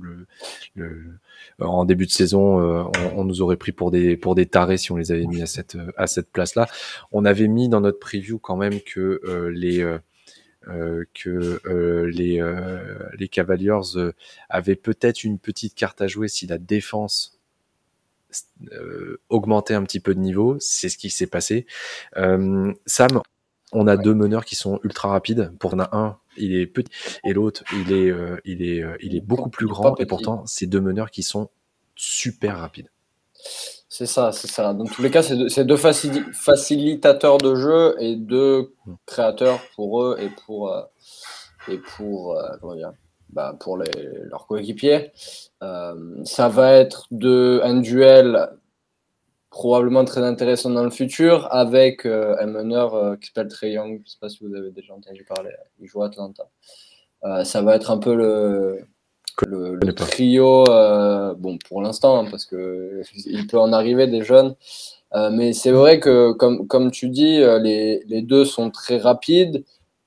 le, 0.75 1.19
en 1.59 1.85
début 1.85 2.05
de 2.05 2.11
saison, 2.11 2.59
euh, 2.59 2.83
on, 3.15 3.25
nous 3.25 3.41
aurait 3.41 3.57
pris 3.57 3.71
pour 3.71 3.91
des 3.91 4.17
pour 4.17 4.35
des 4.35 4.45
tarés 4.45 4.77
si 4.77 4.91
on 4.91 4.97
les 4.97 5.11
avait 5.11 5.25
mis 5.25 5.41
à 5.41 5.45
cette 5.45 5.77
à 5.97 6.07
cette 6.07 6.31
place-là. 6.31 6.67
On 7.11 7.25
avait 7.25 7.47
mis 7.47 7.69
dans 7.69 7.81
notre 7.81 7.99
preview 7.99 8.39
quand 8.39 8.55
même 8.55 8.79
que 8.81 9.21
euh, 9.25 9.49
les 9.51 9.85
que 11.13 11.59
les 12.07 12.41
les 13.17 13.27
Cavaliers 13.27 13.81
avaient 14.49 14.77
peut-être 14.77 15.25
une 15.25 15.37
petite 15.37 15.75
carte 15.75 16.01
à 16.01 16.07
jouer 16.07 16.29
si 16.29 16.47
la 16.47 16.57
défense 16.57 17.37
augmentait 19.29 19.73
un 19.73 19.83
petit 19.83 19.99
peu 19.99 20.15
de 20.15 20.19
niveau. 20.21 20.55
C'est 20.59 20.87
ce 20.87 20.97
qui 20.97 21.09
s'est 21.09 21.27
passé. 21.27 21.65
Sam, 22.15 23.21
on 23.73 23.87
a 23.87 23.97
deux 23.97 24.13
meneurs 24.13 24.45
qui 24.45 24.55
sont 24.55 24.79
ultra 24.83 25.09
rapides. 25.09 25.51
Pour 25.59 25.73
en 25.73 25.79
a 25.79 25.89
un, 25.95 26.17
il 26.37 26.55
est 26.55 26.67
petit 26.67 26.91
et 27.23 27.33
l'autre, 27.33 27.63
il 27.73 27.91
est, 27.91 28.09
euh, 28.09 28.37
il 28.45 28.61
est, 28.63 28.83
euh, 28.83 28.95
il 29.01 29.15
est 29.15 29.21
beaucoup 29.21 29.49
plus 29.49 29.67
grand. 29.67 29.99
Et 29.99 30.05
pourtant, 30.05 30.43
c'est 30.45 30.67
deux 30.67 30.81
meneurs 30.81 31.11
qui 31.11 31.23
sont 31.23 31.49
super 31.95 32.59
rapides. 32.59 32.89
C'est 33.89 34.05
ça, 34.05 34.31
c'est 34.31 34.49
ça. 34.49 34.73
Dans 34.73 34.85
tous 34.85 35.01
les 35.01 35.11
cas, 35.11 35.21
c'est 35.21 35.65
deux, 35.65 35.77
facilitateurs 35.77 37.37
de 37.37 37.55
jeu 37.55 37.95
et 37.99 38.15
deux 38.15 38.73
hmm. 38.85 38.93
créateurs 39.05 39.59
pour 39.75 40.01
eux 40.03 40.17
et 40.19 40.29
pour, 40.29 40.71
euh, 40.71 40.81
et 41.67 41.77
pour, 41.77 42.41
comment 42.59 42.75
dire, 42.75 42.93
bah, 43.29 43.55
pour 43.59 43.77
les, 43.77 43.91
leurs 44.29 44.47
coéquipiers. 44.47 45.11
ça 45.61 46.49
va 46.49 46.73
être 46.73 47.07
de, 47.11 47.61
un 47.63 47.81
duel 47.81 48.49
probablement 49.53 50.03
très 50.03 50.23
intéressant 50.23 50.71
dans 50.71 50.83
le 50.83 50.89
futur 50.89 51.47
avec 51.53 52.07
euh, 52.07 52.35
un 52.39 52.47
meneur 52.47 52.95
euh, 52.95 53.15
qui 53.17 53.27
s'appelle 53.27 53.49
Trey 53.49 53.73
Young. 53.73 53.97
Je 53.97 54.01
ne 54.01 54.07
sais 54.07 54.17
pas 54.19 54.27
si 54.27 54.39
vous 54.41 54.55
avez 54.55 54.71
déjà 54.71 54.95
entendu 54.95 55.23
parler. 55.23 55.51
Il 55.79 55.87
joue 55.87 56.01
à 56.01 56.07
Atlanta. 56.07 56.49
Euh, 57.23 57.43
ça 57.43 57.61
va 57.61 57.75
être 57.75 57.91
un 57.91 57.99
peu 57.99 58.15
le, 58.15 58.87
le, 59.45 59.93
trio, 59.93 60.63
bon, 61.37 61.59
pour 61.69 61.83
l'instant, 61.83 62.19
hein, 62.19 62.27
parce 62.31 62.47
qu'il 62.47 63.47
peut 63.49 63.59
en 63.59 63.71
arriver 63.73 64.07
des 64.07 64.23
jeunes. 64.23 64.55
mais 65.13 65.53
c'est 65.53 65.71
vrai 65.71 65.99
que, 65.99 66.31
comme, 66.31 66.65
comme 66.67 66.89
tu 66.89 67.09
dis, 67.09 67.37
les, 67.61 68.03
les 68.07 68.21
deux 68.23 68.45
sont 68.45 68.71
très 68.71 68.97
rapides. 68.97 69.63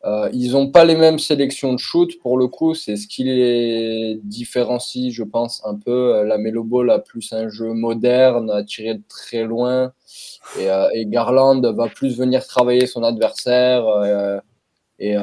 Euh, 0.06 0.30
ils 0.32 0.52
n'ont 0.52 0.70
pas 0.70 0.84
les 0.84 0.94
mêmes 0.94 1.18
sélections 1.18 1.72
de 1.72 1.78
shoot 1.78 2.16
pour 2.20 2.38
le 2.38 2.46
coup, 2.46 2.74
c'est 2.74 2.94
ce 2.96 3.08
qui 3.08 3.24
les 3.24 4.20
différencie, 4.22 5.12
je 5.12 5.24
pense, 5.24 5.60
un 5.64 5.74
peu. 5.74 6.14
Euh, 6.14 6.24
la 6.24 6.38
Melo 6.38 6.62
Ball 6.62 6.90
a 6.90 7.00
plus 7.00 7.32
un 7.32 7.48
jeu 7.48 7.72
moderne, 7.72 8.48
à 8.50 8.62
tirer 8.62 8.94
de 8.94 9.02
très 9.08 9.42
loin, 9.42 9.92
et, 10.60 10.70
euh, 10.70 10.88
Garland 11.06 11.60
va 11.60 11.88
plus 11.88 12.16
venir 12.16 12.46
travailler 12.46 12.86
son 12.86 13.02
adversaire 13.02 13.84
et, 15.00 15.16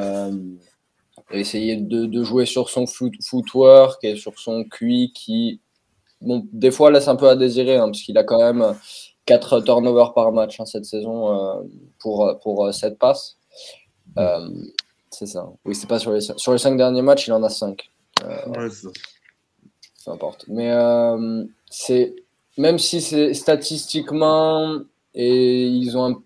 essayer 1.32 1.78
de, 1.78 2.24
jouer 2.24 2.46
sur 2.46 2.70
son 2.70 2.86
footwork 2.86 4.04
et 4.04 4.16
sur 4.18 4.38
son 4.38 4.66
QI 4.66 5.14
qui, 5.14 5.62
bon, 6.22 6.46
des 6.52 6.72
fois 6.72 6.92
laisse 6.92 7.08
un 7.08 7.16
peu 7.16 7.30
à 7.30 7.36
désirer, 7.38 7.78
hein, 7.78 7.86
parce 7.86 8.02
qu'il 8.02 8.18
a 8.18 8.24
quand 8.26 8.40
même 8.40 8.76
4 9.26 9.62
turnovers 9.62 10.14
par 10.14 10.32
match 10.34 10.60
hein, 10.60 10.66
cette 10.66 10.86
saison 10.86 11.64
pour, 12.00 12.38
pour 12.44 12.74
7 12.74 13.00
passes. 13.00 13.38
Euh, 14.18 14.50
c'est 15.10 15.26
ça. 15.26 15.50
Oui, 15.66 15.76
c'est 15.76 15.88
pas 15.88 16.00
sur 16.00 16.12
les, 16.12 16.22
sur 16.22 16.52
les 16.52 16.58
cinq 16.58 16.78
derniers 16.78 17.02
matchs, 17.02 17.28
il 17.28 17.34
en 17.34 17.44
a 17.44 17.50
cinq. 17.50 17.90
Euh, 18.24 18.48
ouais, 18.48 18.70
ça. 18.70 18.90
Peu 20.06 20.12
importe. 20.12 20.46
Mais 20.48 20.72
euh, 20.72 21.46
c'est 21.70 22.16
même 22.58 22.78
si 22.78 23.02
c'est 23.02 23.34
statistiquement 23.34 24.80
et 25.16 25.66
ils 25.66 25.98
ont 25.98 26.06
un, 26.06 26.22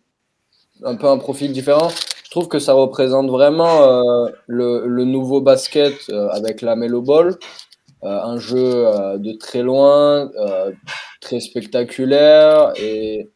un, 0.84 0.95
peu 0.95 1.08
un 1.08 1.17
profil 1.17 1.52
différent, 1.52 1.89
je 2.23 2.32
trouve 2.32 2.47
que 2.47 2.60
ça 2.60 2.73
représente 2.73 3.30
vraiment 3.30 4.28
le, 4.47 4.86
le, 4.88 5.06
nouveau 5.06 5.41
basket 5.41 6.10
avec 6.32 6.62
la 6.62 6.76
Melo 6.76 7.02
Ball. 7.02 7.38
un 8.02 8.38
jeu 8.38 8.84
de 9.17 9.38
très 9.38 9.62
loin, 9.62 10.30
très 11.21 11.39
spectaculaire 11.39 12.73
et 12.78 13.30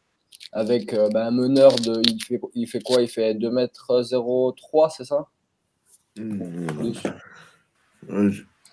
avec 0.54 0.94
euh, 0.94 1.10
bah, 1.10 1.28
un 1.28 1.32
meneur 1.32 1.76
de. 1.76 2.02
Il 2.08 2.24
fait, 2.24 2.40
il 2.54 2.68
fait 2.68 2.82
quoi? 2.82 3.02
Il 3.02 3.08
fait 3.08 3.34
2m03, 3.34 4.94
c'est 4.96 5.06
ça? 5.06 5.28
Mmh. 6.18 6.68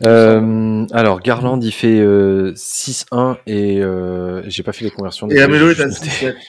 euh, 0.03 0.87
alors, 0.91 1.21
Garland, 1.21 1.61
il 1.61 1.73
fait 1.73 2.03
6-1 2.03 3.39
et 3.47 3.83
euh, 3.83 4.43
j'ai 4.47 4.63
pas 4.63 4.73
fait 4.73 4.85
les 4.85 4.91
conversions. 4.91 5.29
Et 5.29 5.41
Amelo 5.41 5.71
est 5.71 5.81
à 5.81 5.89
6-7. 5.89 6.35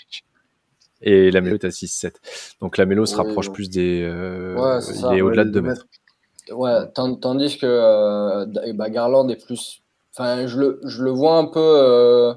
Et 1.02 1.32
la 1.32 1.40
Mélo 1.40 1.56
est 1.56 1.64
à 1.64 1.70
6-7. 1.70 2.12
Donc 2.60 2.76
la 2.76 2.86
Mélo 2.86 3.06
se 3.06 3.16
rapproche 3.16 3.54
plus 3.54 3.70
des. 3.70 4.04
Ouais, 4.58 4.80
il 5.14 5.18
est 5.18 5.22
au-delà 5.22 5.46
de 5.46 5.52
2 5.52 5.62
mètres. 5.62 5.88
Ouais, 6.52 6.92
tandis 6.94 7.58
que 7.58 8.74
bah, 8.74 8.90
Garland 8.90 9.30
est 9.30 9.42
plus. 9.42 9.82
Enfin, 10.14 10.46
je 10.48 10.60
le, 10.60 10.82
je 10.84 11.02
le 11.02 11.12
vois 11.12 11.38
un 11.38 11.46
peu 11.46 12.36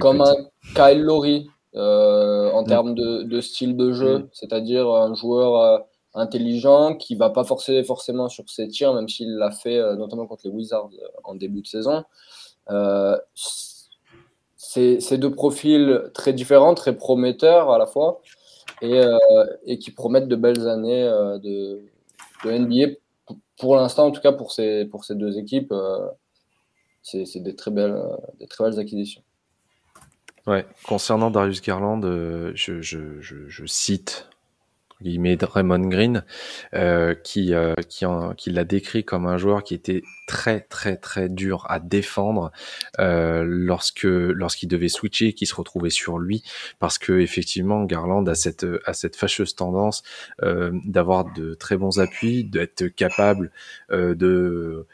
comme 0.00 0.20
un 0.20 0.34
Kyle 0.74 1.00
Lowry 1.00 1.48
euh, 1.76 2.52
en 2.52 2.62
mm. 2.62 2.66
termes 2.66 2.94
de, 2.94 3.40
style 3.40 3.76
de 3.76 3.92
jeu, 3.92 4.18
mm. 4.18 4.28
c'est-à-dire 4.32 4.88
un 4.88 5.14
joueur 5.14 5.56
euh, 5.56 5.78
intelligent 6.14 6.94
qui 6.94 7.16
va 7.16 7.30
pas 7.30 7.42
forcer 7.44 7.82
forcément 7.82 8.28
sur 8.28 8.48
ses 8.48 8.68
tirs, 8.68 8.94
même 8.94 9.08
s'il 9.08 9.34
l'a 9.36 9.50
fait 9.50 9.78
euh, 9.78 9.96
notamment 9.96 10.26
contre 10.26 10.42
les 10.44 10.50
Wizards 10.50 10.90
en 11.24 11.34
début 11.34 11.62
de 11.62 11.66
saison. 11.66 12.04
c'est 13.34 15.18
deux 15.18 15.32
profils 15.32 16.10
très 16.14 16.32
différents, 16.32 16.74
très 16.74 16.96
prometteurs 16.96 17.70
à 17.70 17.78
la 17.78 17.86
fois. 17.86 18.20
et, 18.82 19.00
et, 19.64 19.78
qui 19.78 19.90
promettent 19.90 20.28
de 20.28 20.36
belles 20.36 20.68
années 20.68 21.04
de, 21.42 21.82
de, 22.44 22.50
NBA. 22.50 22.96
Pour 23.58 23.76
l'instant, 23.76 24.06
en 24.06 24.10
tout 24.10 24.20
cas, 24.20 24.32
pour 24.32 24.52
ces, 24.52 24.84
pour 24.84 25.04
ces 25.04 25.14
deux 25.14 25.38
équipes, 25.38 25.72
c'est 27.02 27.40
des, 27.40 27.54
très 27.56 27.70
belles, 27.70 28.00
des 28.38 28.46
très 28.46 28.64
belles 28.64 28.78
acquisitions. 28.78 29.22
Ouais, 30.46 30.66
concernant 30.86 31.30
Darius 31.30 31.62
Garland, 31.62 32.02
je, 32.02 32.82
je, 32.82 33.20
je, 33.20 33.48
je, 33.48 33.66
cite 33.66 34.28
guillemets 35.02 35.38
Raymond 35.40 35.88
Green, 35.88 36.24
euh, 36.74 37.14
qui, 37.14 37.54
euh, 37.54 37.74
qui, 37.88 38.04
qui 38.36 38.50
l'a 38.50 38.64
décrit 38.64 39.04
comme 39.04 39.26
un 39.26 39.36
joueur 39.36 39.62
qui 39.62 39.74
était 39.74 40.02
très 40.26 40.60
très 40.60 40.96
très 40.96 41.28
dur 41.28 41.66
à 41.68 41.78
défendre 41.78 42.50
euh, 42.98 43.44
lorsque 43.46 44.04
lorsqu'il 44.04 44.68
devait 44.68 44.88
switcher, 44.88 45.34
qui 45.34 45.46
se 45.46 45.54
retrouvait 45.54 45.90
sur 45.90 46.18
lui, 46.18 46.42
parce 46.78 46.98
que 46.98 47.12
effectivement 47.20 47.84
Garland 47.84 48.26
a 48.26 48.34
cette 48.34 48.66
a 48.86 48.94
cette 48.94 49.16
fâcheuse 49.16 49.54
tendance 49.54 50.02
euh, 50.42 50.72
d'avoir 50.86 51.32
de 51.32 51.54
très 51.54 51.76
bons 51.76 52.00
appuis, 52.00 52.44
d'être 52.44 52.88
capable 52.88 53.50
euh, 53.90 54.14
de 54.14 54.86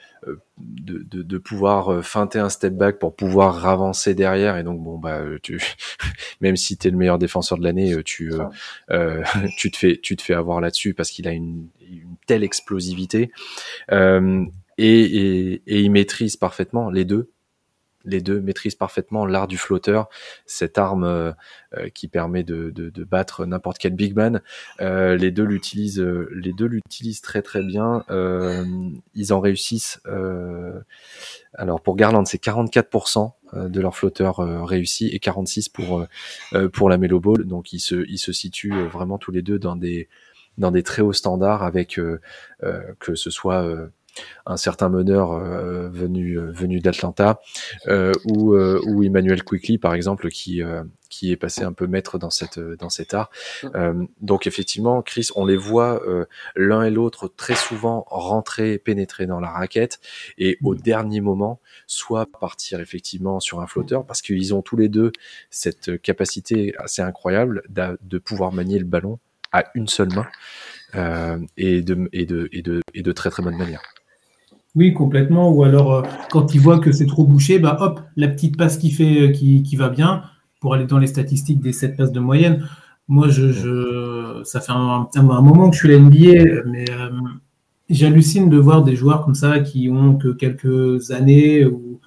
de, 0.59 1.03
de, 1.03 1.23
de, 1.23 1.39
pouvoir 1.39 1.93
euh, 1.93 2.03
feinter 2.03 2.39
un 2.39 2.49
step 2.49 2.75
back 2.75 2.99
pour 2.99 3.17
pouvoir 3.17 3.67
avancer 3.67 4.15
derrière. 4.15 4.57
Et 4.57 4.63
donc 4.63 4.81
bon 4.83 4.99
bah 4.99 5.21
tu 5.43 5.61
même 6.41 6.57
si 6.57 6.77
tu 6.77 6.89
es 6.89 6.91
le 6.91 6.97
meilleur 6.97 7.19
défenseur 7.19 7.59
de 7.59 7.65
l'année 7.65 7.93
euh, 7.93 8.03
tu 8.03 8.33
euh, 8.91 9.23
tu 9.57 9.71
te 9.71 9.77
fais 9.77 9.99
tu 10.03 10.17
te 10.17 10.23
fais 10.23 10.35
avoir 10.35 10.61
là-dessus 10.61 10.95
parce 10.95 11.11
qu'il 11.11 11.27
a 11.29 11.33
une, 11.33 11.69
une, 11.81 12.17
telle 12.27 12.45
explosivité. 12.45 13.31
Euh, 13.93 14.45
et, 14.79 15.01
et, 15.01 15.63
et, 15.67 15.81
il 15.81 15.91
maîtrise 15.91 16.37
parfaitement 16.37 16.91
les 16.91 17.05
deux 17.05 17.31
les 18.05 18.21
deux 18.21 18.41
maîtrisent 18.41 18.75
parfaitement 18.75 19.27
l'art 19.27 19.49
du 19.49 19.59
flotteur, 19.59 20.09
cette 20.47 20.79
arme 20.79 21.05
euh, 21.05 21.33
euh, 21.77 21.89
qui 21.89 22.09
permet 22.09 22.43
de, 22.43 22.73
battre 23.05 23.47
n'importe 23.47 23.79
quel 23.79 23.95
big 23.95 24.17
man. 24.17 24.43
Euh, 24.81 25.17
les 25.17 25.31
deux 25.31 25.45
l'utilisent, 25.45 26.01
euh, 26.01 26.29
les 26.35 26.53
deux 26.53 26.67
l'utilisent 26.67 27.21
très 27.21 27.43
très 27.43 27.63
bien. 27.63 28.05
Ils 29.15 29.33
en 29.33 29.39
réussissent. 29.39 30.01
alors 31.55 31.81
pour 31.81 31.95
Garland, 31.95 32.25
c'est 32.25 32.43
44% 32.43 33.33
de 33.53 33.81
leur 33.81 33.97
flotteur 33.97 34.39
réussi 34.67 35.09
et 35.09 35.21
46 35.21 35.69
pour 35.69 36.05
pour 36.73 36.89
la 36.89 36.99
Melo 36.99 37.21
Ball. 37.21 37.45
Donc 37.45 37.73
ils 37.73 37.81
se 37.81 38.05
ils 38.09 38.19
se 38.19 38.33
situent 38.33 38.87
vraiment 38.89 39.19
tous 39.19 39.31
les 39.31 39.43
deux 39.43 39.61
dans 39.61 39.77
des 39.77 40.09
dans 40.59 40.73
des 40.73 40.83
très 40.83 41.03
hauts 41.03 41.13
standards 41.13 41.63
avec 41.63 42.01
que 42.99 43.15
ce 43.15 43.31
soit 43.31 43.91
un 44.47 44.57
certain 44.57 44.89
meneur 44.89 45.33
euh, 45.33 45.89
venu 45.89 46.39
euh, 46.39 46.51
venu 46.53 46.81
d'Atlanta 46.81 47.41
euh, 47.87 48.13
ou, 48.25 48.55
ou 48.55 49.03
Emmanuel 49.03 49.43
Quickly 49.43 49.79
par 49.79 49.95
exemple 49.95 50.29
qui 50.29 50.63
qui 51.09 51.33
est 51.33 51.37
passé 51.37 51.63
un 51.63 51.73
peu 51.73 51.87
maître 51.87 52.19
dans 52.19 52.31
cette 52.31 52.59
dans 52.59 52.91
cet 52.91 53.15
art. 53.15 53.31
Mm. 53.65 54.07
donc 54.21 54.47
effectivement, 54.47 55.03
Chris, 55.03 55.29
on 55.35 55.45
les 55.45 55.57
voit 55.57 56.03
l'un 56.55 56.83
et 56.83 56.91
l'autre 56.91 57.29
très 57.29 57.57
souvent 57.57 58.05
rentrer, 58.09 58.79
pénétrer 58.79 59.27
dans 59.27 59.41
la 59.41 59.51
raquette 59.51 60.01
et 60.39 60.59
au 60.63 60.75
mm. 60.75 60.81
dernier 60.81 61.21
moment, 61.21 61.61
soit 61.87 62.27
partir 62.27 62.81
effectivement 62.81 63.41
sur 63.41 63.61
un 63.61 63.67
flotteur 63.67 64.05
parce 64.07 64.23
qu'ils 64.23 64.55
ont 64.55 64.63
tous 64.63 64.77
les 64.77 64.89
deux 64.89 65.13
cette 65.51 66.01
capacité 66.01 66.75
assez 66.79 67.03
incroyable 67.03 67.63
de 67.69 68.19
pouvoir 68.19 68.53
manier 68.53 68.79
le 68.79 68.85
ballon 68.85 69.19
à 69.53 69.65
une 69.75 69.89
seule 69.89 70.13
main 70.15 70.27
euh, 70.95 71.39
et, 71.57 71.83
de, 71.83 72.09
et, 72.13 72.27
de, 72.27 72.49
et, 72.53 72.63
de, 72.63 72.81
et 72.95 73.03
de 73.03 73.13
très 73.13 73.31
très 73.31 73.43
bonne 73.43 73.57
manière. 73.57 73.83
Oui, 74.77 74.93
complètement. 74.95 75.51
Ou 75.51 75.65
alors, 75.65 75.93
euh, 75.93 76.03
quand 76.31 76.55
il 76.55 76.61
voit 76.61 76.79
que 76.79 76.93
c'est 76.93 77.07
trop 77.07 77.25
bouché, 77.25 77.59
bah 77.59 77.77
hop, 77.81 78.01
la 78.17 78.29
petite 78.29 78.57
passe 78.57 78.79
qui 78.79 78.91
fait, 78.93 79.23
euh, 79.23 79.33
qui, 79.33 79.63
qui, 79.63 79.77
va 79.77 79.89
bien 79.89 80.23
pour 80.61 80.75
aller 80.75 80.87
dans 80.87 80.99
les 80.99 81.09
statistiques 81.09 81.61
des 81.61 81.73
7 81.73 81.97
passes 81.97 82.13
de 82.13 82.21
moyenne. 82.21 82.65
Moi, 83.09 83.29
je, 83.29 83.51
je 83.51 84.43
ça 84.45 84.61
fait 84.61 84.73
un, 84.73 85.09
un, 85.15 85.23
moment 85.23 85.71
que 85.71 85.77
je 85.77 85.81
suis 85.81 85.95
à 85.95 85.99
l'NBA, 85.99 86.63
mais 86.67 86.85
euh, 86.91 87.11
j'hallucine 87.89 88.49
de 88.49 88.57
voir 88.59 88.85
des 88.85 88.95
joueurs 88.95 89.25
comme 89.25 89.35
ça 89.35 89.59
qui 89.61 89.91
ont 89.91 90.17
que 90.17 90.29
quelques 90.29 91.11
années 91.11 91.67
ou 91.67 92.01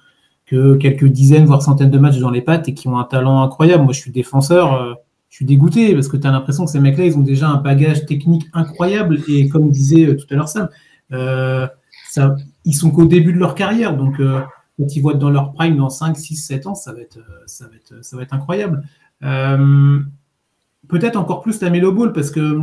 que 0.46 0.76
quelques 0.76 1.06
dizaines, 1.06 1.44
voire 1.46 1.62
centaines 1.62 1.90
de 1.90 1.98
matchs 1.98 2.18
dans 2.18 2.30
les 2.30 2.42
pattes 2.42 2.68
et 2.68 2.74
qui 2.74 2.88
ont 2.88 2.98
un 2.98 3.04
talent 3.04 3.42
incroyable. 3.42 3.84
Moi, 3.84 3.92
je 3.92 4.00
suis 4.00 4.12
défenseur. 4.12 4.96
je 5.30 5.36
suis 5.36 5.44
dégoûté 5.44 5.94
parce 5.94 6.08
que 6.08 6.16
tu 6.16 6.26
as 6.26 6.30
l'impression 6.30 6.64
que 6.64 6.70
ces 6.70 6.80
mecs-là, 6.80 7.06
ils 7.06 7.18
ont 7.18 7.22
déjà 7.22 7.48
un 7.48 7.56
bagage 7.56 8.06
technique 8.06 8.46
incroyable. 8.54 9.20
Et 9.28 9.48
comme 9.48 9.70
disait 9.70 10.16
tout 10.16 10.26
à 10.30 10.34
l'heure 10.36 10.48
Sam, 10.48 10.68
ça, 12.08 12.36
ils 12.64 12.74
sont 12.74 12.90
qu'au 12.90 13.04
début 13.04 13.32
de 13.32 13.38
leur 13.38 13.54
carrière. 13.54 13.96
Donc, 13.96 14.20
euh, 14.20 14.40
quand 14.78 14.96
ils 14.96 15.00
voient 15.00 15.14
dans 15.14 15.30
leur 15.30 15.52
prime 15.52 15.76
dans 15.76 15.90
5, 15.90 16.16
6, 16.16 16.36
7 16.36 16.66
ans, 16.66 16.74
ça 16.74 16.92
va 16.92 17.00
être, 17.00 17.18
euh, 17.18 17.42
ça 17.46 17.66
va 17.66 17.76
être, 17.76 18.04
ça 18.04 18.16
va 18.16 18.22
être 18.22 18.34
incroyable. 18.34 18.82
Euh, 19.22 20.00
peut-être 20.88 21.16
encore 21.16 21.42
plus 21.42 21.60
la 21.60 21.70
Melo 21.70 21.92
Ball, 21.92 22.12
parce 22.12 22.30
que 22.30 22.60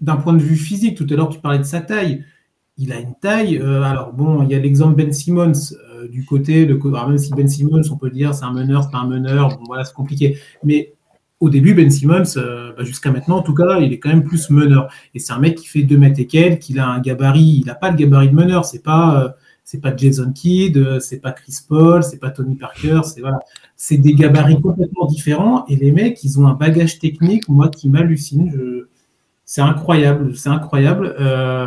d'un 0.00 0.16
point 0.16 0.32
de 0.32 0.42
vue 0.42 0.56
physique, 0.56 0.96
tout 0.96 1.06
à 1.10 1.14
l'heure, 1.14 1.28
tu 1.28 1.40
parlais 1.40 1.58
de 1.58 1.64
sa 1.64 1.80
taille. 1.80 2.24
Il 2.78 2.92
a 2.92 2.98
une 2.98 3.14
taille. 3.14 3.58
alors, 3.58 4.12
bon, 4.12 4.42
il 4.42 4.50
y 4.50 4.54
a 4.54 4.58
l'exemple 4.58 4.94
Ben 4.96 5.12
Simmons 5.12 5.52
du 6.10 6.24
côté. 6.24 6.64
De, 6.64 6.74
même 6.74 7.18
si 7.18 7.30
Ben 7.32 7.46
Simmons, 7.46 7.82
on 7.90 7.96
peut 7.96 8.10
dire 8.10 8.34
c'est 8.34 8.46
un 8.46 8.52
meneur, 8.52 8.82
c'est 8.82 8.90
pas 8.90 8.98
un 8.98 9.06
meneur, 9.06 9.60
voilà, 9.66 9.84
c'est 9.84 9.94
compliqué. 9.94 10.38
Mais 10.64 10.94
au 11.42 11.50
début, 11.50 11.74
Ben 11.74 11.90
Simmons, 11.90 12.22
bah, 12.36 12.84
jusqu'à 12.84 13.10
maintenant, 13.10 13.38
en 13.38 13.42
tout 13.42 13.52
cas, 13.52 13.80
il 13.80 13.92
est 13.92 13.98
quand 13.98 14.10
même 14.10 14.22
plus 14.22 14.48
meneur. 14.48 14.88
Et 15.12 15.18
c'est 15.18 15.32
un 15.32 15.40
mec 15.40 15.56
qui 15.56 15.66
fait 15.66 15.82
2 15.82 15.98
mètres 15.98 16.20
et 16.20 16.26
quelques, 16.26 16.60
qui 16.60 16.78
a 16.78 16.86
un 16.86 17.00
gabarit, 17.00 17.60
il 17.62 17.66
n'a 17.66 17.74
pas 17.74 17.90
le 17.90 17.96
gabarit 17.96 18.28
de 18.28 18.34
meneur. 18.34 18.64
C'est 18.64 18.82
pas, 18.82 19.34
c'est 19.64 19.80
pas 19.80 19.96
Jason 19.96 20.32
Kidd, 20.32 21.00
c'est 21.00 21.18
pas 21.18 21.32
Chris 21.32 21.56
Paul, 21.68 22.04
c'est 22.04 22.18
pas 22.18 22.30
Tony 22.30 22.54
Parker, 22.54 23.00
c'est 23.76 23.96
des 23.96 24.14
gabarits 24.14 24.60
complètement 24.60 25.06
différents 25.06 25.64
et 25.66 25.74
les 25.74 25.90
mecs, 25.90 26.22
ils 26.22 26.38
ont 26.38 26.46
un 26.46 26.54
bagage 26.54 27.00
technique, 27.00 27.48
moi 27.48 27.68
qui 27.68 27.88
m'hallucine. 27.88 28.86
C'est 29.44 29.62
incroyable, 29.62 30.36
c'est 30.36 30.48
incroyable. 30.48 31.14
Euh, 31.18 31.66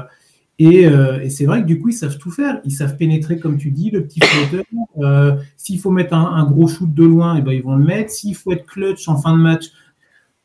et, 0.58 0.88
euh, 0.88 1.22
et 1.22 1.30
c'est 1.30 1.45
vrai 1.45 1.62
que 1.62 1.68
du 1.68 1.80
coup, 1.80 1.89
ils 1.89 1.93
savent 1.93 2.18
tout 2.18 2.32
faire. 2.32 2.62
Ils 2.64 2.72
savent 2.72 2.95
pénétrer, 2.97 3.39
comme 3.39 3.58
tu 3.58 3.72
dis, 3.72 3.91
le 3.91 4.06
petit 4.06 4.20
flotteur. 4.22 4.66
Euh, 4.99 5.36
S'il 5.58 5.80
faut 5.80 5.91
mettre 5.91 6.14
un, 6.14 6.45
gros 6.45 6.68
shoot 6.68 6.93
de 6.93 7.03
loin, 7.03 7.36
et 7.36 7.39
eh 7.39 7.41
ben, 7.41 7.51
ils 7.51 7.64
vont 7.64 7.76
le 7.76 7.84
mettre. 7.84 8.12
S'il 8.12 8.36
faut 8.36 8.51
être 8.51 8.66
clutch 8.66 9.08
en 9.08 9.18
fin 9.18 9.36
de 9.36 9.41
match, 9.41 9.66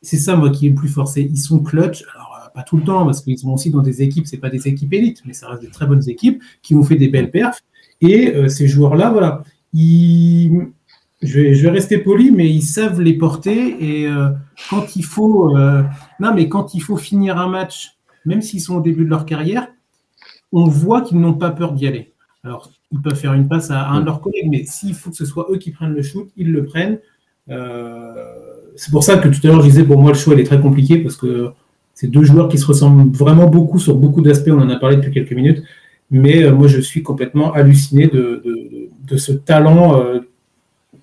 c'est 0.01 0.17
ça, 0.17 0.35
moi, 0.35 0.49
qui 0.49 0.67
est 0.67 0.69
le 0.69 0.75
plus 0.75 0.89
forcé. 0.89 1.21
Ils 1.21 1.37
sont 1.37 1.59
clutch. 1.59 2.03
Alors, 2.13 2.31
pas 2.53 2.63
tout 2.63 2.77
le 2.77 2.83
temps, 2.83 3.05
parce 3.05 3.21
qu'ils 3.21 3.39
sont 3.39 3.51
aussi 3.51 3.69
dans 3.69 3.81
des 3.81 4.01
équipes, 4.01 4.27
c'est 4.27 4.37
pas 4.37 4.49
des 4.49 4.67
équipes 4.67 4.93
élites, 4.93 5.21
mais 5.25 5.33
ça 5.33 5.47
reste 5.49 5.61
des 5.61 5.69
très 5.69 5.85
bonnes 5.85 6.07
équipes 6.09 6.41
qui 6.61 6.75
ont 6.75 6.83
fait 6.83 6.95
des 6.95 7.07
belles 7.07 7.31
perfs. 7.31 7.63
Et 8.01 8.35
euh, 8.35 8.47
ces 8.47 8.67
joueurs-là, 8.67 9.09
voilà, 9.11 9.43
je, 9.73 10.57
vais, 11.21 11.69
rester 11.69 11.99
poli, 11.99 12.31
mais 12.31 12.49
ils 12.49 12.63
savent 12.63 12.99
les 12.99 13.13
porter. 13.13 13.77
Et 13.79 14.07
euh, 14.07 14.29
quand 14.69 14.95
il 14.95 15.05
faut, 15.05 15.55
euh, 15.55 15.83
non, 16.19 16.33
mais 16.33 16.49
quand 16.49 16.73
il 16.73 16.81
faut 16.81 16.97
finir 16.97 17.37
un 17.37 17.47
match, 17.47 17.97
même 18.25 18.41
s'ils 18.41 18.61
sont 18.61 18.75
au 18.75 18.81
début 18.81 19.05
de 19.05 19.09
leur 19.09 19.25
carrière, 19.25 19.67
on 20.51 20.65
voit 20.65 21.01
qu'ils 21.01 21.19
n'ont 21.19 21.33
pas 21.33 21.51
peur 21.51 21.73
d'y 21.73 21.87
aller. 21.87 22.13
Alors, 22.43 22.71
ils 22.91 23.01
peuvent 23.01 23.15
faire 23.15 23.33
une 23.33 23.47
passe 23.47 23.71
à, 23.71 23.89
un 23.89 24.01
de 24.01 24.05
leurs 24.05 24.21
collègues, 24.21 24.47
mais 24.49 24.65
s'il 24.65 24.93
faut 24.93 25.11
que 25.11 25.15
ce 25.15 25.25
soit 25.25 25.47
eux 25.51 25.57
qui 25.57 25.71
prennent 25.71 25.93
le 25.93 26.01
shoot, 26.01 26.29
ils 26.37 26.51
le 26.51 26.65
prennent. 26.65 26.99
c'est 27.47 28.91
pour 28.91 29.03
ça 29.03 29.17
que 29.17 29.27
tout 29.27 29.39
à 29.43 29.47
l'heure, 29.47 29.61
je 29.61 29.67
disais, 29.67 29.83
pour 29.83 30.01
moi, 30.01 30.11
le 30.11 30.17
choix, 30.17 30.33
elle 30.33 30.39
est 30.39 30.45
très 30.45 30.59
compliqué 30.59 30.97
parce 30.97 31.15
que 31.15 31.53
c'est 31.93 32.07
deux 32.07 32.23
joueurs 32.23 32.49
qui 32.49 32.57
se 32.57 32.65
ressemblent 32.65 33.15
vraiment 33.15 33.47
beaucoup 33.47 33.77
sur 33.77 33.95
beaucoup 33.95 34.21
d'aspects, 34.21 34.49
on 34.49 34.59
en 34.59 34.69
a 34.69 34.77
parlé 34.77 34.95
depuis 34.95 35.11
quelques 35.11 35.33
minutes, 35.33 35.63
mais 36.09 36.43
euh, 36.43 36.51
moi 36.51 36.67
je 36.67 36.79
suis 36.79 37.03
complètement 37.03 37.53
halluciné 37.53 38.07
de, 38.07 38.41
de, 39.07 39.17
ce 39.17 39.31
talent 39.31 39.99
euh, 39.99 40.19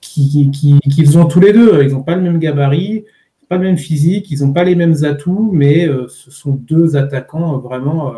qu'ils 0.01 0.51
qui, 0.51 1.17
ont 1.17 1.27
tous 1.27 1.39
les 1.39 1.53
deux. 1.53 1.85
Ils 1.85 1.93
n'ont 1.93 2.03
pas 2.03 2.17
le 2.17 2.23
même 2.23 2.39
gabarit, 2.39 3.05
pas 3.49 3.59
le 3.59 3.63
même 3.63 3.79
physique, 3.79 4.31
ils 4.31 4.41
n'ont 4.41 4.53
pas 4.53 4.65
les 4.65 4.75
mêmes 4.75 5.05
atouts, 5.05 5.51
mais 5.53 5.87
euh, 5.87 6.09
ce 6.09 6.31
sont 6.31 6.53
deux 6.53 6.97
attaquants 6.97 7.59
vraiment 7.59 8.15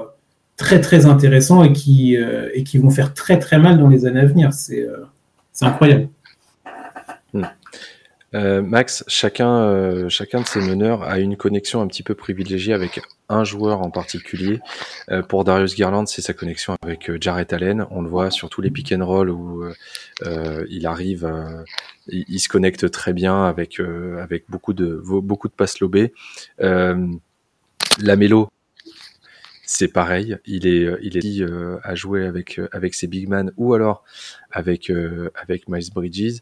très 0.60 0.80
très 0.80 1.06
intéressants 1.06 1.64
et 1.64 1.72
qui, 1.72 2.14
et 2.54 2.62
qui 2.62 2.78
vont 2.78 2.90
faire 2.90 3.14
très 3.14 3.38
très 3.38 3.58
mal 3.58 3.78
dans 3.78 3.88
les 3.88 4.06
années 4.06 4.20
à 4.20 4.26
venir. 4.26 4.52
C'est 4.52 4.86
incroyable. 5.62 6.08
Euh, 8.34 8.62
Max, 8.62 9.02
chacun, 9.08 9.62
euh, 9.62 10.08
chacun 10.08 10.40
de 10.40 10.46
ces 10.46 10.60
meneurs 10.60 11.02
a 11.02 11.18
une 11.18 11.36
connexion 11.36 11.80
un 11.80 11.88
petit 11.88 12.04
peu 12.04 12.14
privilégiée 12.14 12.72
avec 12.72 13.00
un 13.28 13.42
joueur 13.42 13.82
en 13.82 13.90
particulier. 13.90 14.60
Euh, 15.10 15.22
pour 15.22 15.42
Darius 15.42 15.74
Garland, 15.74 16.06
c'est 16.06 16.22
sa 16.22 16.32
connexion 16.32 16.76
avec 16.82 17.10
Jarrett 17.20 17.52
Allen. 17.52 17.86
On 17.90 18.02
le 18.02 18.08
voit 18.08 18.30
sur 18.30 18.48
tous 18.48 18.60
les 18.60 18.70
pick 18.70 18.92
and 18.92 19.04
roll 19.04 19.30
où 19.30 19.64
il 20.68 20.86
arrive, 20.86 21.32
il, 22.08 22.38
se 22.38 22.48
connecte 22.48 22.90
très 22.90 23.12
bien 23.12 23.44
avec 23.44 23.80
avec 23.80 24.44
beaucoup 24.48 24.72
de 24.72 25.00
beaucoup 25.04 25.48
de 25.48 25.54
passes 25.54 25.80
lobées. 25.80 26.12
la 26.58 28.16
c'est 29.72 29.88
pareil. 29.88 30.36
Il 30.46 30.66
est 30.66 30.88
il 31.02 31.16
est 31.16 31.44
à 31.82 31.94
jouer 31.94 32.26
avec 32.26 32.60
avec 32.72 32.94
ses 32.94 33.06
big 33.06 33.28
man 33.28 33.52
ou 33.56 33.74
alors 33.74 34.04
avec 34.50 34.90
avec 35.34 35.68
Miles 35.68 35.90
Bridges. 35.94 36.40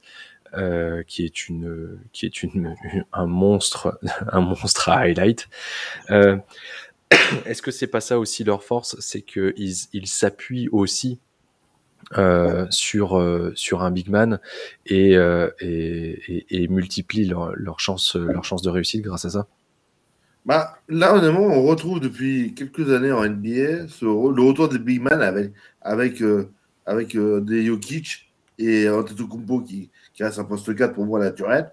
Euh, 0.55 1.03
qui 1.03 1.26
est 1.26 1.51
une 1.51 1.99
qui 2.14 2.24
est 2.24 2.43
une 2.43 2.74
un 3.12 3.26
monstre 3.26 3.99
un 4.33 4.41
monstre 4.41 4.89
à 4.89 5.01
highlight. 5.01 5.47
Euh, 6.11 6.39
Est-ce 7.45 7.61
que 7.61 7.70
c'est 7.70 7.87
pas 7.87 8.01
ça 8.01 8.18
aussi 8.18 8.45
leur 8.45 8.62
force, 8.62 8.97
c'est 8.99 9.20
que 9.20 9.55
ils 9.57 10.07
s'appuient 10.07 10.70
aussi 10.72 11.20
euh, 12.16 12.66
sur 12.70 13.18
euh, 13.18 13.53
sur 13.55 13.83
un 13.83 13.91
big 13.91 14.09
man 14.09 14.41
et, 14.87 15.14
euh, 15.14 15.51
et, 15.61 16.47
et, 16.49 16.66
multiplient 16.66 17.26
leur, 17.26 17.53
leur 17.55 17.81
chance 17.81 18.16
leur 18.16 18.45
chance 18.45 18.62
de 18.62 18.70
réussite 18.70 19.03
grâce 19.03 19.26
à 19.26 19.31
ça. 19.31 19.47
Bah, 20.49 20.78
là, 20.88 21.14
honnêtement, 21.14 21.42
on 21.42 21.62
retrouve 21.64 22.01
depuis 22.01 22.55
quelques 22.55 22.90
années 22.90 23.12
en 23.12 23.22
NBA 23.22 23.84
le 24.01 24.42
retour 24.49 24.70
des 24.70 24.78
big 24.78 25.03
men 25.03 25.20
avec, 25.20 25.53
avec, 25.82 26.22
euh, 26.22 26.51
avec 26.86 27.14
euh, 27.16 27.42
des 27.42 27.66
Jokic 27.66 28.32
et 28.59 28.88
Antetokounmpo 28.88 29.61
qui, 29.61 29.90
qui 30.14 30.24
reste 30.24 30.38
un 30.38 30.44
poste 30.44 30.74
4 30.74 30.94
pour 30.94 31.05
moi 31.05 31.20
naturel. 31.20 31.70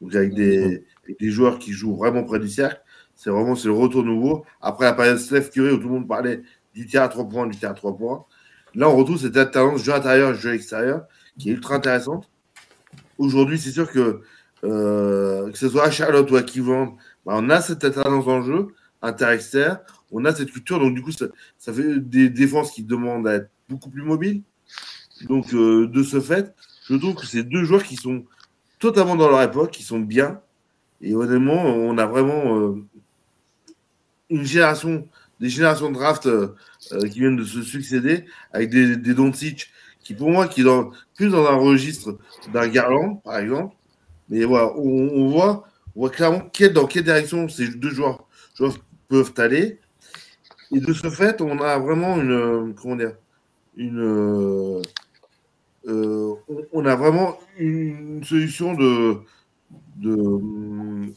Donc 0.00 0.14
avec 0.14 0.32
des, 0.32 0.86
des 1.20 1.30
joueurs 1.30 1.58
qui 1.58 1.72
jouent 1.72 1.96
vraiment 1.96 2.24
près 2.24 2.38
du 2.38 2.48
cercle. 2.48 2.80
C'est 3.14 3.28
vraiment 3.28 3.56
c'est 3.56 3.68
le 3.68 3.74
retour 3.74 4.02
nouveau. 4.02 4.46
Après 4.62 4.86
la 4.86 4.94
période 4.94 5.18
Steph 5.18 5.50
Curry 5.50 5.72
où 5.72 5.76
tout 5.76 5.88
le 5.88 5.94
monde 5.96 6.08
parlait 6.08 6.40
du 6.74 6.86
tir 6.86 7.02
à 7.02 7.08
3 7.08 7.28
points, 7.28 7.46
du 7.46 7.58
tir 7.58 7.72
à 7.72 7.74
3 7.74 7.94
points. 7.94 8.24
Là, 8.74 8.88
on 8.88 8.96
retrouve 8.96 9.18
cette 9.18 9.36
alternance 9.36 9.82
jeu 9.82 9.92
intérieur, 9.92 10.32
jeu 10.32 10.54
extérieur 10.54 11.04
qui 11.38 11.50
est 11.50 11.52
ultra 11.52 11.74
intéressante. 11.74 12.30
Aujourd'hui, 13.18 13.58
c'est 13.58 13.70
sûr 13.70 13.92
que 13.92 14.22
euh, 14.64 15.50
que 15.50 15.58
ce 15.58 15.68
soit 15.68 15.84
à 15.84 15.90
Charlotte 15.90 16.30
ou 16.30 16.36
à 16.36 16.42
Cleveland, 16.42 16.96
bah, 17.26 17.34
on 17.36 17.50
a 17.50 17.60
cette 17.60 17.84
alternance 17.84 18.26
en 18.26 18.42
jeu, 18.42 18.68
inter-externe, 19.02 19.80
on 20.12 20.24
a 20.24 20.34
cette 20.34 20.50
culture, 20.50 20.78
donc 20.78 20.94
du 20.94 21.02
coup, 21.02 21.12
ça, 21.12 21.26
fait 21.58 21.98
des 21.98 22.28
défenses 22.28 22.70
qui 22.70 22.82
demandent 22.82 23.26
à 23.26 23.34
être 23.34 23.50
beaucoup 23.68 23.90
plus 23.90 24.02
mobiles. 24.02 24.42
Donc, 25.28 25.54
euh, 25.54 25.86
de 25.86 26.02
ce 26.02 26.20
fait, 26.20 26.54
je 26.88 26.96
trouve 26.96 27.14
que 27.14 27.26
c'est 27.26 27.42
deux 27.42 27.64
joueurs 27.64 27.82
qui 27.82 27.96
sont 27.96 28.24
totalement 28.78 29.16
dans 29.16 29.28
leur 29.28 29.42
époque, 29.42 29.70
qui 29.70 29.82
sont 29.82 30.00
bien. 30.00 30.40
Et 31.00 31.14
honnêtement, 31.14 31.64
on 31.64 31.96
a 31.98 32.06
vraiment 32.06 32.58
euh, 32.58 32.84
une 34.30 34.44
génération, 34.44 35.08
des 35.40 35.48
générations 35.48 35.88
de 35.90 35.94
draft 35.94 36.28
qui 37.10 37.20
viennent 37.20 37.36
de 37.36 37.44
se 37.44 37.62
succéder 37.62 38.24
avec 38.52 38.70
des, 38.70 38.96
des 38.96 39.14
qui, 40.04 40.14
pour 40.14 40.30
moi, 40.30 40.46
qui 40.46 40.60
est 40.60 40.64
dans, 40.64 40.90
plus 41.16 41.30
dans 41.30 41.46
un 41.46 41.56
registre 41.56 42.18
d'un 42.52 42.68
Garland, 42.68 43.16
par 43.24 43.38
exemple, 43.38 43.74
mais 44.28 44.44
voilà, 44.44 44.72
on 44.76 45.28
voit 45.28 45.66
clairement 46.12 46.50
dans 46.72 46.86
quelle 46.86 47.04
direction 47.04 47.48
ces 47.48 47.68
deux 47.68 47.90
joueurs, 47.90 48.26
peuvent 49.08 49.34
aller. 49.36 49.78
Et 50.72 50.80
de 50.80 50.92
ce 50.92 51.08
fait, 51.10 51.40
on 51.40 51.58
a 51.60 51.78
vraiment 51.78 52.16
une. 52.16 52.74
Comment 52.74 52.96
dire 52.96 53.12
une, 53.76 54.82
euh, 55.86 56.34
on 56.72 56.86
a 56.86 56.96
vraiment 56.96 57.38
une 57.58 58.22
solution 58.24 58.74
de, 58.74 59.18
de 59.96 61.12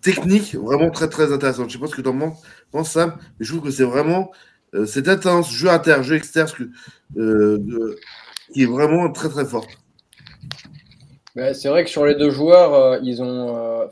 technique 0.00 0.54
vraiment 0.54 0.90
très 0.90 1.08
très 1.08 1.32
intéressante. 1.32 1.70
Je 1.70 1.76
ne 1.76 1.80
sais 1.80 1.86
pas 1.86 1.90
ce 1.90 1.96
que 1.96 2.02
tu 2.02 2.08
en 2.08 2.36
penses, 2.70 2.92
Sam, 2.92 3.16
mais 3.38 3.46
je 3.46 3.52
trouve 3.52 3.64
que 3.64 3.70
c'est 3.70 3.84
vraiment 3.84 4.30
euh, 4.74 4.86
cette 4.86 5.08
intense 5.08 5.52
jeu 5.52 5.68
inter, 5.68 6.02
jeu 6.02 6.16
externe 6.16 6.70
euh, 7.16 7.96
qui 8.52 8.62
est 8.62 8.66
vraiment 8.66 9.10
très 9.10 9.28
très 9.28 9.44
forte 9.44 9.70
c'est 11.34 11.68
vrai 11.68 11.84
que 11.84 11.90
sur 11.90 12.06
les 12.06 12.14
deux 12.14 12.30
joueurs, 12.30 12.74
euh, 12.74 12.98
ils 13.02 13.22
ont. 13.22 13.56
Euh, 13.56 13.86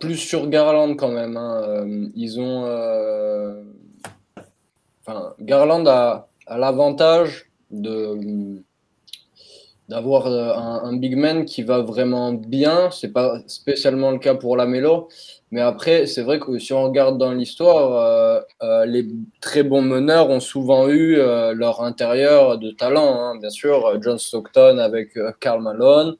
plus 0.00 0.16
sur 0.16 0.48
Garland 0.48 0.94
quand 0.94 1.10
même. 1.10 1.36
Hein, 1.36 1.62
euh, 1.62 2.08
ils 2.14 2.40
ont. 2.40 2.64
Enfin, 5.00 5.34
Garland 5.40 5.86
a, 5.86 6.28
l'avantage 6.48 7.50
de 7.70 8.62
d'avoir 9.88 10.26
un, 10.26 10.84
un, 10.84 10.96
big 10.96 11.16
man 11.16 11.46
qui 11.46 11.62
va 11.62 11.80
vraiment 11.80 12.32
bien. 12.32 12.90
C'est 12.90 13.12
pas 13.12 13.40
spécialement 13.46 14.10
le 14.10 14.18
cas 14.18 14.34
pour 14.34 14.56
la 14.56 14.66
Mélo. 14.66 15.08
Mais 15.50 15.62
après, 15.62 16.06
c'est 16.06 16.22
vrai 16.22 16.38
que 16.38 16.58
si 16.58 16.74
on 16.74 16.82
regarde 16.82 17.16
dans 17.16 17.32
l'histoire, 17.32 17.94
euh, 17.94 18.40
euh, 18.62 18.84
les 18.84 19.06
très 19.40 19.62
bons 19.62 19.80
meneurs 19.80 20.28
ont 20.28 20.40
souvent 20.40 20.88
eu 20.88 21.16
euh, 21.16 21.54
leur 21.54 21.82
intérieur 21.82 22.58
de 22.58 22.70
talent. 22.70 23.18
Hein. 23.18 23.38
Bien 23.38 23.48
sûr, 23.48 23.98
John 24.02 24.18
Stockton 24.18 24.76
avec 24.78 25.18
Karl 25.40 25.62
Malone, 25.62 26.16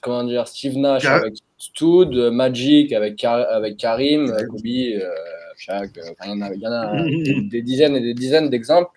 comment 0.00 0.22
dire, 0.22 0.46
Steve 0.46 0.78
Nash 0.78 1.04
avec 1.04 1.34
Stud, 1.58 2.14
Magic 2.14 2.92
avec, 2.92 3.24
avec 3.24 3.76
Karim, 3.76 4.32
Kobe. 4.48 4.60
Il 4.64 5.00
y 5.66 6.66
en 6.66 6.72
a, 6.72 7.02
des, 7.50 7.62
dizaines 7.62 7.96
et 7.96 8.00
des 8.00 8.14
dizaines 8.14 8.50
d'exemples. 8.50 8.90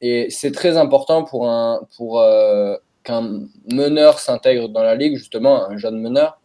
et 0.00 0.28
c'est 0.30 0.52
très 0.52 0.76
important 0.76 1.24
pour, 1.24 1.50
un, 1.50 1.80
pour 1.96 2.24
qu'un 3.02 3.40
meneur 3.72 4.20
s'intègre 4.20 4.68
dans 4.68 4.84
la 4.84 4.94
ligue, 4.94 5.16
justement, 5.16 5.68
un 5.68 5.76
jeune 5.76 6.00
meneur 6.00 6.37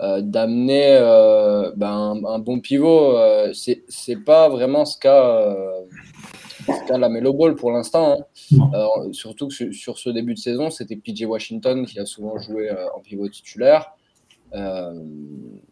euh, 0.00 0.22
d'amener 0.22 0.96
euh, 0.98 1.70
ben, 1.76 2.20
un, 2.26 2.38
bon 2.40 2.58
pivot. 2.58 3.16
Euh, 3.16 3.52
c'est 3.52 4.24
pas 4.24 4.48
vraiment 4.48 4.84
ce 4.84 4.98
qu'a 4.98 5.56
la 6.98 7.08
Melo 7.08 7.32
Ball 7.32 7.54
pour 7.54 7.70
l'instant. 7.70 8.26
Hein. 8.52 9.12
surtout 9.12 9.48
que 9.48 9.72
sur, 9.72 9.98
ce 9.98 10.10
début 10.10 10.34
de 10.34 10.38
saison, 10.38 10.70
c'était 10.70 10.96
PJ 10.96 11.24
Washington 11.24 11.86
qui 11.86 12.00
a 12.00 12.06
souvent 12.06 12.38
joué 12.38 12.70
en 12.94 13.00
pivot 13.00 13.28
titulaire. 13.28 13.92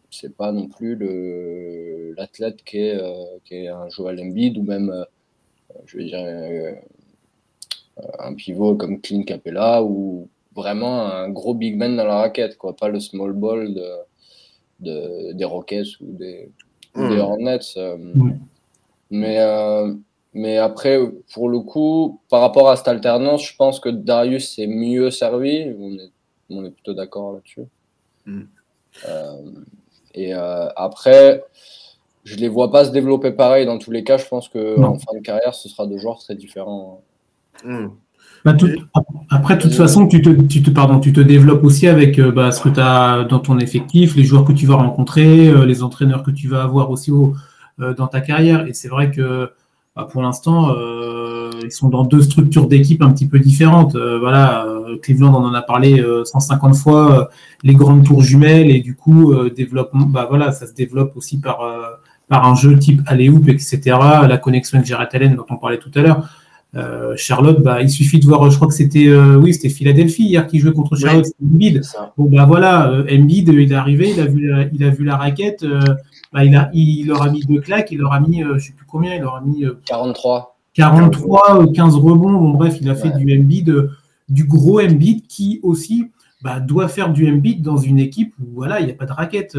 c'est 0.09 0.35
pas 0.37 0.51
non 0.51 0.67
plus 0.67 0.95
l'athlète 2.15 2.63
qui, 2.63 2.77
est, 2.77 3.01
qui 3.43 3.55
est 3.55 3.67
un 3.67 3.89
Joel 3.89 4.21
Embiid 4.21 4.57
ou 4.57 4.63
même, 4.63 5.05
je 5.85 5.97
veux 5.97 6.03
dire, 6.05 6.23
un 8.19 8.33
pivot 8.35 8.75
comme 8.75 9.01
Clint 9.01 9.23
Capella 9.23 9.83
ou 9.83 10.29
vraiment 10.55 11.07
un 11.07 11.29
gros 11.29 11.55
big 11.55 11.75
man 11.75 11.97
dans 11.97 12.05
la 12.05 12.17
raquette, 12.17 12.57
quoi, 12.57 12.75
pas 12.75 12.89
le 12.89 12.99
small 12.99 13.33
ball 13.33 13.73
de, 13.73 13.83
des 14.83 15.45
Rockets 15.45 15.99
ou 16.01 16.13
des, 16.13 16.49
hmm. 16.95 17.19
Hornets. 17.19 17.59
Euh, 17.77 17.97
mais, 19.09 19.39
euh, 19.39 19.93
mais 20.33 20.57
après, 20.57 20.99
pour 21.33 21.49
le 21.49 21.59
coup, 21.59 22.19
par 22.29 22.41
rapport 22.41 22.69
à 22.69 22.75
cette 22.75 22.87
alternance, 22.87 23.45
je 23.45 23.55
pense 23.55 23.79
que 23.79 23.89
Darius 23.89 24.57
est 24.59 24.67
mieux 24.67 25.11
servi. 25.11 25.73
On 25.79 25.93
est, 25.93 26.11
on 26.49 26.65
est 26.65 26.71
plutôt 26.71 26.93
d'accord 26.93 27.33
là-dessus. 27.33 27.65
Hmm. 28.25 28.43
Euh, 29.07 29.41
et 30.15 30.33
après, 30.33 31.43
je 32.23 32.35
les 32.35 32.47
vois 32.47 32.71
pas 32.71 32.85
se 32.85 32.91
développer 32.91 33.31
pareil 33.31 33.65
dans 33.65 33.79
tous 33.79 33.91
les 33.91 34.03
cas. 34.03 34.17
Je 34.17 34.27
pense 34.27 34.47
qu'en 34.47 34.97
fin 34.99 35.13
de 35.15 35.21
carrière, 35.21 35.55
ce 35.55 35.67
sera 35.69 35.87
deux 35.87 35.97
joueurs 35.97 36.19
très 36.19 36.35
différents. 36.35 37.01
Bah, 38.45 38.55
après, 39.29 39.55
de 39.55 39.61
toute 39.61 39.73
façon, 39.73 40.07
tu 40.07 40.21
te, 40.21 40.29
tu 40.29 40.61
te, 40.61 40.69
pardon, 40.69 40.99
tu 40.99 41.13
te 41.13 41.21
développes 41.21 41.63
aussi 41.63 41.87
avec 41.87 42.19
euh, 42.19 42.31
bah, 42.31 42.51
ce 42.51 42.61
que 42.61 42.69
tu 42.69 42.79
as 42.79 43.23
dans 43.23 43.39
ton 43.39 43.57
effectif, 43.57 44.15
les 44.15 44.25
joueurs 44.25 44.43
que 44.43 44.51
tu 44.51 44.65
vas 44.65 44.75
rencontrer, 44.75 45.47
euh, 45.47 45.65
les 45.65 45.81
entraîneurs 45.81 46.23
que 46.23 46.31
tu 46.31 46.49
vas 46.49 46.61
avoir 46.63 46.89
aussi 46.91 47.11
euh, 47.79 47.93
dans 47.93 48.07
ta 48.07 48.19
carrière. 48.19 48.67
Et 48.67 48.73
c'est 48.73 48.89
vrai 48.89 49.11
que 49.11 49.49
bah, 49.95 50.07
pour 50.11 50.21
l'instant, 50.21 50.75
ils 51.63 51.71
sont 51.71 51.87
dans 51.87 52.03
deux 52.03 52.21
structures 52.21 52.67
d'équipe 52.67 53.01
un 53.01 53.11
petit 53.11 53.27
peu 53.27 53.39
différentes. 53.39 53.95
voilà, 53.95 54.65
Cleveland, 55.03 55.33
on 55.35 55.45
en 55.45 55.53
a 55.53 55.61
parlé 55.61 56.03
150 56.25 56.75
fois, 56.75 57.29
les 57.61 57.75
grandes 57.75 58.03
tours 58.03 58.23
jumelles, 58.23 58.71
et 58.71 58.79
du 58.79 58.95
coup, 58.95 59.35
développement, 59.55 60.07
bah, 60.07 60.25
voilà, 60.27 60.51
ça 60.51 60.65
se 60.65 60.73
développe 60.73 61.15
aussi 61.15 61.39
par, 61.39 61.59
par 62.27 62.47
un 62.47 62.55
jeu 62.55 62.77
type 62.79 63.03
alley-oop, 63.05 63.47
etc. 63.49 63.79
La 64.27 64.37
connexion 64.39 64.79
avec 64.79 64.87
Jared 64.87 65.09
Allen 65.13 65.35
dont 65.35 65.45
on 65.47 65.57
parlait 65.57 65.77
tout 65.77 65.91
à 65.93 66.01
l'heure. 66.01 66.27
Euh, 66.75 67.13
Charlotte, 67.15 67.61
bah, 67.61 67.81
il 67.81 67.89
suffit 67.89 68.19
de 68.19 68.25
voir, 68.25 68.49
je 68.49 68.55
crois 68.55 68.67
que 68.67 68.73
c'était 68.73 69.07
euh, 69.07 69.35
oui, 69.35 69.53
c'était 69.53 69.69
Philadelphie 69.69 70.23
hier 70.23 70.47
qui 70.47 70.57
jouait 70.57 70.71
contre 70.71 70.95
Charlotte, 70.95 71.27
Embiid. 71.43 71.81
Bon 72.17 72.27
bah 72.29 72.45
voilà, 72.45 72.89
euh, 72.89 73.05
Embiid, 73.11 73.49
il 73.49 73.71
est 73.71 73.75
arrivé, 73.75 74.09
il 74.09 74.19
a 74.19 74.25
vu 74.25 74.47
la, 74.47 74.63
il 74.73 74.83
a 74.83 74.89
vu 74.89 75.03
la 75.03 75.15
raquette, 75.15 75.63
bah, 76.33 76.43
il 76.43 76.55
a 76.55 76.71
il 76.73 77.07
leur 77.07 77.21
a 77.21 77.29
mis 77.29 77.41
deux 77.41 77.59
claques, 77.59 77.91
il 77.91 77.99
leur 77.99 78.13
a 78.13 78.19
mis 78.19 78.43
je 78.55 78.59
sais 78.59 78.73
plus 78.73 78.87
combien, 78.87 79.13
il 79.13 79.21
leur 79.21 79.35
a 79.35 79.41
mis 79.41 79.65
43 79.85 80.57
43 80.73 81.71
15 81.73 81.95
rebonds. 81.95 82.33
Bon 82.33 82.49
bref, 82.49 82.77
il 82.81 82.89
a 82.89 82.95
fait 82.95 83.11
du 83.11 83.37
Embiid 83.37 83.89
du 84.29 84.45
gros 84.45 84.81
Embiid 84.81 85.27
qui 85.27 85.59
aussi 85.61 86.07
bah, 86.41 86.59
doit 86.59 86.87
faire 86.87 87.13
du 87.13 87.31
Embiid 87.31 87.61
dans 87.61 87.77
une 87.77 87.99
équipe 87.99 88.33
où 88.41 88.45
voilà, 88.55 88.79
il 88.79 88.87
n'y 88.87 88.91
a 88.91 88.95
pas 88.95 89.05
de 89.05 89.13
raquette. 89.13 89.55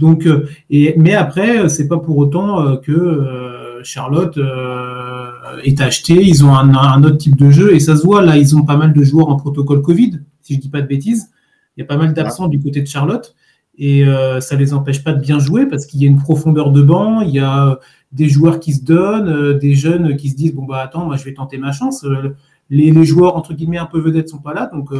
donc 0.00 0.28
et 0.68 0.94
mais 0.98 1.14
après, 1.14 1.70
c'est 1.70 1.88
pas 1.88 1.96
pour 1.96 2.18
autant 2.18 2.76
que 2.76 3.56
Charlotte 3.86 4.36
euh, 4.36 5.15
est 5.62 5.80
acheté, 5.80 6.14
ils 6.14 6.44
ont 6.44 6.54
un, 6.54 7.02
autre 7.04 7.18
type 7.18 7.36
de 7.36 7.50
jeu 7.50 7.74
et 7.74 7.80
ça 7.80 7.96
se 7.96 8.02
voit 8.02 8.22
là, 8.22 8.36
ils 8.36 8.56
ont 8.56 8.62
pas 8.62 8.76
mal 8.76 8.92
de 8.92 9.02
joueurs 9.02 9.28
en 9.28 9.36
protocole 9.36 9.82
Covid, 9.82 10.20
si 10.42 10.54
je 10.54 10.60
dis 10.60 10.68
pas 10.68 10.80
de 10.80 10.86
bêtises. 10.86 11.30
Il 11.76 11.80
y 11.80 11.82
a 11.82 11.86
pas 11.86 11.96
mal 11.96 12.14
d'absents 12.14 12.48
du 12.48 12.58
côté 12.60 12.80
de 12.80 12.86
Charlotte 12.86 13.34
et 13.78 14.04
euh, 14.06 14.40
ça 14.40 14.56
les 14.56 14.72
empêche 14.72 15.04
pas 15.04 15.12
de 15.12 15.20
bien 15.20 15.38
jouer 15.38 15.66
parce 15.66 15.84
qu'il 15.86 16.00
y 16.00 16.04
a 16.04 16.08
une 16.08 16.18
profondeur 16.18 16.70
de 16.70 16.82
banc, 16.82 17.20
il 17.20 17.30
y 17.30 17.38
a 17.38 17.78
des 18.12 18.28
joueurs 18.28 18.60
qui 18.60 18.72
se 18.72 18.82
donnent, 18.82 19.28
euh, 19.28 19.54
des 19.58 19.74
jeunes 19.74 20.16
qui 20.16 20.30
se 20.30 20.36
disent 20.36 20.54
bon 20.54 20.64
bah 20.64 20.80
attends, 20.82 21.04
moi 21.04 21.16
je 21.16 21.24
vais 21.24 21.34
tenter 21.34 21.58
ma 21.58 21.72
chance. 21.72 22.06
Les, 22.70 22.90
les 22.90 23.04
joueurs 23.04 23.36
entre 23.36 23.52
guillemets 23.54 23.78
un 23.78 23.86
peu 23.86 24.00
vedettes 24.00 24.28
sont 24.28 24.38
pas 24.38 24.54
là, 24.54 24.70
donc 24.72 24.90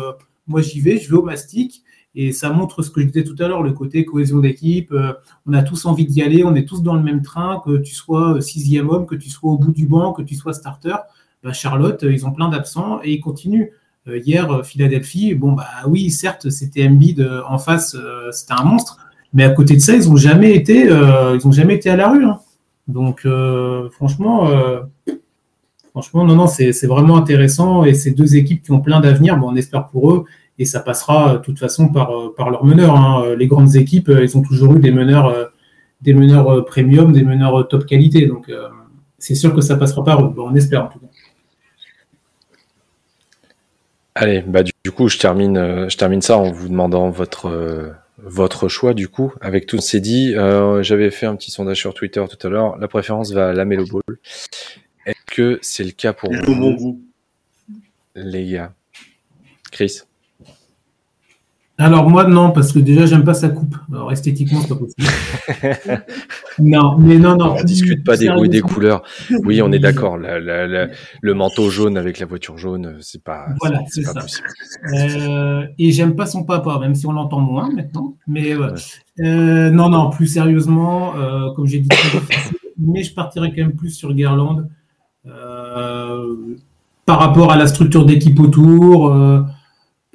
moi 0.47 0.61
j'y 0.61 0.81
vais, 0.81 0.99
je 0.99 1.11
vais 1.11 1.17
au 1.17 1.23
mastic 1.23 1.83
et 2.17 2.33
ça 2.33 2.49
montre 2.51 2.83
ce 2.83 2.91
que 2.91 3.03
je 3.03 3.07
disais 3.07 3.25
tout 3.25 3.37
à 3.39 3.47
l'heure, 3.47 3.63
le 3.63 3.73
côté 3.73 4.07
cohésion 4.07 4.39
d'équipe. 4.39 4.91
Euh, 4.91 5.13
on 5.47 5.53
a 5.53 5.63
tous 5.63 5.85
envie 5.85 6.07
d'y 6.07 6.23
aller, 6.23 6.45
on 6.45 6.55
est 6.55 6.67
tous 6.67 6.83
dans 6.83 6.95
le 6.95 7.03
même 7.03 7.21
train, 7.21 7.61
que 7.65 7.77
tu 7.77 7.95
sois 7.95 8.41
sixième 8.41 8.89
homme, 8.89 9.05
que 9.05 9.15
tu 9.15 9.29
sois 9.29 9.53
au 9.53 9.59
bout 9.59 9.71
du 9.71 9.87
banc, 9.87 10.15
que 10.15 10.23
tu 10.23 10.35
sois 10.35 10.55
starter. 10.55 10.97
Bah, 11.45 11.53
Charlotte, 11.53 12.03
euh, 12.03 12.13
ils 12.13 12.27
ont 12.27 12.33
plein 12.33 12.49
d'absents 12.49 13.01
et 13.05 13.13
ils 13.13 13.21
continuent. 13.21 13.69
Euh, 14.09 14.19
hier, 14.19 14.65
Philadelphie, 14.65 15.35
bon, 15.35 15.53
bah 15.53 15.67
oui, 15.87 16.11
certes, 16.11 16.49
c'était 16.49 16.89
Embiid 16.89 17.29
en 17.47 17.59
face, 17.59 17.97
c'était 18.31 18.55
un 18.55 18.65
monstre, 18.65 18.99
mais 19.35 19.45
à 19.45 19.51
côté 19.51 19.75
de 19.75 19.81
ça, 19.81 19.95
ils 19.95 20.09
n'ont 20.09 20.17
jamais, 20.17 20.55
été, 20.55 20.89
jamais 21.51 21.75
été 21.75 21.91
à 21.91 21.97
la 21.97 22.09
rue. 22.09 22.25
Hein. 22.25 22.39
Donc, 22.87 23.27
franchement, 23.91 24.49
franchement, 25.91 26.25
non, 26.25 26.37
non, 26.37 26.47
c'est 26.47 26.87
vraiment 26.87 27.17
intéressant 27.17 27.85
et 27.85 27.95
ces 27.95 28.13
deux 28.13 28.37
équipes 28.37 28.63
qui 28.63 28.71
ont 28.71 28.81
plein 28.81 29.01
d'avenir, 29.01 29.37
bon, 29.37 29.51
on 29.51 29.57
espère 29.57 29.89
pour 29.89 30.13
eux 30.13 30.25
et 30.59 30.65
ça 30.65 30.81
passera 30.81 31.35
de 31.35 31.39
toute 31.39 31.59
façon 31.59 31.89
par, 31.89 32.11
par 32.37 32.51
leurs 32.51 32.65
meneurs. 32.65 32.97
Hein. 32.97 33.35
Les 33.37 33.47
grandes 33.47 33.77
équipes, 33.77 34.09
elles 34.09 34.37
ont 34.37 34.43
toujours 34.43 34.77
eu 34.77 34.81
des 34.81 34.91
meneurs, 34.91 35.51
des 36.01 36.15
meneurs 36.15 36.65
premium, 36.65 37.13
des 37.13 37.23
meneurs 37.23 37.69
top 37.69 37.87
qualité. 37.87 38.27
Donc 38.27 38.51
c'est 39.19 39.35
sûr 39.35 39.55
que 39.55 39.61
ça 39.61 39.77
passera 39.77 40.05
par 40.05 40.25
eux. 40.25 40.35
on 40.39 40.55
espère 40.55 40.85
en 40.85 40.89
tout 40.89 40.99
cas. 40.99 41.07
Allez, 44.15 44.41
bah 44.41 44.63
du, 44.63 44.93
coup, 44.93 45.09
je 45.09 45.19
termine, 45.19 45.89
je 45.91 45.97
termine 45.99 46.23
ça 46.23 46.39
en 46.39 46.51
vous 46.51 46.71
demandant 46.71 47.11
votre, 47.11 47.95
votre 48.19 48.69
choix 48.69 48.95
du 48.95 49.09
coup. 49.09 49.35
Avec 49.43 49.67
tout 49.67 49.79
c'est 49.79 50.01
dit, 50.01 50.35
j'avais 50.81 51.11
fait 51.11 51.27
un 51.27 51.37
petit 51.37 51.51
sondage 51.51 51.79
sur 51.79 51.93
Twitter 51.93 52.25
tout 52.31 52.47
à 52.47 52.51
l'heure. 52.51 52.79
La 52.79 52.89
préférence 52.89 53.33
va 53.33 53.51
à 53.51 53.53
la 53.53 53.67
Melo 53.67 53.85
Ball. 53.85 54.17
Est-ce 55.07 55.35
que 55.35 55.59
c'est 55.63 55.85
le 55.85 55.93
cas 55.93 56.13
pour 56.13 56.33
vous, 56.33 57.01
les 58.17 58.51
gars? 58.51 58.73
Chris? 59.71 60.01
Alors 61.79 62.09
moi 62.09 62.25
non, 62.25 62.53
parce 62.53 62.73
que 62.73 62.79
déjà 62.79 63.05
j'aime 63.05 63.25
pas 63.25 63.35
sa 63.35 63.51
coupe. 63.51 63.77
Alors 63.93 64.11
esthétiquement 64.11 64.61
c'est 64.63 64.69
pas 64.69 64.77
possible. 64.77 66.03
non, 66.59 66.97
mais 66.99 67.19
non, 67.19 67.37
non. 67.37 67.57
On 67.59 67.65
discute 67.65 68.03
pas 68.03 68.17
des 68.17 68.29
goûts 68.29 68.47
et 68.47 68.49
des 68.49 68.63
couleurs. 68.63 69.03
Oui, 69.45 69.61
on 69.61 69.71
est 69.73 69.79
d'accord. 69.87 70.17
le 70.17 71.35
manteau 71.35 71.69
jaune 71.69 71.99
avec 71.99 72.19
la 72.19 72.25
voiture 72.25 72.57
jaune, 72.57 72.97
c'est 73.01 73.23
pas, 73.23 73.49
voilà, 73.61 73.81
c'est 73.89 74.03
pas 74.03 74.15
possible. 74.15 74.49
Euh, 74.95 75.67
et 75.79 75.93
j'aime 75.93 76.17
pas 76.17 76.25
son 76.25 76.45
papa, 76.45 76.79
même 76.81 76.95
si 76.95 77.07
on 77.07 77.13
l'entend 77.13 77.41
moins 77.41 77.71
maintenant. 77.71 78.15
Mais 78.27 78.55
euh, 79.21 79.71
non, 79.71 79.91
non, 79.91 80.09
plus 80.09 80.29
sérieusement, 80.29 81.15
euh, 81.17 81.53
comme 81.55 81.67
j'ai 81.67 81.81
dit, 81.81 81.89
mais 82.79 83.03
je 83.03 83.13
partirais 83.13 83.51
quand 83.51 83.63
même 83.63 83.77
plus 83.77 83.91
sur 83.91 84.15
Garland 84.15 84.67
par 87.05 87.19
rapport 87.19 87.53
à 87.53 87.57
la 87.57 87.67
structure 87.67 88.07
d'équipe 88.07 88.41
autour 88.41 89.13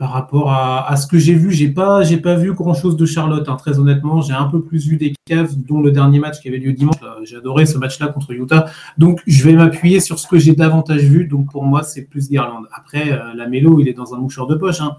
par 0.02 0.14
rapport 0.14 0.52
à, 0.52 0.96
ce 0.98 1.06
que 1.06 1.20
j'ai 1.20 1.36
vu, 1.36 1.52
j'ai 1.52 1.70
pas, 1.70 2.02
pas 2.24 2.34
vu 2.34 2.54
grand 2.54 2.74
chose 2.74 2.98
de 2.98 3.06
Charlotte. 3.06 3.48
Hein, 3.48 3.56
très 3.56 3.78
honnêtement, 3.78 4.20
j'ai 4.22 4.34
un 4.34 4.46
peu 4.46 4.64
plus 4.64 4.88
vu 4.88 4.98
des 4.98 5.14
caves, 5.26 5.56
dont 5.56 5.80
le 5.80 5.92
dernier 5.92 6.18
match 6.18 6.40
qui 6.40 6.48
avait 6.48 6.58
lieu 6.58 6.74
dimanche. 6.74 6.96
J'ai 7.22 7.36
adoré 7.36 7.68
ce 7.68 7.78
match-là 7.78 8.08
contre 8.08 8.32
Utah. 8.32 8.66
Donc, 8.98 9.22
je 9.28 9.44
vais 9.44 9.54
m'appuyer 9.54 10.00
sur 10.00 10.18
ce 10.18 10.28
que 10.28 10.40
j'ai 10.40 10.56
davantage 10.56 11.04
vu. 11.04 11.28
Donc, 11.28 11.52
pour 11.52 11.66
moi, 11.66 11.84
c'est 11.84 12.06
plus 12.06 12.32
Garland. 12.32 12.64
Après, 12.74 13.12
euh, 13.12 13.36
la 13.36 13.48
mélo, 13.48 13.80
il 13.80 13.88
est 13.88 13.94
dans 13.94 14.16
un 14.16 14.18
mouchoir 14.18 14.48
de 14.48 14.56
poche. 14.56 14.82
Hein. 14.82 14.98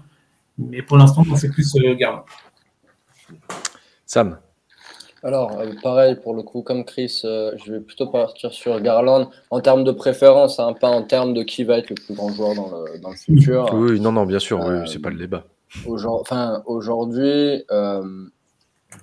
mais 0.57 0.81
pour 0.81 0.95
l'instant, 0.95 1.25
c'est 1.35 1.49
plus 1.49 1.75
euh, 1.75 1.95
Garland. 1.95 2.23
Sam. 4.05 4.37
Alors, 5.23 5.57
euh, 5.57 5.71
pareil, 5.81 6.15
pour 6.15 6.33
le 6.35 6.43
coup, 6.43 6.63
comme 6.63 6.83
Chris, 6.83 7.21
euh, 7.23 7.53
je 7.63 7.71
vais 7.71 7.79
plutôt 7.79 8.07
partir 8.07 8.51
sur 8.51 8.79
Garland 8.81 9.29
en 9.51 9.61
termes 9.61 9.85
de 9.85 9.91
préférence, 9.91 10.59
hein, 10.59 10.73
pas 10.73 10.89
en 10.89 11.01
termes 11.01 11.33
de 11.33 11.43
qui 11.43 11.63
va 11.63 11.77
être 11.77 11.89
le 11.89 11.95
plus 11.95 12.13
grand 12.13 12.29
joueur 12.33 12.55
dans 12.55 12.69
le, 12.69 12.99
dans 12.99 13.11
le 13.11 13.15
futur. 13.15 13.65
Oui, 13.73 14.01
non, 14.01 14.11
non, 14.11 14.25
bien 14.25 14.39
sûr, 14.39 14.61
euh, 14.61 14.85
c'est 14.85 14.99
pas 14.99 15.09
le 15.09 15.17
débat. 15.17 15.45
Aujourd'hui, 15.85 17.63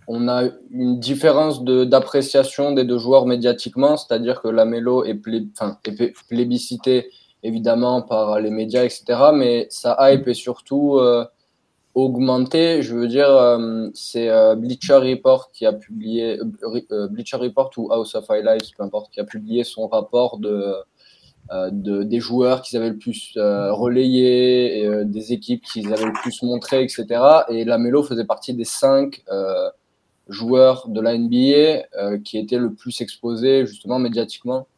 on 0.07 0.29
a 0.29 0.45
une 0.71 1.01
différence 1.01 1.65
d'appréciation 1.65 2.73
des 2.73 2.85
deux 2.85 2.99
joueurs 2.99 3.27
médiatiquement, 3.27 3.97
c'est-à-dire 3.97 4.41
que 4.43 4.49
la 4.49 4.65
Mélo 4.65 5.05
est, 5.05 5.21
est, 5.27 6.13
plébiscité 6.29 7.11
évidemment 7.43 8.03
par 8.03 8.39
les 8.39 8.51
médias, 8.51 8.85
etc., 8.85 9.05
mais 9.35 9.67
sa 9.71 9.97
hype 10.01 10.29
est 10.29 10.35
surtout 10.35 11.01
augmenté, 11.95 12.83
je 12.83 12.95
veux 12.95 13.09
dire, 13.09 13.29
euh, 13.29 13.89
c'est 13.95 14.29
euh, 14.29 14.55
Bleacher 14.55 14.95
Report 14.95 15.51
qui 15.53 15.67
a 15.67 15.73
publié, 15.73 16.39
euh, 16.39 17.09
Bleacher 17.09 17.37
Report 17.37 17.71
ou 17.77 17.93
House 17.93 18.15
of 18.15 18.31
Highlights, 18.31 18.71
peu 18.77 18.85
importe, 18.85 19.13
qui 19.13 19.21
a 19.21 19.25
publié 19.25 19.65
son 19.65 19.89
rapport 19.89 20.39
de, 20.39 20.75
de 21.73 22.05
des 22.05 22.21
joueurs 22.21 22.63
qu'ils 22.63 22.79
avaient 22.79 22.91
le 22.91 22.99
plus 22.99 23.33
relayé, 23.37 24.83
et, 24.83 25.05
des 25.05 25.33
équipes 25.33 25.65
qu'ils 25.65 25.93
avaient 25.93 26.07
le 26.07 26.13
plus 26.13 26.43
montré, 26.43 26.83
etc. 26.83 27.07
Et 27.49 27.65
Lamelo 27.65 28.05
faisait 28.05 28.25
partie 28.25 28.55
des 28.55 28.65
cinq 28.65 29.25
joueurs 30.29 30.89
de 30.89 31.01
la 31.01 31.19
NBA 31.19 32.19
qui 32.25 32.39
étaient 32.39 32.59
le 32.59 32.73
plus 32.73 33.01
exposés 33.01 33.67
justement 33.67 33.99
médiatiquement. 33.99 34.69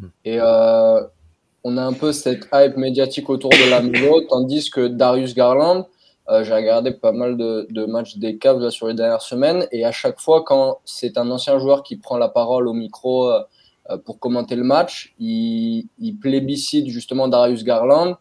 Hmm. 0.00 0.06
Et 0.24 0.40
on 0.40 1.76
a 1.76 1.82
un 1.82 1.92
peu 1.92 2.12
cette 2.12 2.48
hype 2.52 2.76
médiatique 2.76 3.30
autour 3.30 3.50
de 3.50 3.70
Lamelo, 3.70 4.22
tandis 4.22 4.68
que 4.68 4.88
Darius 4.88 5.32
Garland, 5.32 5.86
euh, 6.28 6.42
j'ai 6.42 6.54
regardé 6.54 6.90
pas 6.90 7.12
mal 7.12 7.36
de, 7.36 7.86
matchs 7.86 8.16
des 8.16 8.36
Cavs 8.36 8.70
sur 8.70 8.88
les 8.88 8.94
dernières 8.94 9.22
semaines 9.22 9.66
et 9.70 9.84
à 9.84 9.92
chaque 9.92 10.18
fois, 10.18 10.42
quand 10.44 10.80
c'est 10.84 11.18
un 11.18 11.30
ancien 11.30 11.58
joueur 11.58 11.84
qui 11.84 11.96
prend 11.96 12.18
la 12.18 12.28
parole 12.28 12.66
au 12.66 12.72
micro 12.72 13.30
euh, 13.30 13.42
euh, 13.90 13.98
pour 13.98 14.18
commenter 14.18 14.56
le 14.56 14.64
match, 14.64 15.14
il, 15.20 15.88
plébiscite 16.20 16.88
justement 16.88 17.28
Darius 17.28 17.62
Garland 17.62 18.16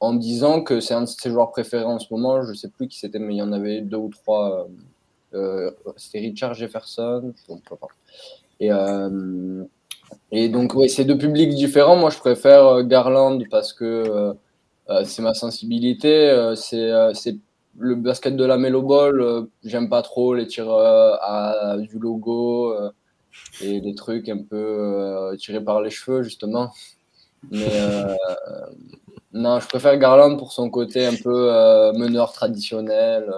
en 0.00 0.14
disant 0.14 0.62
que 0.62 0.80
c'est 0.80 0.94
un 0.94 1.02
de 1.02 1.06
ses 1.06 1.30
joueurs 1.30 1.50
préférés 1.50 1.84
en 1.84 1.98
ce 1.98 2.06
moment. 2.10 2.42
Je 2.42 2.54
sais 2.54 2.68
plus 2.68 2.88
qui 2.88 2.98
c'était, 2.98 3.18
mais 3.18 3.34
il 3.34 3.38
y 3.38 3.42
en 3.42 3.52
avait 3.52 3.82
deux 3.82 3.98
ou 3.98 4.08
trois. 4.08 4.66
c'était 5.96 6.20
Richard 6.20 6.54
Jefferson. 6.54 7.34
Et, 10.32 10.48
donc, 10.48 10.74
oui, 10.74 10.88
c'est 10.88 11.04
deux 11.04 11.18
publics 11.18 11.50
différents. 11.50 11.96
Moi, 11.96 12.08
je 12.08 12.18
préfère 12.18 12.82
Garland 12.84 13.38
parce 13.50 13.74
que 13.74 14.34
c'est 15.04 15.20
ma 15.20 15.34
sensibilité. 15.34 16.54
c'est 16.56 17.36
le 17.78 17.94
basket 17.94 18.36
de 18.36 18.44
la 18.44 18.58
Melo 18.58 18.82
Ball, 18.82 19.20
euh, 19.20 19.42
j'aime 19.64 19.88
pas 19.88 20.02
trop 20.02 20.34
les 20.34 20.46
tirs 20.46 20.70
euh, 20.70 21.14
à, 21.20 21.76
du 21.78 21.98
logo 21.98 22.72
euh, 22.72 22.90
et 23.60 23.80
des 23.80 23.94
trucs 23.94 24.28
un 24.28 24.42
peu 24.42 25.34
tirés 25.38 25.62
par 25.62 25.80
les 25.80 25.90
cheveux, 25.90 26.22
justement. 26.22 26.72
Mais 27.50 27.68
non, 29.32 29.60
je 29.60 29.68
préfère 29.68 29.96
Garland 29.98 30.36
pour 30.36 30.52
son 30.52 30.68
côté 30.68 31.06
un 31.06 31.14
peu 31.14 31.50
meneur 31.96 32.32
traditionnel. 32.32 33.32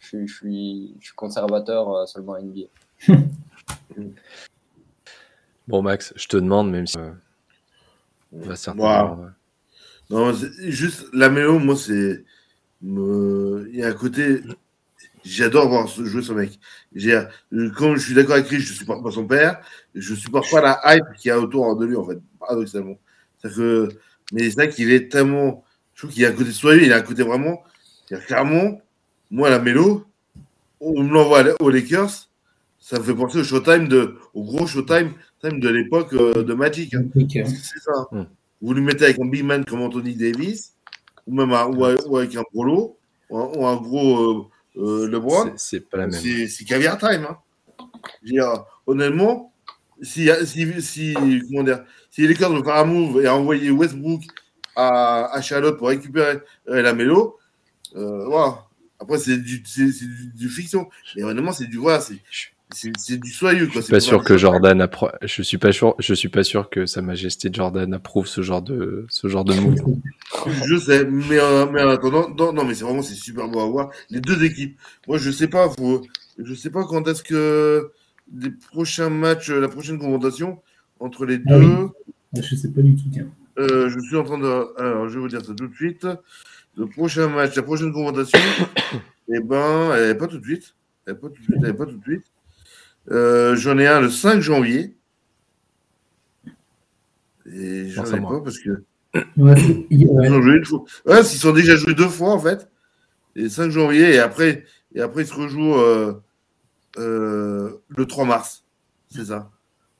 Je, 0.00 0.26
je, 0.26 0.34
suis, 0.34 0.94
je 1.00 1.06
suis 1.06 1.14
conservateur 1.14 2.06
seulement 2.08 2.36
NBA. 2.40 2.66
bon, 5.68 5.82
Max, 5.82 6.12
je 6.16 6.26
te 6.26 6.36
demande, 6.36 6.70
même 6.70 6.86
si. 6.86 6.98
va 8.32 8.56
certainement. 8.56 9.18
Non, 10.10 10.32
juste 10.32 11.06
la 11.12 11.28
Melo, 11.30 11.58
moi, 11.58 11.76
c'est 11.76 12.24
il 12.82 13.70
y 13.74 13.82
a 13.82 13.88
un 13.88 13.92
côté. 13.92 14.40
J'adore 15.24 15.68
voir 15.68 15.86
jouer 15.88 16.22
ce 16.22 16.32
mec. 16.32 16.58
Comme 17.76 17.96
je 17.96 18.04
suis 18.04 18.14
d'accord 18.14 18.36
avec 18.36 18.50
lui, 18.50 18.60
je 18.60 18.72
ne 18.72 18.78
supporte 18.78 19.02
pas 19.02 19.10
son 19.10 19.26
père. 19.26 19.60
Je 19.94 20.12
ne 20.12 20.18
supporte 20.18 20.50
pas 20.50 20.60
la 20.60 20.80
hype 20.84 21.04
qu'il 21.18 21.28
y 21.28 21.32
a 21.32 21.38
autour 21.38 21.76
de 21.76 21.86
lui, 21.86 21.96
en 21.96 22.04
fait, 22.04 22.18
paradoxalement. 22.38 22.98
Que, 23.42 23.88
mais 24.32 24.44
c'est 24.44 24.54
vrai 24.54 24.68
qu'il 24.68 24.90
est 24.90 25.10
tellement. 25.10 25.64
Je 25.94 26.02
trouve 26.02 26.12
qu'il 26.12 26.22
y 26.22 26.26
a 26.26 26.28
un 26.28 26.32
côté 26.32 26.52
soyeux, 26.52 26.84
il 26.84 26.92
a 26.92 26.96
un 26.96 27.02
côté 27.02 27.22
vraiment. 27.22 27.62
Clairement, 28.26 28.80
moi, 29.30 29.50
la 29.50 29.58
mélo, 29.58 30.06
on 30.80 31.02
me 31.02 31.12
l'envoie 31.12 31.44
aux 31.60 31.70
Lakers, 31.70 32.30
ça 32.78 32.98
me 32.98 33.04
fait 33.04 33.14
penser 33.14 33.38
au 33.38 33.44
Showtime, 33.44 33.88
de, 33.88 34.16
au 34.32 34.44
gros 34.44 34.66
Showtime 34.66 35.12
de 35.42 35.68
l'époque 35.68 36.12
euh, 36.14 36.42
de 36.42 36.54
Magic. 36.54 36.94
Hein. 36.94 37.04
C'est 37.14 37.80
ça. 37.80 38.06
Hmm. 38.10 38.24
Vous 38.60 38.74
le 38.74 38.80
mettez 38.80 39.04
avec 39.04 39.20
un 39.20 39.26
big 39.26 39.44
man 39.44 39.64
comme 39.64 39.82
Anthony 39.82 40.14
Davis, 40.16 40.74
ou 41.28 41.34
même 41.34 41.52
ou, 41.52 42.16
avec 42.16 42.34
un 42.36 42.42
Prolo, 42.42 42.98
ou, 43.30 43.66
un 43.66 43.76
gros 43.76 44.18
euh, 44.18 44.46
euh, 44.76 45.08
LeBron, 45.08 45.52
c'est 45.56 45.88
pas 45.88 45.98
la 45.98 46.06
même. 46.06 46.20
C'est 46.20 46.64
caviar 46.64 46.98
time. 46.98 47.26
Hein. 47.28 47.38
Dire, 48.22 48.64
honnêtement, 48.86 49.52
si, 50.00 50.28
si, 50.46 50.82
si, 50.82 51.14
comment 51.48 51.62
dire, 51.62 51.84
si 52.10 52.22
les 52.22 52.28
Lakers 52.28 52.52
veulent 52.52 52.64
faire 52.64 52.76
un 52.76 52.84
move 52.84 53.22
et 53.22 53.28
envoyer 53.28 53.70
Westbrook 53.70 54.22
à, 54.74 55.26
à, 55.34 55.40
Charlotte 55.42 55.76
pour 55.76 55.88
récupérer 55.88 56.40
euh, 56.68 56.82
la 56.82 56.94
mélo, 56.94 57.36
euh, 57.96 58.24
voilà. 58.26 58.64
Après, 59.00 59.18
c'est 59.18 59.36
du, 59.36 59.60
du, 59.60 60.32
du, 60.34 60.48
fiction. 60.48 60.88
Mais 61.14 61.22
honnêtement, 61.22 61.52
c'est 61.52 61.66
du, 61.66 61.76
voilà, 61.76 62.00
c'est 62.00 62.20
c'est 62.72 63.16
du 63.18 63.30
soyeux. 63.30 63.66
Quoi. 63.66 63.76
Je 63.76 63.80
suis 63.80 63.90
pas 63.90 64.00
sûr 64.00 64.22
que 64.22 64.36
Jordan 64.36 64.80
appro... 64.80 65.08
je 65.22 65.42
suis 65.42 65.58
pas 65.58 65.72
sûr, 65.72 65.94
je 65.98 66.14
suis 66.14 66.28
pas 66.28 66.42
sûr 66.42 66.68
que 66.68 66.86
Sa 66.86 67.02
Majesté 67.02 67.48
Jordan 67.52 67.94
approuve 67.94 68.26
ce 68.26 68.42
genre 68.42 68.62
de 68.62 69.06
ce 69.08 69.28
genre 69.28 69.44
de 69.44 69.54
move. 69.54 69.76
je 70.66 70.76
sais, 70.76 71.04
mais, 71.06 71.38
euh, 71.38 71.66
mais 71.72 71.82
en 71.82 71.88
attendant, 71.88 72.28
non, 72.28 72.52
non 72.52 72.64
mais 72.64 72.74
c'est 72.74 72.84
vraiment 72.84 73.02
c'est 73.02 73.14
super 73.14 73.48
beau 73.48 73.60
à 73.60 73.66
voir 73.66 73.90
les 74.10 74.20
deux 74.20 74.44
équipes. 74.44 74.78
Moi, 75.06 75.18
je 75.18 75.30
sais 75.30 75.48
pas, 75.48 75.70
faut, 75.70 76.02
je 76.38 76.54
sais 76.54 76.70
pas 76.70 76.84
quand 76.84 77.06
est-ce 77.08 77.22
que 77.22 77.90
les 78.36 78.50
prochains 78.50 79.10
matchs, 79.10 79.50
la 79.50 79.68
prochaine 79.68 79.98
confrontation 79.98 80.60
entre 81.00 81.24
les 81.24 81.40
ah 81.46 81.58
deux. 81.58 81.88
Je 82.34 82.54
sais 82.54 82.68
pas 82.68 82.82
du 82.82 82.94
tout. 82.94 83.02
Euh, 83.58 83.88
je 83.88 83.98
suis 84.00 84.16
en 84.16 84.24
train 84.24 84.38
de, 84.38 84.80
alors 84.80 85.08
je 85.08 85.14
vais 85.14 85.20
vous 85.20 85.28
dire 85.28 85.44
ça 85.44 85.54
tout 85.54 85.66
de 85.66 85.74
suite. 85.74 86.06
Le 86.76 86.86
prochain 86.86 87.28
match, 87.28 87.56
la 87.56 87.62
prochaine 87.62 87.92
confrontation, 87.92 88.38
eh 89.34 89.40
ben, 89.40 89.92
elle 89.94 90.10
est 90.10 90.14
pas 90.14 90.28
tout 90.28 90.38
de 90.38 90.44
suite. 90.44 90.74
Elle 91.06 91.14
est 91.14 91.16
pas 91.16 91.28
tout 91.28 91.38
de 91.38 91.44
suite. 91.44 91.56
Elle 91.62 91.70
est 91.70 91.74
pas 91.74 91.86
tout 91.86 91.96
de 91.96 92.04
suite. 92.04 92.24
Euh, 93.10 93.56
j'en 93.56 93.78
ai 93.78 93.86
un 93.86 94.00
le 94.00 94.10
5 94.10 94.40
janvier. 94.40 94.96
Et 97.50 97.88
j'en 97.88 98.04
ai 98.04 98.20
pas 98.20 98.40
parce 98.42 98.58
que. 98.58 98.84
Ouais, 99.36 99.54
ils, 99.90 100.06
sont 101.24 101.52
déjà 101.52 101.76
joués 101.76 101.94
deux 101.94 102.08
fois 102.08 102.32
en 102.32 102.38
fait. 102.38 102.68
Et 103.36 103.48
5 103.48 103.70
janvier 103.70 104.14
et 104.14 104.18
après, 104.18 104.64
et 104.94 105.00
après 105.00 105.22
ils 105.22 105.26
se 105.26 105.34
rejouent 105.34 105.78
euh, 105.78 106.12
euh, 106.98 107.78
le 107.88 108.04
3 108.04 108.26
mars. 108.26 108.64
C'est 109.10 109.24
ça. 109.24 109.50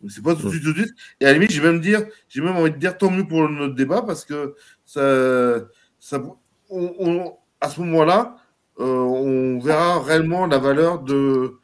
c'est 0.08 0.22
pas 0.22 0.34
tout 0.34 0.44
de 0.44 0.50
suite, 0.50 0.62
tout 0.62 0.72
de 0.74 0.82
suite. 0.82 0.94
Et 1.20 1.24
à 1.24 1.28
la 1.28 1.34
limite, 1.34 1.50
j'ai 1.50 1.62
même, 1.62 1.80
dire, 1.80 2.04
j'ai 2.28 2.42
même 2.42 2.56
envie 2.56 2.70
de 2.70 2.76
dire 2.76 2.98
tant 2.98 3.10
mieux 3.10 3.26
pour 3.26 3.48
notre 3.48 3.74
débat 3.74 4.02
parce 4.02 4.26
que 4.26 4.54
ça, 4.84 5.60
ça, 5.98 6.22
à 7.60 7.70
ce 7.70 7.80
moment-là, 7.80 8.36
on 8.76 9.58
verra 9.58 10.02
réellement 10.02 10.46
la 10.46 10.58
valeur 10.58 11.00
de, 11.00 11.58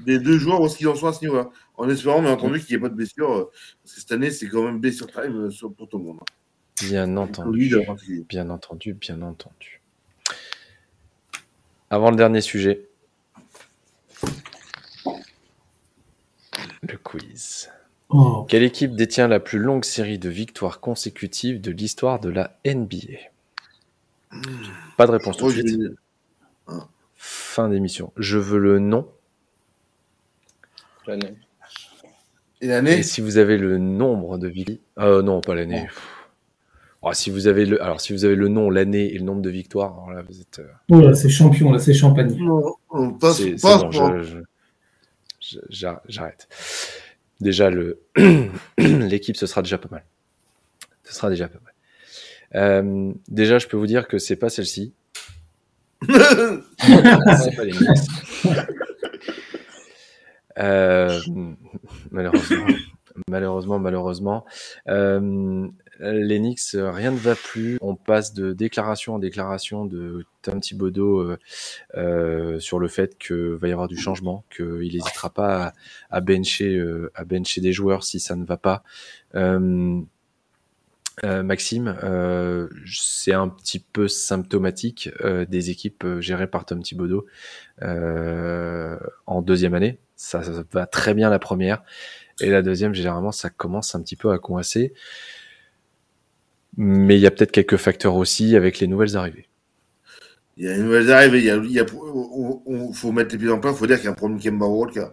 des 0.00 0.18
deux 0.18 0.38
joueurs 0.38 0.60
où 0.60 0.68
ce 0.68 0.76
qu'ils 0.76 0.88
en 0.88 0.94
sont 0.94 1.06
à 1.06 1.12
ce 1.12 1.22
niveau-là. 1.22 1.50
En 1.76 1.88
espérant, 1.88 2.22
bien 2.22 2.32
entendu, 2.32 2.60
qu'il 2.60 2.76
n'y 2.76 2.80
ait 2.80 2.82
pas 2.82 2.88
de 2.88 2.94
blessure. 2.94 3.50
parce 3.82 3.94
que 3.94 4.00
cette 4.00 4.12
année, 4.12 4.30
c'est 4.30 4.48
quand 4.48 4.64
même 4.64 4.78
blessure 4.80 5.06
time 5.10 5.48
pour 5.76 5.88
tout 5.88 5.98
le 5.98 6.04
monde. 6.04 6.18
Hein. 6.20 6.24
Bien 6.82 7.16
entendu. 7.16 7.76
Bien 8.28 8.50
entendu, 8.50 8.94
bien 8.94 9.22
entendu. 9.22 9.80
Avant 11.90 12.10
le 12.10 12.16
dernier 12.16 12.40
sujet, 12.40 12.88
le 16.82 16.96
quiz. 17.02 17.70
Oh. 18.08 18.44
Quelle 18.48 18.62
équipe 18.62 18.94
détient 18.94 19.28
la 19.28 19.40
plus 19.40 19.58
longue 19.58 19.84
série 19.84 20.18
de 20.18 20.28
victoires 20.28 20.80
consécutives 20.80 21.60
de 21.60 21.70
l'histoire 21.70 22.20
de 22.20 22.28
la 22.28 22.58
NBA 22.66 23.18
Pas 24.96 25.06
de 25.06 25.12
réponse 25.12 25.36
tout 25.36 25.46
de 25.46 25.52
suite. 25.52 25.80
Ah. 26.66 26.88
Fin 27.14 27.68
d'émission. 27.68 28.12
Je 28.16 28.38
veux 28.38 28.58
le 28.58 28.78
nom. 28.78 29.08
L'année. 31.06 31.34
Et 32.60 32.66
l'année 32.66 32.98
Et 32.98 33.02
si 33.02 33.20
vous 33.20 33.38
avez 33.38 33.58
le 33.58 33.78
nombre 33.78 34.38
de 34.38 34.48
victoires. 34.48 35.06
Euh, 35.06 35.22
non, 35.22 35.40
pas 35.40 35.54
l'année. 35.54 35.86
Oh, 37.02 37.12
si 37.12 37.28
vous 37.30 37.48
avez 37.48 37.66
le, 37.66 37.82
alors 37.82 38.00
si 38.00 38.14
vous 38.14 38.24
avez 38.24 38.34
le 38.34 38.48
nom, 38.48 38.70
l'année 38.70 39.12
et 39.12 39.18
le 39.18 39.24
nombre 39.24 39.42
de 39.42 39.50
victoires, 39.50 39.92
alors 39.92 40.12
là 40.12 40.22
vous 40.22 40.40
êtes. 40.40 40.60
Euh... 40.60 41.12
c'est 41.12 41.28
champion, 41.28 41.70
là 41.70 41.78
c'est 41.78 41.92
champagne. 41.92 42.34
J'arrête. 46.08 46.48
Déjà 47.40 47.68
le 47.68 48.00
l'équipe, 48.78 49.36
ce 49.36 49.46
sera 49.46 49.60
déjà 49.60 49.76
pas 49.76 49.90
mal. 49.90 50.04
Ce 51.02 51.12
sera 51.12 51.28
déjà 51.28 51.46
pas 51.46 51.58
mal. 51.62 51.74
Euh, 52.54 53.12
déjà, 53.28 53.58
je 53.58 53.66
peux 53.66 53.76
vous 53.76 53.86
dire 53.86 54.08
que 54.08 54.18
c'est 54.18 54.36
pas 54.36 54.48
celle-ci. 54.48 54.94
c'est 56.08 57.56
pas 57.56 57.64
les 57.64 57.72
euh, 60.58 61.20
malheureusement, 62.10 62.66
malheureusement, 63.28 63.78
malheureusement. 63.78 64.44
Euh, 64.88 65.68
l'Enix, 66.00 66.76
rien 66.76 67.10
ne 67.10 67.16
va 67.16 67.34
plus. 67.34 67.78
On 67.80 67.94
passe 67.94 68.34
de 68.34 68.52
déclaration 68.52 69.14
en 69.14 69.18
déclaration 69.18 69.84
de 69.84 70.26
Tom 70.42 70.60
Thibodeau 70.60 71.20
euh, 71.20 71.38
euh, 71.96 72.60
sur 72.60 72.78
le 72.78 72.88
fait 72.88 73.16
qu'il 73.18 73.56
va 73.60 73.68
y 73.68 73.72
avoir 73.72 73.88
du 73.88 73.96
changement, 73.96 74.44
qu'il 74.54 74.92
n'hésitera 74.92 75.30
pas 75.30 75.72
à, 76.10 76.20
bencher, 76.20 76.76
euh, 76.76 77.10
à 77.14 77.24
bencher 77.24 77.60
des 77.60 77.72
joueurs 77.72 78.04
si 78.04 78.20
ça 78.20 78.36
ne 78.36 78.44
va 78.44 78.56
pas. 78.56 78.82
Maxime, 81.22 81.96
c'est 82.86 83.32
un 83.32 83.48
petit 83.48 83.78
peu 83.78 84.08
symptomatique 84.08 85.10
des 85.48 85.70
équipes 85.70 86.04
gérées 86.18 86.48
par 86.48 86.64
Tom 86.64 86.82
Thibodeau 86.82 87.26
en 87.80 89.42
deuxième 89.42 89.74
année. 89.74 89.98
Ça, 90.16 90.42
ça, 90.42 90.64
va 90.72 90.86
très 90.86 91.14
bien 91.14 91.30
la 91.30 91.38
première. 91.38 91.82
Et 92.40 92.50
la 92.50 92.62
deuxième, 92.62 92.94
généralement, 92.94 93.32
ça 93.32 93.50
commence 93.50 93.94
un 93.94 94.02
petit 94.02 94.16
peu 94.16 94.30
à 94.32 94.38
coincer. 94.38 94.92
Mais 96.76 97.16
il 97.16 97.20
y 97.20 97.26
a 97.26 97.30
peut-être 97.30 97.52
quelques 97.52 97.76
facteurs 97.76 98.16
aussi 98.16 98.56
avec 98.56 98.80
les 98.80 98.86
nouvelles 98.86 99.16
arrivées. 99.16 99.48
Il 100.56 100.64
y 100.64 100.68
a 100.68 100.76
les 100.76 100.82
nouvelles 100.82 101.10
arrivées, 101.10 101.38
il 101.38 101.44
y 101.44 101.50
a, 101.50 101.56
il 101.56 101.70
y 101.70 101.80
a 101.80 101.86
faut 102.92 103.12
mettre 103.12 103.32
les 103.32 103.38
pieds 103.38 103.48
dans 103.48 103.56
le 103.56 103.62
il 103.64 103.74
faut 103.74 103.86
dire 103.86 103.96
qu'il 103.96 104.04
y 104.04 104.08
a 104.08 104.12
un 104.12 104.14
problème 104.14 104.40
Kemba 104.40 104.66
Walker. 104.66 105.08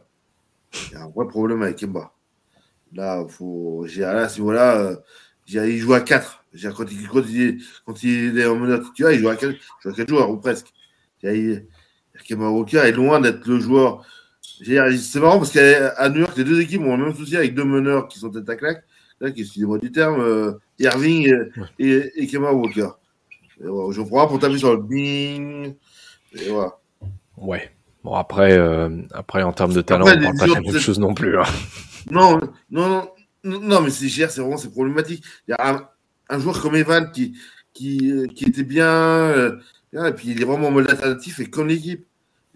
Il 0.74 0.94
y 0.94 0.96
a 0.96 1.04
un 1.04 1.10
vrai 1.10 1.28
problème 1.28 1.62
avec 1.64 1.78
Kemba. 1.78 2.14
Là, 2.94 3.26
faut, 3.28 3.86
là, 3.98 4.30
si 4.30 4.42
voilà, 4.42 4.78
euh, 4.78 4.96
il 5.54 5.78
joue 5.78 5.94
à 5.94 6.02
4. 6.02 6.44
Quand 6.76 6.86
il, 6.92 7.08
quand, 7.08 7.24
il, 7.30 7.64
quand 7.86 8.04
il 8.04 8.38
est 8.38 8.46
en 8.46 8.56
meneur 8.56 8.82
titulaire, 8.82 9.12
il 9.14 9.20
joue 9.20 9.30
à 9.30 9.36
4, 9.36 9.56
joue 9.84 9.90
à 9.90 9.94
4 9.94 10.10
joueurs, 10.10 10.30
ou 10.30 10.38
presque. 10.38 10.68
Walker 11.24 12.78
est 12.78 12.92
loin 12.92 13.20
d'être 13.20 13.46
le 13.48 13.60
joueur. 13.60 14.06
C'est 14.42 15.20
marrant 15.20 15.38
parce 15.38 15.52
qu'à 15.52 16.10
New 16.10 16.20
York, 16.20 16.38
les 16.38 16.44
deux 16.44 16.60
équipes 16.60 16.82
ont 16.82 16.98
le 16.98 17.06
même 17.06 17.16
souci 17.16 17.36
avec 17.38 17.56
deux 17.56 17.64
meneurs 17.64 18.08
qui 18.08 18.20
sont 18.20 18.30
tête 18.30 18.50
à 18.50 18.56
claque 18.56 18.84
excusez-moi 19.28 19.78
du 19.78 19.92
terme, 19.92 20.20
euh, 20.22 20.54
Irving 20.80 21.32
et, 21.80 22.12
et, 22.16 22.38
Walker. 22.38 22.90
je 23.60 24.02
prends 24.02 24.28
pour 24.28 24.40
taper 24.40 24.58
sur 24.58 24.72
le 24.72 24.82
bing. 24.82 25.76
Et 26.34 26.50
voilà. 26.50 26.78
Ouais. 27.38 27.72
Bon, 28.04 28.16
après, 28.16 28.58
euh, 28.58 29.02
après, 29.12 29.44
en 29.44 29.54
termes 29.54 29.74
de 29.74 29.82
talent, 29.82 30.06
on 30.08 30.16
ne 30.16 30.24
parle 30.24 30.38
pas 30.38 30.48
de 30.48 30.54
la 30.54 30.62
même 30.62 30.80
chose 30.80 31.00
non 31.00 31.14
plus. 31.14 31.38
Hein. 31.38 31.44
Non, 32.10 32.40
non, 32.72 32.90
non, 32.90 33.10
non, 33.44 33.82
mais 33.82 33.90
c'est 33.90 34.10
cher, 34.10 34.30
c'est 34.30 34.42
vraiment 34.42 34.58
c'est 34.58 34.72
problématique. 34.72 35.24
Il 35.48 35.52
y 35.52 35.54
a 35.54 35.90
un, 36.30 36.40
joueur 36.40 36.62
comme 36.62 36.76
Evan 36.76 37.12
qui, 37.12 37.38
qui, 37.74 38.28
qui 38.36 38.46
était 38.46 38.64
bien, 38.64 38.88
euh, 38.88 39.60
et 39.94 40.14
puis 40.14 40.30
il 40.30 40.42
est 40.42 40.46
vraiment 40.46 40.68
en 40.68 40.72
mode 40.72 40.90
alternatif 40.90 41.40
et 41.40 41.50
comme 41.50 41.68
l'équipe. 41.68 42.06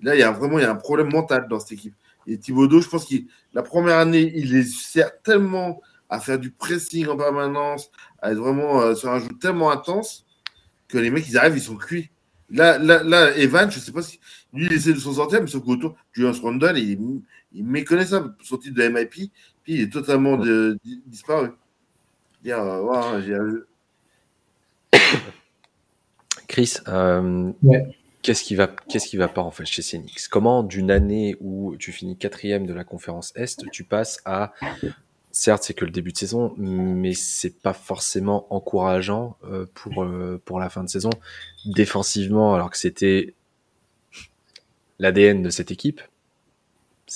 Là, 0.01 0.15
il 0.15 0.19
y 0.19 0.23
a 0.23 0.31
vraiment 0.31 0.59
il 0.59 0.63
y 0.63 0.65
a 0.65 0.71
un 0.71 0.75
problème 0.75 1.11
mental 1.11 1.47
dans 1.49 1.59
cette 1.59 1.73
équipe. 1.73 1.95
Et 2.27 2.37
Thibaudot, 2.37 2.81
je 2.81 2.89
pense 2.89 3.05
que 3.05 3.15
la 3.53 3.63
première 3.63 3.97
année, 3.97 4.31
il 4.35 4.55
est 4.55 5.23
tellement 5.23 5.81
à 6.09 6.19
faire 6.19 6.39
du 6.39 6.51
pressing 6.51 7.07
en 7.07 7.17
permanence, 7.17 7.89
à 8.21 8.31
être 8.31 8.37
vraiment 8.37 8.81
euh, 8.81 8.95
sur 8.95 9.09
un 9.09 9.19
jeu 9.19 9.29
tellement 9.39 9.71
intense 9.71 10.25
que 10.87 10.97
les 10.97 11.09
mecs, 11.09 11.27
ils 11.27 11.37
arrivent, 11.37 11.57
ils 11.57 11.61
sont 11.61 11.77
cuits. 11.77 12.09
Là, 12.49 12.77
là, 12.77 13.35
Evan, 13.37 13.71
je 13.71 13.79
sais 13.79 13.91
pas 13.91 14.03
si 14.03 14.19
lui, 14.53 14.67
il 14.67 14.73
essaie 14.73 14.93
de 14.93 14.99
s'en 14.99 15.13
sortir, 15.13 15.41
mais 15.41 15.47
sauf 15.47 15.63
qu'autour, 15.63 15.95
Julius 16.13 16.39
il, 16.75 17.21
il 17.53 17.65
méconnaît 17.65 18.05
ça, 18.05 18.23
son 18.43 18.57
titre 18.57 18.75
de 18.75 18.87
MIP, 18.87 19.31
puis 19.65 19.73
il 19.73 19.81
est 19.81 19.91
totalement 19.91 20.39
disparu. 21.05 21.49
Euh, 22.47 23.67
Chris, 26.47 26.75
euh, 26.87 27.51
qu'est-ce 28.21 28.43
qui 28.43 28.55
va, 28.55 28.67
qu'est-ce 28.67 29.07
qui 29.07 29.17
va 29.17 29.27
pas 29.27 29.41
en 29.41 29.51
fait 29.51 29.65
chez 29.65 29.81
Cnix 29.81 30.29
Comment 30.29 30.63
d'une 30.63 30.91
année 30.91 31.35
où 31.41 31.75
tu 31.77 31.91
finis 31.91 32.17
quatrième 32.17 32.65
de 32.65 32.73
la 32.73 32.85
conférence 32.85 33.33
Est, 33.35 33.69
tu 33.71 33.83
passes 33.83 34.21
à 34.23 34.53
certes, 35.35 35.63
c'est 35.63 35.73
que 35.73 35.83
le 35.83 35.91
début 35.91 36.13
de 36.13 36.17
saison, 36.17 36.53
mais 36.57 37.13
c'est 37.13 37.59
pas 37.61 37.73
forcément 37.73 38.47
encourageant 38.53 39.37
euh, 39.43 39.65
pour, 39.73 40.03
euh, 40.03 40.41
pour 40.45 40.59
la 40.61 40.69
fin 40.69 40.81
de 40.81 40.89
saison. 40.89 41.09
Défensivement, 41.65 42.55
alors 42.55 42.71
que 42.71 42.77
c'était 42.77 43.33
l'ADN 44.97 45.41
de 45.41 45.49
cette 45.49 45.71
équipe, 45.71 46.01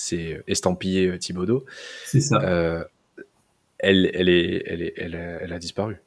c'est 0.00 0.42
estampillé 0.46 1.18
Thibaudot. 1.18 1.64
C'est 2.06 2.20
ça. 2.20 2.40
Euh, 2.42 2.84
elle, 3.78 4.10
elle, 4.14 4.28
est, 4.28 4.62
elle, 4.66 4.82
est, 4.82 4.94
elle, 4.96 5.38
elle 5.42 5.52
a 5.52 5.58
disparu. 5.58 6.00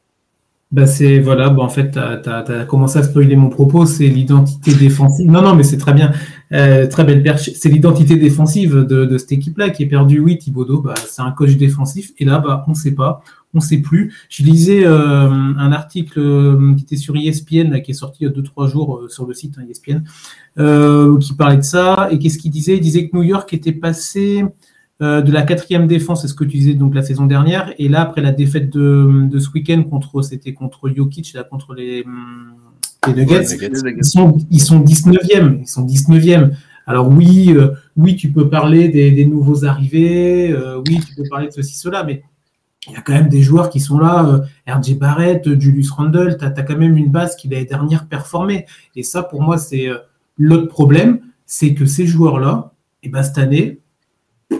Bah 0.71 0.87
c'est 0.87 1.19
voilà, 1.19 1.51
bon, 1.51 1.61
en 1.61 1.69
fait, 1.69 1.91
tu 1.91 1.99
as, 1.99 2.65
commencé 2.67 2.97
à 2.97 3.03
spoiler 3.03 3.35
mon 3.35 3.49
propos, 3.49 3.85
c'est 3.85 4.07
l'identité 4.07 4.73
défensive. 4.73 5.29
Non, 5.29 5.43
non, 5.43 5.55
mais 5.55 5.61
c'est 5.61 5.77
très 5.77 5.93
bien, 5.93 6.11
euh, 6.53 6.87
très 6.87 7.03
belle 7.03 7.23
perche. 7.23 7.49
C'est 7.55 7.69
l'identité 7.69 8.15
défensive 8.15 8.75
de, 8.75 9.17
cette 9.17 9.31
équipe-là 9.31 9.71
qui 9.71 9.83
est 9.83 9.87
perdue. 9.87 10.19
Oui, 10.19 10.37
Thibaudot, 10.37 10.81
bah, 10.81 10.93
c'est 11.07 11.21
un 11.21 11.31
coach 11.31 11.55
défensif, 11.55 12.11
et 12.19 12.25
là, 12.25 12.39
bah, 12.39 12.63
on 12.67 12.71
ne 12.71 12.75
sait 12.75 12.93
pas, 12.93 13.23
on 13.53 13.57
ne 13.57 13.63
sait 13.63 13.77
plus. 13.77 14.13
Je 14.29 14.43
lisais 14.43 14.85
euh, 14.85 15.29
un 15.29 15.71
article 15.71 16.19
euh, 16.19 16.75
qui 16.75 16.83
était 16.83 16.97
sur 16.97 17.15
ESPN, 17.15 17.81
qui 17.81 17.91
est 17.91 17.95
sorti 17.95 18.23
il 18.23 18.27
y 18.27 18.27
a 18.27 18.33
2-3 18.33 18.69
jours 18.71 19.03
sur 19.09 19.25
le 19.25 19.33
site 19.33 19.55
hein, 19.57 19.65
ESPN, 19.67 20.03
qui 21.19 21.33
parlait 21.33 21.57
de 21.57 21.61
ça. 21.63 22.09
Et 22.11 22.19
qu'est-ce 22.19 22.37
qu'il 22.37 22.51
disait? 22.51 22.75
Il 22.75 22.81
disait 22.81 23.09
que 23.09 23.17
New 23.17 23.23
York 23.23 23.51
était 23.53 23.71
passé 23.71 24.45
de 24.99 25.31
la 25.33 25.41
quatrième 25.41 25.85
défense, 25.85 26.21
c'est 26.21 26.29
ce 26.29 26.33
que 26.33 26.45
tu 26.45 26.57
disais 26.57 26.75
donc 26.75 26.95
la 26.95 27.01
saison 27.01 27.25
dernière. 27.25 27.73
Et 27.77 27.89
là, 27.89 28.01
après 28.01 28.21
la 28.21 28.31
défaite 28.31 28.69
de, 28.69 29.37
ce 29.37 29.49
week-end 29.49 29.83
contre, 29.83 30.21
c'était 30.21 30.53
contre 30.53 30.87
Jokic, 30.87 31.33
là, 31.33 31.43
contre 31.43 31.73
les, 31.73 32.05
Nuggets, 33.11 33.45
ils, 33.97 34.05
sont, 34.05 34.37
ils 34.49 34.61
sont 34.61 34.79
19e. 34.79 35.59
Ils 35.61 35.67
sont 35.67 35.85
19e. 35.85 36.51
Alors 36.85 37.09
oui, 37.09 37.53
euh, 37.55 37.71
oui, 37.95 38.15
tu 38.15 38.31
peux 38.31 38.49
parler 38.49 38.89
des, 38.89 39.25
nouveaux 39.25 39.65
arrivés, 39.65 40.51
euh, 40.51 40.81
oui, 40.87 40.99
tu 40.99 41.15
peux 41.15 41.27
parler 41.29 41.47
de 41.47 41.53
ceci, 41.53 41.75
cela, 41.77 42.03
mais 42.03 42.23
il 42.87 42.93
y 42.93 42.95
a 42.97 43.01
quand 43.01 43.13
même 43.13 43.29
des 43.29 43.41
joueurs 43.41 43.69
qui 43.69 43.79
sont 43.79 43.97
là, 43.97 44.41
RJ 44.67 44.97
Barrett, 44.97 45.57
Julius 45.59 45.91
Randle, 45.91 46.37
tu 46.37 46.43
as, 46.43 46.51
quand 46.51 46.77
même 46.77 46.97
une 46.97 47.09
base 47.09 47.37
qui 47.37 47.47
l'année 47.47 47.63
dernière 47.63 48.07
performé. 48.07 48.65
Et 48.97 49.03
ça, 49.03 49.23
pour 49.23 49.41
moi, 49.41 49.57
c'est 49.57 49.87
l'autre 50.37 50.67
problème, 50.67 51.19
c'est 51.45 51.73
que 51.73 51.85
ces 51.85 52.05
joueurs-là, 52.05 52.73
et 53.03 53.07
eh 53.07 53.09
ben, 53.09 53.23
cette 53.23 53.37
année, 53.37 53.79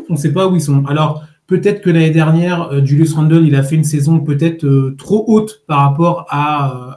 on 0.10 0.14
ne 0.14 0.18
sait 0.18 0.34
pas 0.34 0.48
où 0.48 0.56
ils 0.56 0.62
sont. 0.62 0.86
Alors, 0.86 1.24
peut-être 1.48 1.82
que 1.82 1.89
l'année 1.89 2.12
dernière, 2.12 2.72
euh, 2.72 2.84
Julius 2.84 3.14
Randle, 3.14 3.46
il 3.46 3.56
a 3.56 3.64
fait 3.64 3.76
une 3.76 3.84
saison 3.84 4.20
peut-être 4.20 4.66
euh, 4.66 4.96
trop 4.98 5.24
haute 5.28 5.64
par 5.68 5.80
rapport 5.80 6.26
à, 6.30 6.72
euh, 6.72 6.91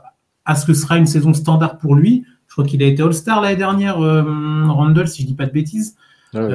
à 0.47 0.55
ce 0.55 0.65
que 0.65 0.73
sera 0.73 0.97
une 0.97 1.07
saison 1.07 1.35
standard 1.35 1.79
pour 1.79 1.95
lui. 1.95 2.25
Je 2.47 2.55
crois 2.55 2.65
qu'il 2.65 2.83
a 2.83 2.87
été 2.87 3.03
All-Star 3.03 3.43
l'année 3.43 3.57
dernière, 3.57 3.99
Randle, 3.99 5.09
si 5.09 5.23
je 5.23 5.27
ne 5.27 5.29
dis 5.29 5.35
pas 5.35 5.47
de 5.47 5.53
bêtises. 5.53 5.97
Ah 6.35 6.49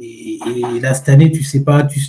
et, 0.00 0.38
là, 0.80 0.94
cette 0.94 1.08
année, 1.08 1.32
tu 1.32 1.40
ne 1.40 1.44
sais, 1.44 1.64
pas, 1.64 1.82
tu, 1.82 2.00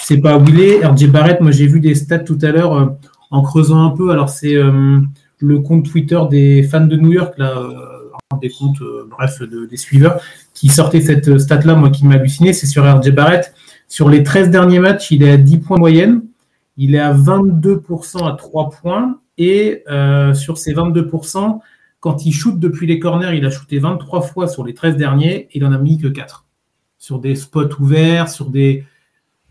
sais 0.00 0.18
pas 0.18 0.38
où 0.38 0.44
il 0.48 0.60
est. 0.60 0.84
RJ 0.84 1.08
Barrett, 1.08 1.40
moi, 1.40 1.52
j'ai 1.52 1.66
vu 1.66 1.78
des 1.78 1.94
stats 1.94 2.20
tout 2.20 2.38
à 2.42 2.48
l'heure 2.48 2.96
en 3.30 3.42
creusant 3.42 3.84
un 3.84 3.90
peu. 3.90 4.10
Alors, 4.10 4.30
c'est 4.30 4.54
le 4.54 5.58
compte 5.60 5.88
Twitter 5.88 6.18
des 6.30 6.64
fans 6.64 6.86
de 6.86 6.96
New 6.96 7.12
York, 7.12 7.34
là 7.38 7.54
des 8.38 8.50
comptes, 8.50 8.80
euh, 8.82 9.08
bref, 9.10 9.42
des 9.42 9.76
suiveurs, 9.76 10.20
qui 10.54 10.68
sortaient 10.68 11.00
cette 11.00 11.38
stat-là, 11.38 11.74
moi, 11.74 11.90
qui 11.90 12.06
m'a 12.06 12.14
halluciné, 12.14 12.52
c'est 12.52 12.66
sur 12.66 12.84
RJ 12.84 13.10
Barrett. 13.10 13.52
Sur 13.88 14.08
les 14.08 14.22
13 14.22 14.50
derniers 14.50 14.78
matchs, 14.78 15.10
il 15.10 15.22
est 15.22 15.32
à 15.32 15.36
10 15.36 15.58
points 15.58 15.78
moyenne, 15.78 16.22
il 16.76 16.94
est 16.94 17.00
à 17.00 17.12
22% 17.12 18.28
à 18.28 18.36
3 18.36 18.70
points, 18.70 19.18
et 19.40 19.84
euh, 19.90 20.34
sur 20.34 20.58
ces 20.58 20.74
22%, 20.74 21.60
Quand 21.98 22.24
il 22.24 22.32
shoot 22.32 22.58
depuis 22.58 22.86
les 22.86 22.98
corners, 22.98 23.36
il 23.36 23.44
a 23.44 23.50
shooté 23.50 23.78
23 23.78 24.22
fois 24.22 24.48
sur 24.48 24.64
les 24.64 24.74
13 24.74 24.96
derniers, 24.96 25.48
il 25.52 25.64
en 25.64 25.72
a 25.72 25.78
mis 25.78 25.98
que 25.98 26.08
4. 26.08 26.46
Sur 26.98 27.18
des 27.18 27.34
spots 27.34 27.80
ouverts, 27.80 28.28
sur 28.28 28.50
des. 28.50 28.84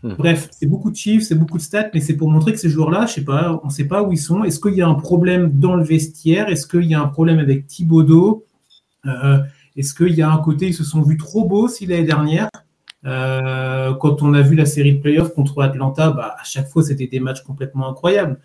Hmm. 0.02 0.14
Bref, 0.14 0.48
c'est 0.52 0.66
beaucoup 0.66 0.90
de 0.90 0.96
chiffres, 0.96 1.24
c'est 1.24 1.34
beaucoup 1.34 1.58
de 1.58 1.62
stats, 1.62 1.90
mais 1.92 2.00
c'est 2.00 2.16
pour 2.16 2.30
montrer 2.30 2.52
que 2.52 2.58
ces 2.58 2.70
joueurs-là, 2.70 3.06
je 3.06 3.14
sais 3.14 3.24
pas, 3.24 3.60
on 3.62 3.66
ne 3.66 3.72
sait 3.72 3.84
pas 3.84 4.02
où 4.02 4.12
ils 4.12 4.18
sont. 4.18 4.44
Est-ce 4.44 4.60
qu'il 4.60 4.74
y 4.74 4.82
a 4.82 4.88
un 4.88 4.94
problème 4.94 5.58
dans 5.58 5.74
le 5.74 5.84
vestiaire? 5.84 6.48
Est-ce 6.48 6.66
qu'il 6.66 6.84
y 6.84 6.94
a 6.94 7.00
un 7.00 7.08
problème 7.08 7.38
avec 7.40 7.66
Thibaudot? 7.66 8.46
Euh, 9.06 9.38
Est-ce 9.76 9.92
qu'il 9.94 10.14
y 10.14 10.22
a 10.22 10.30
un 10.30 10.38
côté, 10.38 10.68
ils 10.68 10.74
se 10.74 10.84
sont 10.84 11.02
vus 11.02 11.18
trop 11.18 11.44
beaux 11.46 11.68
si 11.68 11.86
l'année 11.86 12.04
dernière? 12.04 12.48
Euh, 13.06 13.94
quand 13.94 14.22
on 14.22 14.34
a 14.34 14.42
vu 14.42 14.54
la 14.54 14.66
série 14.66 14.94
de 14.94 15.00
playoffs 15.00 15.34
contre 15.34 15.60
Atlanta, 15.62 16.10
bah, 16.10 16.36
à 16.38 16.44
chaque 16.44 16.68
fois, 16.68 16.82
c'était 16.82 17.06
des 17.06 17.20
matchs 17.20 17.42
complètement 17.42 17.88
incroyables. 17.90 18.38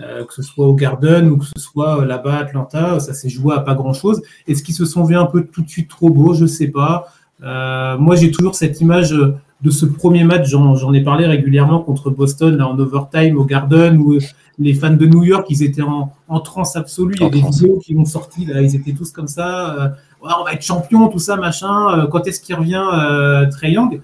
Euh, 0.00 0.24
que 0.24 0.34
ce 0.34 0.42
soit 0.42 0.66
au 0.66 0.74
Garden 0.74 1.30
ou 1.30 1.36
que 1.36 1.44
ce 1.44 1.62
soit 1.62 2.00
euh, 2.00 2.04
là-bas 2.04 2.34
à 2.34 2.38
Atlanta, 2.40 2.98
ça 2.98 3.14
s'est 3.14 3.28
joué 3.28 3.54
à 3.54 3.60
pas 3.60 3.76
grand-chose. 3.76 4.22
Est-ce 4.48 4.64
qu'ils 4.64 4.74
se 4.74 4.84
sont 4.84 5.04
vus 5.04 5.16
un 5.16 5.26
peu 5.26 5.44
tout 5.44 5.62
de 5.62 5.68
suite 5.68 5.88
trop 5.88 6.10
beaux? 6.10 6.34
Je 6.34 6.46
sais 6.46 6.66
pas. 6.66 7.06
moi, 7.40 8.16
j'ai 8.16 8.30
toujours 8.32 8.56
cette 8.56 8.80
image 8.80 9.10
de 9.10 9.70
ce 9.70 9.86
premier 9.86 10.24
match. 10.24 10.48
J'en 10.48 10.92
ai 10.92 11.02
parlé 11.02 11.26
régulièrement 11.26 11.80
contre 11.80 12.10
Boston 12.10 12.56
là, 12.56 12.66
en 12.66 12.78
overtime 12.78 13.36
au 13.36 13.44
Garden 13.44 13.98
où 13.98 14.18
les 14.58 14.74
fans 14.74 14.94
de 14.94 15.06
New 15.06 15.22
York, 15.24 15.46
ils 15.48 15.62
étaient 15.62 15.82
en, 15.82 16.12
en 16.28 16.40
transe 16.40 16.74
absolue. 16.74 17.14
Il 17.16 17.22
y 17.22 17.26
a 17.26 17.30
des 17.30 17.42
vidéos 17.42 17.78
qui 17.78 17.94
m'ont 17.94 18.04
sorti 18.04 18.46
là, 18.46 18.62
ils 18.62 18.74
étaient 18.74 18.92
tous 18.92 19.12
comme 19.12 19.28
ça 19.28 19.94
on 20.38 20.44
va 20.44 20.52
être 20.52 20.62
champion, 20.62 21.08
tout 21.08 21.18
ça, 21.18 21.36
machin. 21.36 21.98
Euh, 21.98 22.06
quand 22.06 22.26
est-ce 22.26 22.40
qu'il 22.40 22.54
revient 22.54 22.84
euh, 22.92 23.46
Trey 23.50 23.72
Young? 23.72 24.00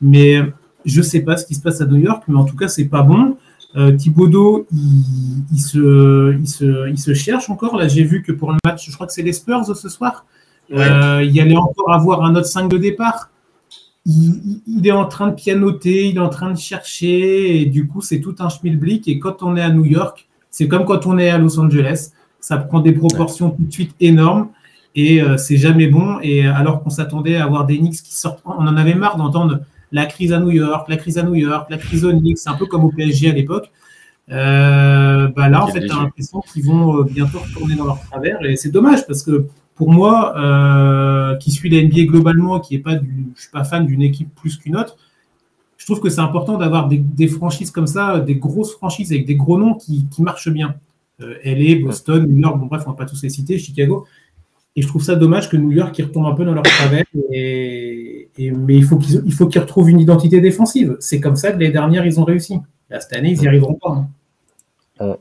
Mais 0.00 0.40
je 0.84 1.02
sais 1.02 1.20
pas 1.20 1.36
ce 1.36 1.46
qui 1.46 1.54
se 1.54 1.62
passe 1.62 1.80
à 1.80 1.86
New 1.86 1.96
York, 1.96 2.24
mais 2.28 2.36
en 2.36 2.44
tout 2.44 2.56
cas, 2.56 2.68
c'est 2.68 2.84
pas 2.84 3.02
bon. 3.02 3.36
Euh, 3.76 3.92
Thibaudot, 3.92 4.66
il, 4.72 5.58
se, 5.58 6.34
il, 6.34 6.98
se, 6.98 7.14
cherche 7.14 7.50
encore. 7.50 7.76
Là, 7.76 7.88
j'ai 7.88 8.04
vu 8.04 8.22
que 8.22 8.32
pour 8.32 8.52
le 8.52 8.58
match, 8.64 8.88
je 8.88 8.94
crois 8.94 9.06
que 9.06 9.12
c'est 9.12 9.22
les 9.22 9.32
Spurs 9.32 9.64
ce 9.76 9.88
soir, 9.88 10.24
il 10.70 11.30
y 11.30 11.40
allait 11.40 11.56
encore 11.56 11.92
avoir 11.92 12.24
un 12.24 12.34
autre 12.34 12.46
5 12.46 12.68
de 12.68 12.78
départ. 12.78 13.30
Il, 14.06 14.86
est 14.86 14.92
en 14.92 15.06
train 15.06 15.28
de 15.28 15.34
pianoter, 15.34 16.08
il 16.08 16.16
est 16.16 16.20
en 16.20 16.28
train 16.28 16.50
de 16.50 16.58
chercher, 16.58 17.60
et 17.60 17.66
du 17.66 17.86
coup, 17.86 18.00
c'est 18.00 18.20
tout 18.20 18.36
un 18.38 18.48
schmilblick. 18.48 19.08
Et 19.08 19.18
quand 19.18 19.42
on 19.42 19.56
est 19.56 19.62
à 19.62 19.70
New 19.70 19.84
York, 19.84 20.26
c'est 20.50 20.68
comme 20.68 20.84
quand 20.86 21.06
on 21.06 21.18
est 21.18 21.28
à 21.28 21.38
Los 21.38 21.58
Angeles, 21.58 22.12
ça 22.40 22.56
prend 22.56 22.80
des 22.80 22.92
proportions 22.92 23.50
tout 23.50 23.64
de 23.64 23.72
suite 23.72 23.94
énormes 24.00 24.48
et 24.94 25.20
euh, 25.20 25.36
c'est 25.36 25.56
jamais 25.56 25.88
bon. 25.88 26.18
Et 26.22 26.46
alors 26.46 26.82
qu'on 26.82 26.90
s'attendait 26.90 27.36
à 27.36 27.44
avoir 27.44 27.66
des 27.66 27.76
Knicks 27.78 28.02
qui 28.02 28.14
sortent, 28.14 28.40
on 28.44 28.66
en 28.66 28.76
avait 28.76 28.94
marre 28.94 29.16
d'entendre 29.16 29.60
la 29.92 30.06
crise 30.06 30.32
à 30.32 30.40
New 30.40 30.50
York, 30.50 30.88
la 30.88 30.96
crise 30.96 31.18
à 31.18 31.22
New 31.22 31.34
York, 31.34 31.68
la 31.70 31.78
crise 31.78 32.04
aux 32.04 32.12
Knicks, 32.12 32.38
c'est 32.38 32.48
un 32.48 32.54
peu 32.54 32.66
comme 32.66 32.84
au 32.84 32.90
PSG 32.90 33.30
à 33.30 33.32
l'époque. 33.32 33.70
Euh, 34.30 35.28
bah 35.28 35.48
là, 35.48 35.62
en 35.62 35.68
fait, 35.68 35.86
tu 35.86 35.92
as 35.92 35.96
l'impression 35.96 36.40
qu'ils 36.40 36.64
vont 36.64 36.98
euh, 36.98 37.04
bientôt 37.04 37.38
retourner 37.38 37.76
dans 37.76 37.84
leur 37.84 38.00
travers. 38.00 38.44
Et 38.44 38.56
c'est 38.56 38.70
dommage 38.70 39.06
parce 39.06 39.22
que 39.22 39.46
pour 39.74 39.92
moi, 39.92 41.36
qui 41.40 41.50
suis 41.50 41.68
la 41.68 41.82
NBA 41.82 42.04
globalement, 42.04 42.60
qui 42.60 42.74
est 42.74 42.80
pas 42.80 42.96
du, 42.96 43.26
je 43.34 43.42
suis 43.42 43.50
pas 43.50 43.62
fan 43.62 43.86
d'une 43.86 44.02
équipe 44.02 44.34
plus 44.34 44.56
qu'une 44.56 44.76
autre, 44.76 44.96
je 45.76 45.84
trouve 45.84 46.00
que 46.00 46.08
c'est 46.08 46.20
important 46.20 46.56
d'avoir 46.56 46.88
des, 46.88 47.28
franchises 47.28 47.70
comme 47.70 47.86
ça, 47.86 48.18
des 48.18 48.36
grosses 48.36 48.72
franchises 48.72 49.12
avec 49.12 49.26
des 49.26 49.36
gros 49.36 49.58
noms 49.58 49.74
qui, 49.74 50.06
qui 50.08 50.22
marchent 50.22 50.48
bien. 50.48 50.76
LA, 51.18 51.82
Boston, 51.82 52.26
New 52.26 52.38
York, 52.38 52.58
bon 52.58 52.66
bref, 52.66 52.82
on 52.86 52.90
va 52.90 52.96
pas 52.96 53.06
tous 53.06 53.22
les 53.22 53.30
citer, 53.30 53.58
Chicago. 53.58 54.06
Et 54.76 54.82
je 54.82 54.88
trouve 54.88 55.02
ça 55.02 55.16
dommage 55.16 55.48
que 55.48 55.56
New 55.56 55.72
York 55.72 55.96
retombe 55.96 56.26
un 56.26 56.34
peu 56.34 56.44
dans 56.44 56.52
leur 56.52 56.62
travers. 56.62 57.04
Et, 57.32 58.28
mais 58.38 58.76
il 58.76 58.84
faut 58.84 58.98
qu'ils 58.98 59.60
retrouvent 59.60 59.88
une 59.88 60.00
identité 60.00 60.40
défensive. 60.40 60.96
C'est 61.00 61.18
comme 61.18 61.36
ça 61.36 61.52
que 61.52 61.58
les 61.58 61.70
dernières, 61.70 62.04
ils 62.04 62.20
ont 62.20 62.24
réussi. 62.24 62.58
Là, 62.90 63.00
cette 63.00 63.14
année, 63.14 63.30
ils 63.30 63.40
n'y 63.40 63.48
arriveront 63.48 63.74
pas. 63.74 63.90
Hein. 63.90 64.08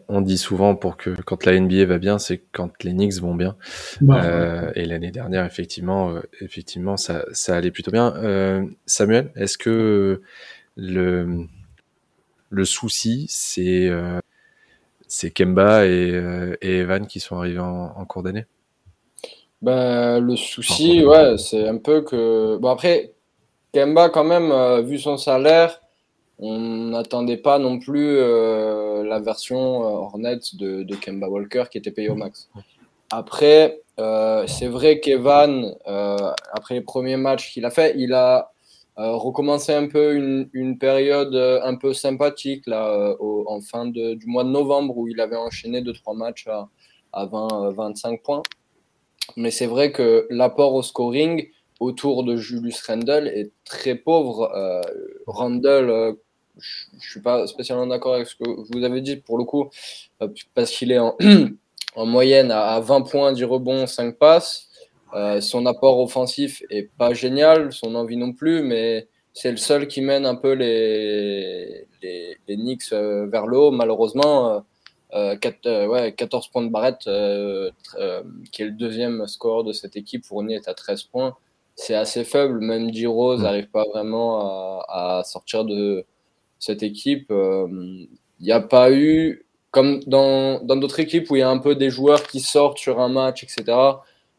On, 0.07 0.21
dit 0.21 0.37
souvent 0.37 0.75
pour 0.75 0.95
que 0.95 1.09
quand 1.25 1.45
la 1.45 1.59
NBA 1.59 1.85
va 1.85 1.97
bien, 1.97 2.17
c'est 2.17 2.41
quand 2.53 2.71
les 2.83 2.91
Knicks 2.91 3.19
vont 3.19 3.35
bien. 3.35 3.57
Bah, 3.99 4.23
euh, 4.23 4.71
et 4.75 4.85
l'année 4.85 5.11
dernière, 5.11 5.45
effectivement, 5.45 6.11
euh, 6.11 6.21
effectivement, 6.39 6.95
ça, 6.95 7.25
ça, 7.33 7.57
allait 7.57 7.71
plutôt 7.71 7.91
bien. 7.91 8.13
Euh, 8.15 8.65
Samuel, 8.85 9.31
est-ce 9.35 9.57
que 9.57 10.21
le, 10.77 11.45
le 12.49 12.65
souci, 12.65 13.25
c'est 13.29 13.89
c'est 15.07 15.31
Kemba 15.31 15.85
et, 15.85 16.55
et, 16.61 16.77
Evan 16.77 17.05
qui 17.05 17.19
sont 17.19 17.37
arrivés 17.37 17.59
en 17.59 18.05
cours 18.05 18.23
d'année? 18.23 18.45
Ben, 19.65 20.19
le 20.19 20.35
souci, 20.35 21.03
ouais, 21.03 21.39
c'est 21.39 21.67
un 21.67 21.77
peu 21.77 22.01
que. 22.01 22.55
Bon, 22.57 22.69
après, 22.69 23.13
Kemba, 23.73 24.09
quand 24.09 24.23
même, 24.23 24.51
euh, 24.51 24.81
vu 24.81 24.99
son 24.99 25.17
salaire, 25.17 25.81
on 26.37 26.59
n'attendait 26.59 27.37
pas 27.37 27.57
non 27.57 27.79
plus 27.79 28.15
euh, 28.19 29.03
la 29.03 29.19
version 29.19 29.57
euh, 29.57 29.87
Hornets 29.87 30.53
de, 30.53 30.83
de, 30.83 30.95
Kemba 30.95 31.29
Walker 31.29 31.63
qui 31.71 31.79
était 31.79 31.89
payé 31.89 32.09
au 32.09 32.15
max. 32.15 32.47
Après, 33.11 33.81
c'est 33.97 34.67
vrai 34.67 34.99
qu'Evan, 34.99 35.73
après 36.53 36.75
les 36.75 36.81
premiers 36.81 37.17
matchs 37.17 37.51
qu'il 37.51 37.65
a 37.65 37.71
fait, 37.71 37.95
il 37.97 38.13
a 38.13 38.51
recommencé 38.97 39.73
un 39.73 39.87
peu 39.87 40.13
une, 40.15 40.47
une, 40.53 40.77
période 40.77 41.35
un 41.35 41.75
peu 41.75 41.93
sympathique 41.95 42.67
là, 42.67 43.15
en 43.19 43.61
fin 43.61 43.85
de, 43.85 44.13
du 44.13 44.27
mois 44.27 44.43
de 44.43 44.49
novembre 44.49 44.95
où 44.95 45.07
il 45.07 45.19
avait 45.19 45.37
enchaîné 45.37 45.81
2-3 45.81 46.15
matchs 46.15 46.47
à, 46.47 46.69
à 47.13 47.25
20-25 47.25 48.21
points. 48.21 48.43
Mais 49.37 49.51
c'est 49.51 49.65
vrai 49.65 49.91
que 49.91 50.27
l'apport 50.29 50.73
au 50.73 50.83
scoring 50.83 51.49
autour 51.79 52.23
de 52.23 52.35
Julius 52.35 52.81
Randle 52.85 53.27
est 53.27 53.51
très 53.65 53.95
pauvre. 53.95 54.51
Euh, 54.55 54.81
Randle, 55.27 55.89
euh, 55.89 56.13
je 56.57 56.95
ne 56.95 56.99
suis 57.01 57.21
pas 57.21 57.47
spécialement 57.47 57.87
d'accord 57.87 58.15
avec 58.15 58.27
ce 58.27 58.35
que 58.35 58.43
vous 58.71 58.83
avez 58.83 59.01
dit 59.01 59.17
pour 59.17 59.37
le 59.37 59.43
coup, 59.43 59.69
euh, 60.21 60.29
parce 60.53 60.71
qu'il 60.71 60.91
est 60.91 60.99
en, 60.99 61.15
en, 61.95 62.05
moyenne 62.05 62.51
à, 62.51 62.79
20 62.79 63.01
points, 63.01 63.33
10 63.33 63.43
rebonds, 63.43 63.87
5 63.87 64.17
passes. 64.17 64.69
son 65.41 65.65
apport 65.65 65.99
offensif 65.99 66.63
est 66.69 66.89
pas 66.97 67.13
génial, 67.13 67.71
son 67.71 67.95
envie 67.95 68.17
non 68.17 68.33
plus, 68.33 68.61
mais 68.61 69.07
c'est 69.33 69.51
le 69.51 69.57
seul 69.57 69.87
qui 69.87 70.01
mène 70.01 70.25
un 70.25 70.35
peu 70.35 70.53
les, 70.53 71.87
les, 72.01 72.37
les 72.47 72.55
Knicks 72.55 72.91
vers 72.91 73.47
le 73.47 73.57
haut. 73.57 73.71
Malheureusement, 73.71 74.63
4, 75.11 75.65
euh, 75.65 75.85
euh, 75.85 75.87
ouais, 75.87 76.13
14 76.13 76.47
points 76.49 76.63
de 76.63 76.69
Barrett, 76.69 77.07
euh, 77.07 77.71
qui 78.51 78.61
est 78.61 78.65
le 78.65 78.71
deuxième 78.71 79.27
score 79.27 79.63
de 79.63 79.73
cette 79.73 79.95
équipe. 79.95 80.25
Fournier 80.25 80.55
est 80.55 80.67
à 80.67 80.73
13 80.73 81.03
points. 81.03 81.35
C'est 81.75 81.95
assez 81.95 82.23
faible. 82.23 82.59
Même. 82.59 82.89
Rose 83.07 83.41
n'arrive 83.41 83.69
pas 83.69 83.85
vraiment 83.85 84.81
à, 84.87 85.23
sortir 85.25 85.65
de 85.65 86.05
cette 86.59 86.83
équipe. 86.83 87.27
Il 87.29 88.07
n'y 88.41 88.51
a 88.51 88.61
pas 88.61 88.91
eu, 88.91 89.45
comme 89.71 89.99
dans 90.05 90.59
d'autres 90.63 90.99
équipes 90.99 91.29
où 91.31 91.35
il 91.35 91.39
y 91.39 91.41
a 91.41 91.49
un 91.49 91.59
peu 91.59 91.75
des 91.75 91.89
joueurs 91.89 92.23
qui 92.23 92.39
sortent 92.39 92.77
sur 92.77 92.99
un 92.99 93.09
match, 93.09 93.43
etc. 93.43 93.63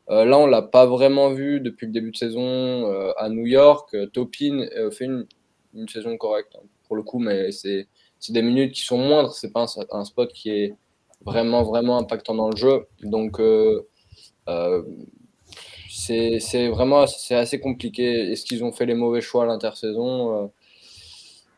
là, 0.09 0.39
on 0.39 0.47
l'a 0.47 0.63
pas 0.63 0.87
vraiment 0.87 1.31
vu 1.31 1.61
depuis 1.61 1.87
le 1.87 1.93
début 1.93 2.11
de 2.11 2.17
saison 2.17 2.91
à 3.19 3.29
New 3.29 3.47
York. 3.47 3.95
Topin 4.13 4.67
fait 4.91 5.05
une, 5.05 5.27
une, 5.75 5.89
saison 5.89 6.17
correcte 6.17 6.57
hein, 6.57 6.65
pour 6.87 6.97
le 6.97 7.03
coup, 7.03 7.19
mais 7.19 7.53
c'est 7.53 7.87
c'est 8.19 8.33
des 8.33 8.43
minutes 8.43 8.73
qui 8.73 8.83
sont 8.83 8.99
moindres. 8.99 9.33
C'est 9.33 9.53
pas 9.53 9.67
un, 9.91 10.05
spot 10.05 10.33
qui 10.33 10.51
est 10.51 10.75
vraiment, 11.25 11.63
vraiment 11.63 11.99
impactant 11.99 12.35
dans 12.35 12.51
le 12.51 12.57
jeu. 12.57 12.87
Donc, 13.03 13.41
euh, 13.41 13.87
euh, 14.49 14.83
c'est 15.89 16.69
vraiment 16.69 17.07
c'est 17.07 17.35
assez 17.35 17.61
compliqué. 17.61 18.33
Est-ce 18.33 18.45
qu'ils 18.45 18.65
ont 18.65 18.73
fait 18.73 18.87
les 18.87 18.95
mauvais 18.95 19.21
choix 19.21 19.45
à 19.45 19.47
l'intersaison 19.47 20.45
euh, 20.45 20.47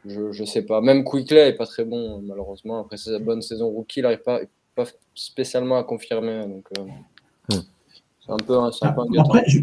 Je 0.07 0.41
ne 0.41 0.47
sais 0.47 0.63
pas. 0.63 0.81
Même 0.81 1.05
Quickly 1.05 1.37
n'est 1.37 1.53
pas 1.53 1.67
très 1.67 1.85
bon, 1.85 2.21
malheureusement. 2.23 2.81
Après 2.81 2.97
sa 2.97 3.19
bonne 3.19 3.43
saison 3.43 3.69
rookie, 3.69 4.01
il 4.01 4.03
n'arrive 4.05 4.23
pas, 4.23 4.41
pas, 4.75 4.85
spécialement 5.15 5.77
à 5.77 5.85
confirmer. 5.85 6.47
Donc, 6.47 6.69
hmm. 6.79 7.55
c'est 8.25 8.33
un 8.33 8.37
peu, 8.37 8.59
un, 8.59 8.71
un 8.83 8.93
peu 8.93 9.03
Après, 9.19 9.45
je, 9.47 9.59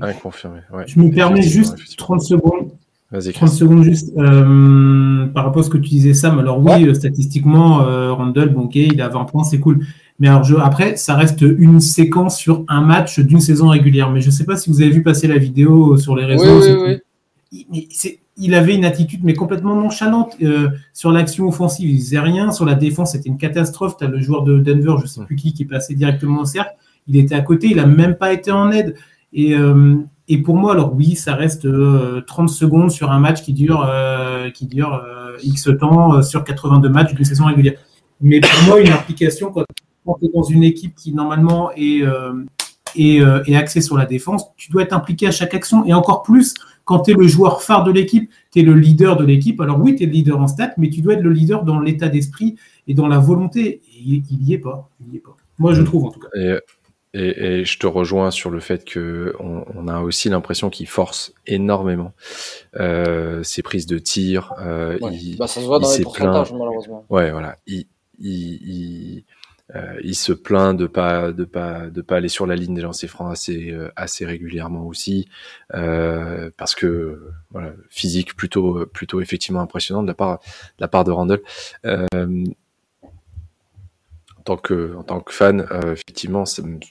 je 0.88 1.00
me 1.00 1.14
permets 1.14 1.41
juste 1.41 1.98
30 1.98 2.22
secondes 2.22 2.72
30 3.12 3.49
secondes 3.49 3.84
juste. 3.84 4.12
Euh, 4.18 5.28
par 5.28 5.45
rapport 5.45 5.62
à 5.62 5.64
ce 5.64 5.70
que 5.70 5.78
tu 5.78 5.89
disais, 5.89 6.14
Sam, 6.14 6.39
alors 6.39 6.60
oui, 6.60 6.88
euh, 6.88 6.93
statistiquement, 6.93 7.82
euh, 7.82 8.14
Randall, 8.14 8.49
bon, 8.49 8.62
ok, 8.62 8.76
il 8.76 9.01
a 9.01 9.10
20 9.10 9.26
points, 9.26 9.43
c'est 9.43 9.60
cool. 9.60 9.86
Mais 10.20 10.28
alors, 10.28 10.43
je, 10.43 10.56
après, 10.56 10.95
ça 10.95 11.16
reste 11.16 11.41
une 11.41 11.80
séquence 11.80 12.38
sur 12.38 12.64
un 12.68 12.82
match 12.82 13.20
d'une 13.20 13.41
saison 13.41 13.70
régulière. 13.70 14.12
Mais 14.12 14.22
je 14.22 14.28
ne 14.28 14.32
sais 14.32 14.45
pas 14.45 14.56
si 14.56 14.70
vous 14.70 14.82
avez 14.82 14.91
vu 14.91 15.03
passer 15.03 15.28
la 15.28 15.38
vidéo 15.38 15.97
sur 15.97 16.16
les 16.16 16.26
réseaux. 16.26 16.62
Oui, 16.62 17.01
oui, 17.51 17.88
il, 17.91 18.18
il, 18.38 18.56
avait 18.56 18.76
une 18.76 18.86
attitude, 18.86 19.22
mais 19.24 19.34
complètement 19.34 19.76
nonchalante 19.76 20.38
sur 20.93 21.12
l'action 21.12 21.47
offensive. 21.47 21.89
Il 21.89 21.99
faisait 21.99 22.20
rien. 22.20 22.51
Sur 22.51 22.66
la 22.66 22.76
défense, 22.76 23.12
c'était 23.12 23.30
une 23.30 23.38
catastrophe. 23.38 23.97
Tu 23.97 24.06
as 24.06 24.08
le 24.08 24.22
joueur 24.22 24.43
de 24.43 24.60
Denver, 24.60 24.95
je 24.97 25.03
ne 25.03 25.08
sais 25.08 25.22
plus 25.26 25.36
qui, 25.36 25.53
qui 25.53 25.64
est 25.64 25.68
passé 25.68 25.95
directement 25.95 26.41
au 26.41 26.45
cercle. 26.45 26.76
Il 27.08 27.18
était 27.18 27.36
à 27.36 27.41
côté, 27.41 27.68
il 27.68 27.76
n'a 27.76 27.86
même 27.86 28.16
pas 28.16 28.32
été 28.32 28.51
en 28.51 28.72
aide. 28.72 28.95
Et, 29.34 29.53
et 30.28 30.40
pour 30.40 30.56
moi, 30.56 30.74
alors 30.74 30.94
oui, 30.96 31.16
ça 31.16 31.36
reste 31.36 31.62
30 31.62 31.70
euh, 31.70 32.48
secondes 32.48 32.92
sur 32.92 33.12
un 33.12 33.20
match 33.20 33.44
qui 33.44 33.54
dure, 33.54 33.86
euh, 33.88 34.50
qui 34.50 34.66
dure 34.66 34.94
euh, 34.94 35.38
X 35.44 35.70
temps 35.80 36.22
sur 36.24 36.44
82 36.44 36.90
matchs 36.90 37.14
d'une 37.14 37.26
saison 37.26 37.46
régulière. 37.46 37.80
Mais 38.22 38.40
pour 38.40 38.64
moi, 38.68 38.82
une 38.82 38.92
implication, 38.92 39.52
quand, 39.52 39.66
tu 40.20 40.26
es 40.26 40.30
dans 40.34 40.44
une 40.44 40.64
équipe 40.64 40.96
qui 40.96 41.14
normalement 41.14 41.72
est, 41.76 42.04
est, 42.96 43.18
est, 43.18 43.56
axée 43.56 43.82
sur 43.82 43.98
la 43.98 44.06
défense, 44.06 44.46
tu 44.56 44.72
dois 44.72 44.84
être 44.84 44.94
impliqué 44.94 45.28
à 45.28 45.32
chaque 45.32 45.54
action. 45.54 45.86
Et 45.86 45.94
encore 45.94 46.24
plus 46.24 46.54
quand 46.86 47.00
tu 47.00 47.12
es 47.12 47.14
le 47.14 47.28
joueur 47.28 47.62
phare 47.62 47.84
de 47.84 47.92
l'équipe, 47.92 48.32
tu 48.52 48.60
es 48.60 48.64
le 48.64 48.74
leader 48.74 49.18
de 49.18 49.26
l'équipe. 49.26 49.60
Alors 49.60 49.80
oui, 49.80 49.96
tu 49.96 50.04
es 50.04 50.06
le 50.06 50.14
leader 50.14 50.40
en 50.40 50.48
stats, 50.48 50.74
mais 50.78 50.90
tu 50.90 51.02
dois 51.02 51.14
être 51.14 51.24
le 51.24 51.32
leader 51.32 51.64
dans 51.64 51.80
l'état 51.80 52.08
d'esprit 52.08 52.56
et 52.88 52.94
dans 52.94 53.08
la 53.08 53.18
volonté. 53.18 53.82
il 54.00 54.24
n'y 54.40 54.54
est, 54.54 54.60
pas. 54.60 54.90
est 55.14 55.20
pas. 55.20 55.36
Moi, 55.60 55.74
je 55.74 55.82
trouve 55.82 56.06
en 56.06 56.12
tout 56.12 56.20
cas. 56.20 56.30
Et, 56.36 56.58
je 57.16 57.78
te 57.78 57.88
rejoins 57.88 58.32
sur 58.32 58.49
le 58.49 58.59
fait 58.59 58.86
que 58.86 59.34
on, 59.39 59.88
a 59.88 60.01
aussi 60.01 60.30
l'impression 60.30 60.70
qu'il 60.70 60.88
force 60.88 61.34
énormément 61.45 62.13
euh, 62.80 63.43
ses 63.43 63.61
prises 63.61 63.86
de 63.86 63.99
tir. 63.99 64.53
Euh, 64.59 64.97
bah, 65.38 65.47
ça 65.47 65.61
se 65.61 65.66
voit 65.66 65.80
dans 65.80 65.91
les 65.91 66.03
pourcentages, 66.03 66.51
malheureusement. 66.53 67.05
Ouais, 67.09 67.32
voilà. 67.32 67.55
Il, 67.68 67.86
il, 68.20 69.24
euh, 69.76 69.99
il 70.03 70.16
se 70.16 70.32
plaint 70.32 70.78
de 70.78 70.86
pas 70.86 71.32
de 71.32 71.43
pas 71.43 71.89
de 71.89 72.01
pas 72.01 72.18
aller 72.18 72.30
sur 72.30 72.45
la 72.45 72.55
ligne 72.55 72.76
des 72.76 72.84
lancers 72.84 73.09
francs 73.09 73.32
assez 73.32 73.72
euh, 73.72 73.91
assez 73.95 74.24
régulièrement 74.24 74.86
aussi 74.86 75.28
euh, 75.74 76.51
parce 76.55 76.76
que 76.76 77.32
voilà 77.49 77.74
physique 77.89 78.36
plutôt 78.36 78.86
plutôt 78.86 79.22
effectivement 79.22 79.61
impressionnant 79.61 80.03
de 80.03 80.07
la 80.07 80.13
part 80.13 80.39
de 80.39 80.82
la 80.82 80.88
part 80.88 81.03
de 81.03 81.11
Randall. 81.11 81.41
Euh, 84.50 84.54
tant 84.54 84.58
que 84.58 84.96
en 84.96 85.04
tant 85.04 85.20
que 85.22 85.34
fan, 85.34 85.68
euh, 85.72 85.93
effectivement, 85.93 86.43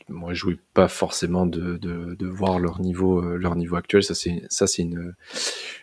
moi 0.09 0.35
je 0.35 0.41
jouis 0.41 0.61
pas 0.75 0.89
forcément 0.89 1.47
de, 1.47 1.77
de, 1.77 2.15
de, 2.15 2.27
voir 2.27 2.59
leur 2.59 2.81
niveau 2.81 3.21
leur 3.21 3.55
niveau 3.57 3.77
actuel. 3.77 4.03
Ça 4.03 4.15
c'est 4.15 4.43
ça 4.49 4.67
c'est 4.67 4.83
une 4.83 5.15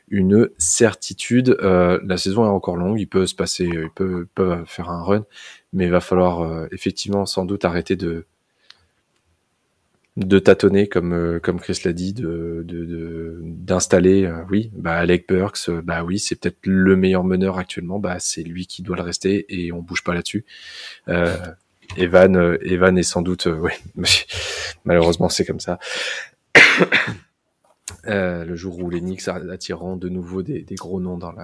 une 0.10 0.50
certitude. 0.58 1.58
la 1.62 2.18
saison 2.18 2.46
est 2.46 2.50
encore 2.50 2.76
longue, 2.76 3.00
il 3.00 3.08
peut 3.08 3.26
se 3.26 3.36
passer, 3.36 3.66
il 3.66 3.90
peut, 3.96 4.28
peut 4.36 4.64
faire 4.66 4.90
un 4.90 5.04
run, 5.04 5.26
mais 5.74 5.86
il 5.86 5.92
va 5.92 6.02
falloir 6.02 6.42
euh, 6.42 6.68
effectivement 6.72 7.26
sans 7.26 7.46
doute 7.46 7.66
arrêter 7.66 7.96
de 7.96 8.26
de 10.18 10.40
tâtonner 10.40 10.88
comme 10.88 11.14
euh, 11.14 11.40
comme 11.40 11.60
Chris 11.60 11.80
l'a 11.86 11.94
dit 11.94 12.14
d'installer 12.14 14.24
de, 14.24 14.28
euh, 14.28 14.44
oui 14.50 14.70
bah 14.76 14.96
Alec 14.96 15.26
Burks 15.30 15.70
bah 15.70 16.04
oui 16.04 16.20
c'est 16.20 16.36
peut-être 16.36 16.66
le 16.66 16.98
meilleur 16.98 17.24
meneur 17.24 17.58
actuellement 17.58 17.98
bah 17.98 18.18
c'est 18.20 18.44
lui 18.44 18.68
qui 18.68 18.82
doit 18.82 18.98
le 18.98 19.04
rester 19.04 19.46
et 19.48 19.72
on 19.72 19.82
bouge 19.82 20.04
pas 20.04 20.14
là-dessus 20.14 20.44
Evan 21.98 22.58
Evan 22.62 22.98
est 22.98 23.04
sans 23.04 23.22
doute 23.22 23.48
oui 23.62 23.72
malheureusement 24.86 25.30
c'est 25.30 25.46
comme 25.46 25.60
ça 25.60 25.80
le 28.06 28.56
jour 28.56 28.80
où 28.80 28.90
les 28.90 29.02
Knicks 29.02 29.28
attireront 29.28 29.96
de 29.98 30.10
nouveau 30.10 30.42
des, 30.44 30.66
gros 30.72 31.00
noms 31.00 31.18
dans 31.18 31.32
la 31.32 31.44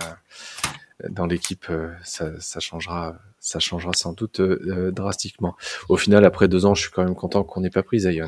dans 1.09 1.25
l'équipe 1.25 1.67
ça, 2.03 2.31
ça 2.39 2.59
changera 2.59 3.17
ça 3.47 3.59
changera 3.59 3.93
sans 3.93 4.13
doute 4.13 4.41
euh, 4.41 4.59
euh, 4.67 4.91
drastiquement. 4.91 5.55
Au 5.87 5.95
final, 5.95 6.25
après 6.25 6.47
deux 6.47 6.65
ans, 6.65 6.75
je 6.75 6.81
suis 6.81 6.91
quand 6.91 7.03
même 7.03 7.15
content 7.15 7.43
qu'on 7.43 7.61
n'ait 7.61 7.69
pas 7.69 7.83
pris 7.83 8.01
Zion. 8.01 8.27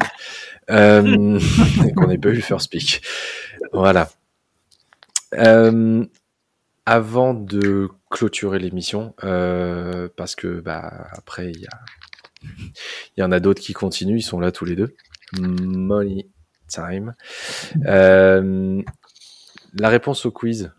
Euh, 0.70 1.40
qu'on 1.96 2.08
n'ait 2.08 2.18
pas 2.18 2.30
eu 2.30 2.36
le 2.36 2.42
first 2.42 2.72
pick. 2.72 3.02
Voilà. 3.74 4.10
Euh, 5.34 6.06
avant 6.86 7.34
de 7.34 7.90
clôturer 8.10 8.60
l'émission, 8.60 9.14
parce 9.20 10.36
que 10.36 10.60
bah 10.62 11.08
après 11.12 11.52
il 11.52 11.60
y 11.60 11.68
a 11.68 11.80
il 12.44 13.20
y 13.20 13.24
en 13.24 13.32
a 13.32 13.40
d'autres 13.40 13.62
qui 13.62 13.74
continuent, 13.74 14.18
ils 14.18 14.24
sont 14.24 14.40
là 14.40 14.52
tous 14.52 14.66
les 14.66 14.76
deux. 14.76 14.96
Money 15.40 16.28
time. 16.68 17.14
la 17.84 18.84
réponse 19.90 20.26
au 20.26 20.32
quiz. 20.32 20.72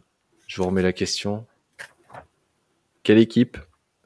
Je 0.46 0.56
vous 0.56 0.66
remets 0.66 0.82
la 0.82 0.92
question. 0.92 1.46
Quelle 3.02 3.18
équipe 3.18 3.56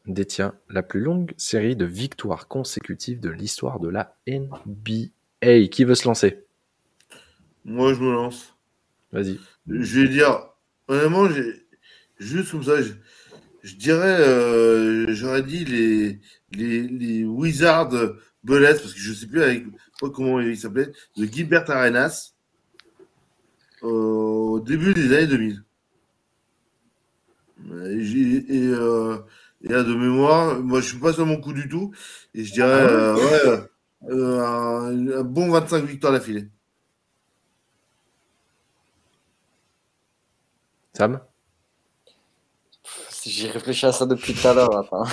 détient 0.06 0.54
la 0.68 0.82
plus 0.82 1.00
longue 1.00 1.32
série 1.36 1.76
de 1.76 1.84
victoires 1.84 2.48
consécutives 2.48 3.20
de 3.20 3.30
l'histoire 3.30 3.80
de 3.80 3.88
la 3.88 4.16
NBA. 4.26 5.68
Qui 5.70 5.84
veut 5.84 5.94
se 5.94 6.06
lancer? 6.06 6.44
Moi, 7.64 7.94
je 7.94 8.00
me 8.00 8.12
lance. 8.12 8.54
Vas-y. 9.12 9.38
Je 9.66 10.00
vais 10.00 10.08
dire, 10.08 10.48
honnêtement, 10.88 11.28
juste 12.18 12.50
comme 12.50 12.62
ça, 12.62 12.74
je, 13.64 13.74
dirais, 13.74 14.20
euh, 14.20 15.06
j'aurais 15.08 15.42
dit 15.42 15.64
les, 15.64 16.20
les, 16.52 17.24
Wizards 17.24 17.90
Bullets, 18.44 18.74
parce 18.74 18.92
que 18.92 19.00
je 19.00 19.10
ne 19.10 19.14
sais 19.14 19.26
plus 19.26 19.42
avec, 19.42 19.64
comment 19.98 20.40
il 20.40 20.56
s'appelait, 20.56 20.92
de 21.16 21.24
Gilbert 21.26 21.68
Arenas, 21.68 22.34
au 23.82 24.60
début 24.60 24.94
des 24.94 25.12
années 25.12 25.26
2000. 25.26 25.64
Et, 27.66 28.54
et 28.54 28.68
euh, 28.68 29.18
et 29.64 29.68
là, 29.68 29.82
de 29.82 29.94
mémoire, 29.94 30.60
moi, 30.60 30.80
je 30.80 30.88
suis 30.88 30.98
pas 30.98 31.14
sur 31.14 31.24
mon 31.24 31.40
coup 31.40 31.54
du 31.54 31.68
tout. 31.68 31.90
Et 32.34 32.44
je 32.44 32.52
dirais, 32.52 32.86
ah 32.86 32.92
euh, 32.92 33.16
ouais, 33.16 33.68
euh, 34.10 35.20
un, 35.20 35.24
bon 35.24 35.50
25 35.50 35.84
victoires 35.84 36.12
d'affilée. 36.12 36.48
Sam? 40.92 41.18
J'ai 43.26 43.48
réfléchi 43.48 43.86
à 43.86 43.92
ça 43.92 44.06
depuis 44.06 44.34
tout 44.34 44.46
à 44.46 44.54
l'heure. 44.54 44.86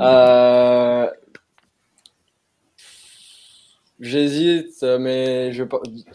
euh... 0.00 1.10
J'hésite, 4.00 4.82
mais 4.82 5.52
je 5.52 5.64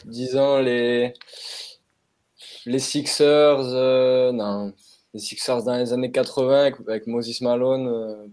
disons 0.06 0.60
les 0.60 1.14
les 2.66 2.80
Sixers, 2.80 3.60
euh, 3.60 4.32
non, 4.32 4.74
les 5.14 5.20
Sixers 5.20 5.64
dans 5.64 5.78
les 5.78 5.94
années 5.94 6.12
80 6.12 6.72
avec, 6.88 7.08
Moses 7.08 7.42
Malone, 7.42 7.88
euh, 7.88 8.28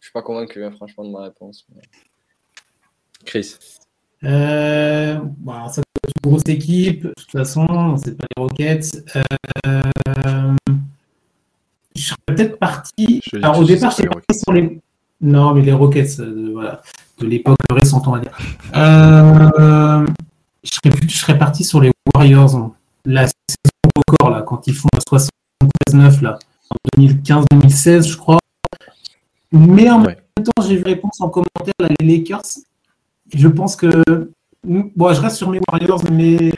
je 0.00 0.06
suis 0.06 0.12
pas 0.12 0.22
convaincu, 0.22 0.64
hein, 0.64 0.72
franchement, 0.72 1.04
de 1.04 1.10
ma 1.10 1.22
réponse. 1.24 1.66
Chris 3.24 3.56
euh, 4.24 5.18
bah, 5.38 5.68
Ça 5.70 5.82
grosse 6.24 6.42
équipe, 6.46 7.04
de 7.04 7.12
toute 7.16 7.30
façon, 7.30 7.96
c'est 8.02 8.16
pas 8.16 8.26
les 8.36 8.42
Rockets. 8.42 9.04
Euh, 9.16 9.82
je 11.94 12.02
serais 12.02 12.16
peut-être 12.26 12.58
parti. 12.58 13.20
Alors, 13.34 13.58
au 13.60 13.64
départ, 13.64 13.90
je 13.90 13.96
suis 13.96 14.08
parti 14.08 14.38
sur 14.38 14.52
les. 14.52 14.80
Non, 15.20 15.54
mais 15.54 15.62
les 15.62 15.72
Rockets, 15.72 16.18
de, 16.18 16.52
voilà, 16.52 16.82
de 17.18 17.26
l'époque 17.26 17.58
récente, 17.70 18.06
on 18.08 18.12
va 18.12 18.20
dire. 18.20 18.36
je, 18.74 20.70
serais, 20.70 21.08
je 21.08 21.16
serais 21.16 21.38
parti 21.38 21.64
sur 21.64 21.80
les 21.80 21.92
Warriors. 22.14 22.72
La 23.04 23.26
saison 23.26 23.90
record, 23.96 24.30
là, 24.30 24.42
quand 24.42 24.66
ils 24.66 24.74
font 24.74 24.88
60 25.08 25.30
9 25.92 26.22
là, 26.22 26.38
en 26.70 27.00
2015-2016, 27.00 28.08
je 28.08 28.16
crois. 28.16 28.38
Mais 29.52 29.88
en 29.90 30.00
même 30.00 30.16
temps, 30.36 30.62
j'ai 30.66 30.76
vu 30.76 30.82
réponse 30.82 31.20
en 31.20 31.28
commentaire 31.28 31.74
là, 31.78 31.88
les 32.00 32.18
Lakers. 32.18 32.42
Je 33.32 33.48
pense 33.48 33.76
que. 33.76 34.30
Bon, 34.64 35.12
je 35.12 35.20
reste 35.20 35.36
sur 35.36 35.50
mes 35.50 35.60
Warriors, 35.68 36.02
mais. 36.10 36.52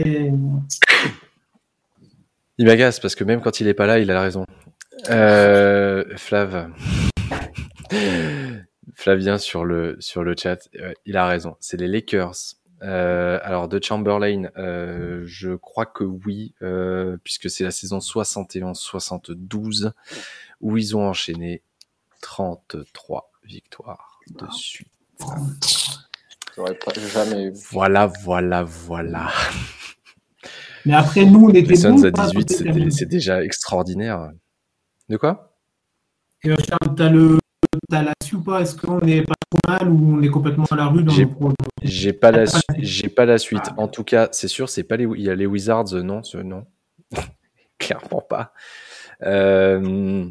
Il 2.58 2.66
m'agace 2.66 3.00
parce 3.00 3.14
que 3.14 3.24
même 3.24 3.40
quand 3.40 3.60
il 3.60 3.68
est 3.68 3.74
pas 3.74 3.86
là, 3.86 3.98
il 3.98 4.10
a 4.10 4.20
raison. 4.20 4.44
Euh, 5.10 6.04
Flav. 6.16 6.70
Flavien 8.94 9.36
sur 9.36 9.64
le, 9.64 9.96
sur 10.00 10.24
le 10.24 10.34
chat, 10.36 10.68
euh, 10.80 10.92
il 11.04 11.16
a 11.16 11.26
raison. 11.26 11.56
C'est 11.60 11.78
les 11.78 11.86
Lakers 11.86 12.56
euh, 12.82 13.38
alors 13.42 13.68
de 13.68 13.82
Chamberlain, 13.82 14.50
euh, 14.58 15.22
je 15.24 15.54
crois 15.54 15.86
que 15.86 16.04
oui, 16.04 16.54
euh, 16.62 17.16
puisque 17.24 17.48
c'est 17.48 17.64
la 17.64 17.70
saison 17.70 17.98
71-72 17.98 19.92
où 20.60 20.76
ils 20.76 20.96
ont 20.96 21.08
enchaîné 21.08 21.62
33 22.20 23.32
victoires 23.44 24.20
de 24.30 24.46
suite. 24.50 24.88
Jamais 27.12 27.44
eu. 27.44 27.52
Voilà, 27.70 28.06
voilà, 28.06 28.64
voilà. 28.64 29.30
Mais 30.84 30.94
après 30.94 31.24
nous, 31.24 31.46
on 31.46 31.50
était 31.50 31.62
Les 31.62 31.76
Suns 31.76 32.04
à 32.04 32.10
18, 32.10 32.92
c'est 32.92 33.06
déjà 33.06 33.42
extraordinaire. 33.42 34.30
De 35.08 35.16
quoi? 35.16 35.56
Et 36.44 36.54
t'as 36.96 37.08
le 37.08 37.38
t'as 37.90 38.02
la 38.02 38.12
ou 38.32 38.40
pas? 38.40 38.60
Est-ce 38.60 38.76
qu'on 38.76 39.00
n'est 39.00 39.22
pas 39.22 39.34
trop 39.50 39.60
mal 39.68 39.88
ou 39.88 40.16
on 40.16 40.22
est 40.22 40.28
complètement 40.28 40.64
à 40.70 40.76
la 40.76 40.86
rue 40.86 41.02
dans 41.02 41.12
J'ai 41.82 42.12
pas 42.12 42.30
la 42.30 42.44
j'ai 42.78 43.08
pas 43.08 43.24
la 43.24 43.38
suite. 43.38 43.70
En 43.76 43.88
tout 43.88 44.04
cas, 44.04 44.28
c'est 44.32 44.48
sûr, 44.48 44.68
c'est 44.68 44.84
pas 44.84 44.96
les 44.96 45.04
il 45.04 45.22
y 45.22 45.30
a 45.30 45.34
les 45.34 45.46
Wizards, 45.46 45.92
non, 45.94 46.22
ce, 46.22 46.38
non, 46.38 46.66
clairement 47.78 48.20
pas. 48.20 48.52
Euh, 49.22 50.28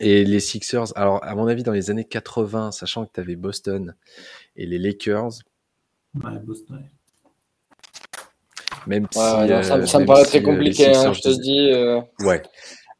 et 0.00 0.24
les 0.24 0.40
Sixers, 0.40 0.96
alors 0.96 1.24
à 1.24 1.34
mon 1.34 1.46
avis, 1.46 1.62
dans 1.62 1.72
les 1.72 1.90
années 1.90 2.04
80, 2.04 2.72
sachant 2.72 3.06
que 3.06 3.12
tu 3.14 3.20
avais 3.20 3.36
Boston 3.36 3.94
et 4.56 4.66
les 4.66 4.78
Lakers. 4.78 5.40
Ouais, 6.14 6.38
Boston. 6.42 6.84
Même 8.86 9.06
si, 9.10 9.18
euh, 9.18 9.62
ça, 9.62 9.98
me 9.98 10.06
paraît 10.06 10.24
très 10.24 10.40
euh, 10.40 10.42
compliqué, 10.42 10.94
hein, 10.94 11.12
je 11.12 11.20
te 11.20 11.40
dis. 11.40 12.26
Ouais. 12.26 12.42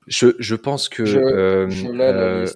Je, 0.07 0.29
je 0.39 0.55
pense 0.57 0.89
que 0.89 1.05
je, 1.05 1.19
je 1.69 2.51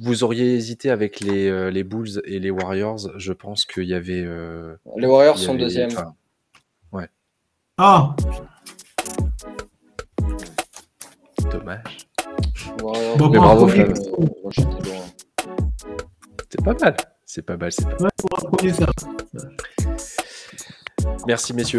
vous 0.00 0.24
auriez 0.24 0.54
hésité 0.54 0.90
avec 0.90 1.20
les, 1.20 1.48
euh, 1.48 1.70
les, 1.70 1.84
Bulls 1.84 2.22
et 2.24 2.38
les 2.38 2.50
Warriors. 2.50 3.10
Je 3.18 3.32
pense 3.32 3.66
qu'il 3.66 3.84
y 3.84 3.94
avait. 3.94 4.22
Euh, 4.24 4.74
les 4.96 5.06
Warriors 5.06 5.38
sont 5.38 5.54
deuxième. 5.54 5.90
ouais. 6.92 7.08
Ah 7.76 8.16
Dommage. 11.50 12.08
Mais 12.82 13.38
bravo, 13.38 13.68
Flav. 13.68 13.94
C'est 16.48 16.64
pas 16.64 16.74
mal. 16.80 16.96
C'est 17.32 17.42
pas 17.42 17.56
mal. 17.56 17.70
C'est 17.70 17.88
pas 17.88 17.96
mal. 18.00 18.10
Merci 21.28 21.54
messieurs. 21.54 21.78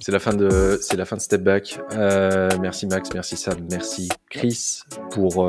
C'est 0.00 0.10
la 0.10 0.18
fin 0.18 0.34
de 0.34 0.76
c'est 0.82 0.96
la 0.96 1.04
fin 1.04 1.14
de 1.14 1.20
Step 1.20 1.40
Back. 1.40 1.78
Euh, 1.92 2.48
merci 2.60 2.88
Max, 2.88 3.10
merci 3.14 3.36
Sam, 3.36 3.58
merci 3.70 4.08
Chris 4.28 4.80
pour 5.12 5.48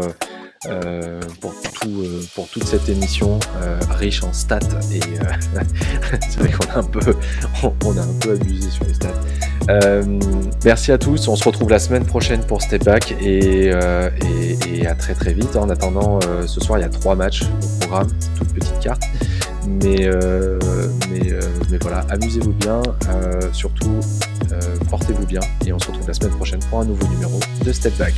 pour, 1.42 1.54
tout, 1.82 2.06
pour 2.36 2.48
toute 2.48 2.64
cette 2.64 2.88
émission 2.90 3.40
riche 3.90 4.22
en 4.22 4.32
stats. 4.34 4.60
Et 4.92 5.00
c'est 6.30 6.38
vrai 6.38 6.52
qu'on 6.52 6.70
a, 6.70 6.78
un 6.78 6.84
peu, 6.84 7.16
on, 7.64 7.98
a 7.98 8.02
un 8.02 8.20
peu 8.20 8.34
abusé 8.34 8.70
sur 8.70 8.86
les 8.86 8.94
stats. 8.94 9.20
Merci 10.64 10.92
à 10.92 10.98
tous. 10.98 11.28
On 11.28 11.36
se 11.36 11.44
retrouve 11.44 11.70
la 11.70 11.80
semaine 11.80 12.06
prochaine 12.06 12.44
pour 12.44 12.62
Step 12.62 12.84
Back 12.84 13.16
et, 13.22 13.68
et, 13.68 14.88
à 14.88 14.96
très 14.96 15.14
très 15.14 15.34
vite. 15.34 15.56
En 15.56 15.70
attendant, 15.70 16.20
ce 16.46 16.60
soir, 16.60 16.80
il 16.80 16.82
y 16.82 16.86
a 16.86 16.90
trois 16.90 17.16
matchs 17.16 17.44
au 17.44 17.80
programme, 17.80 18.08
toute 18.38 18.54
petite 18.54 18.80
carte. 18.80 19.04
Mais, 19.68 20.10
mais, 21.10 21.32
mais 21.70 21.78
voilà, 21.82 22.06
amusez-vous 22.10 22.54
bien. 22.54 22.82
surtout, 23.52 24.00
portez-vous 24.90 25.26
bien 25.26 25.42
et 25.66 25.74
on 25.74 25.80
se 25.80 25.88
retrouve 25.88 26.08
la 26.08 26.14
semaine 26.14 26.34
prochaine 26.34 26.60
pour 26.70 26.82
un 26.82 26.86
nouveau 26.86 27.08
numéro 27.08 27.40
de 27.64 27.72
Step 27.72 27.98
Back. 27.98 28.14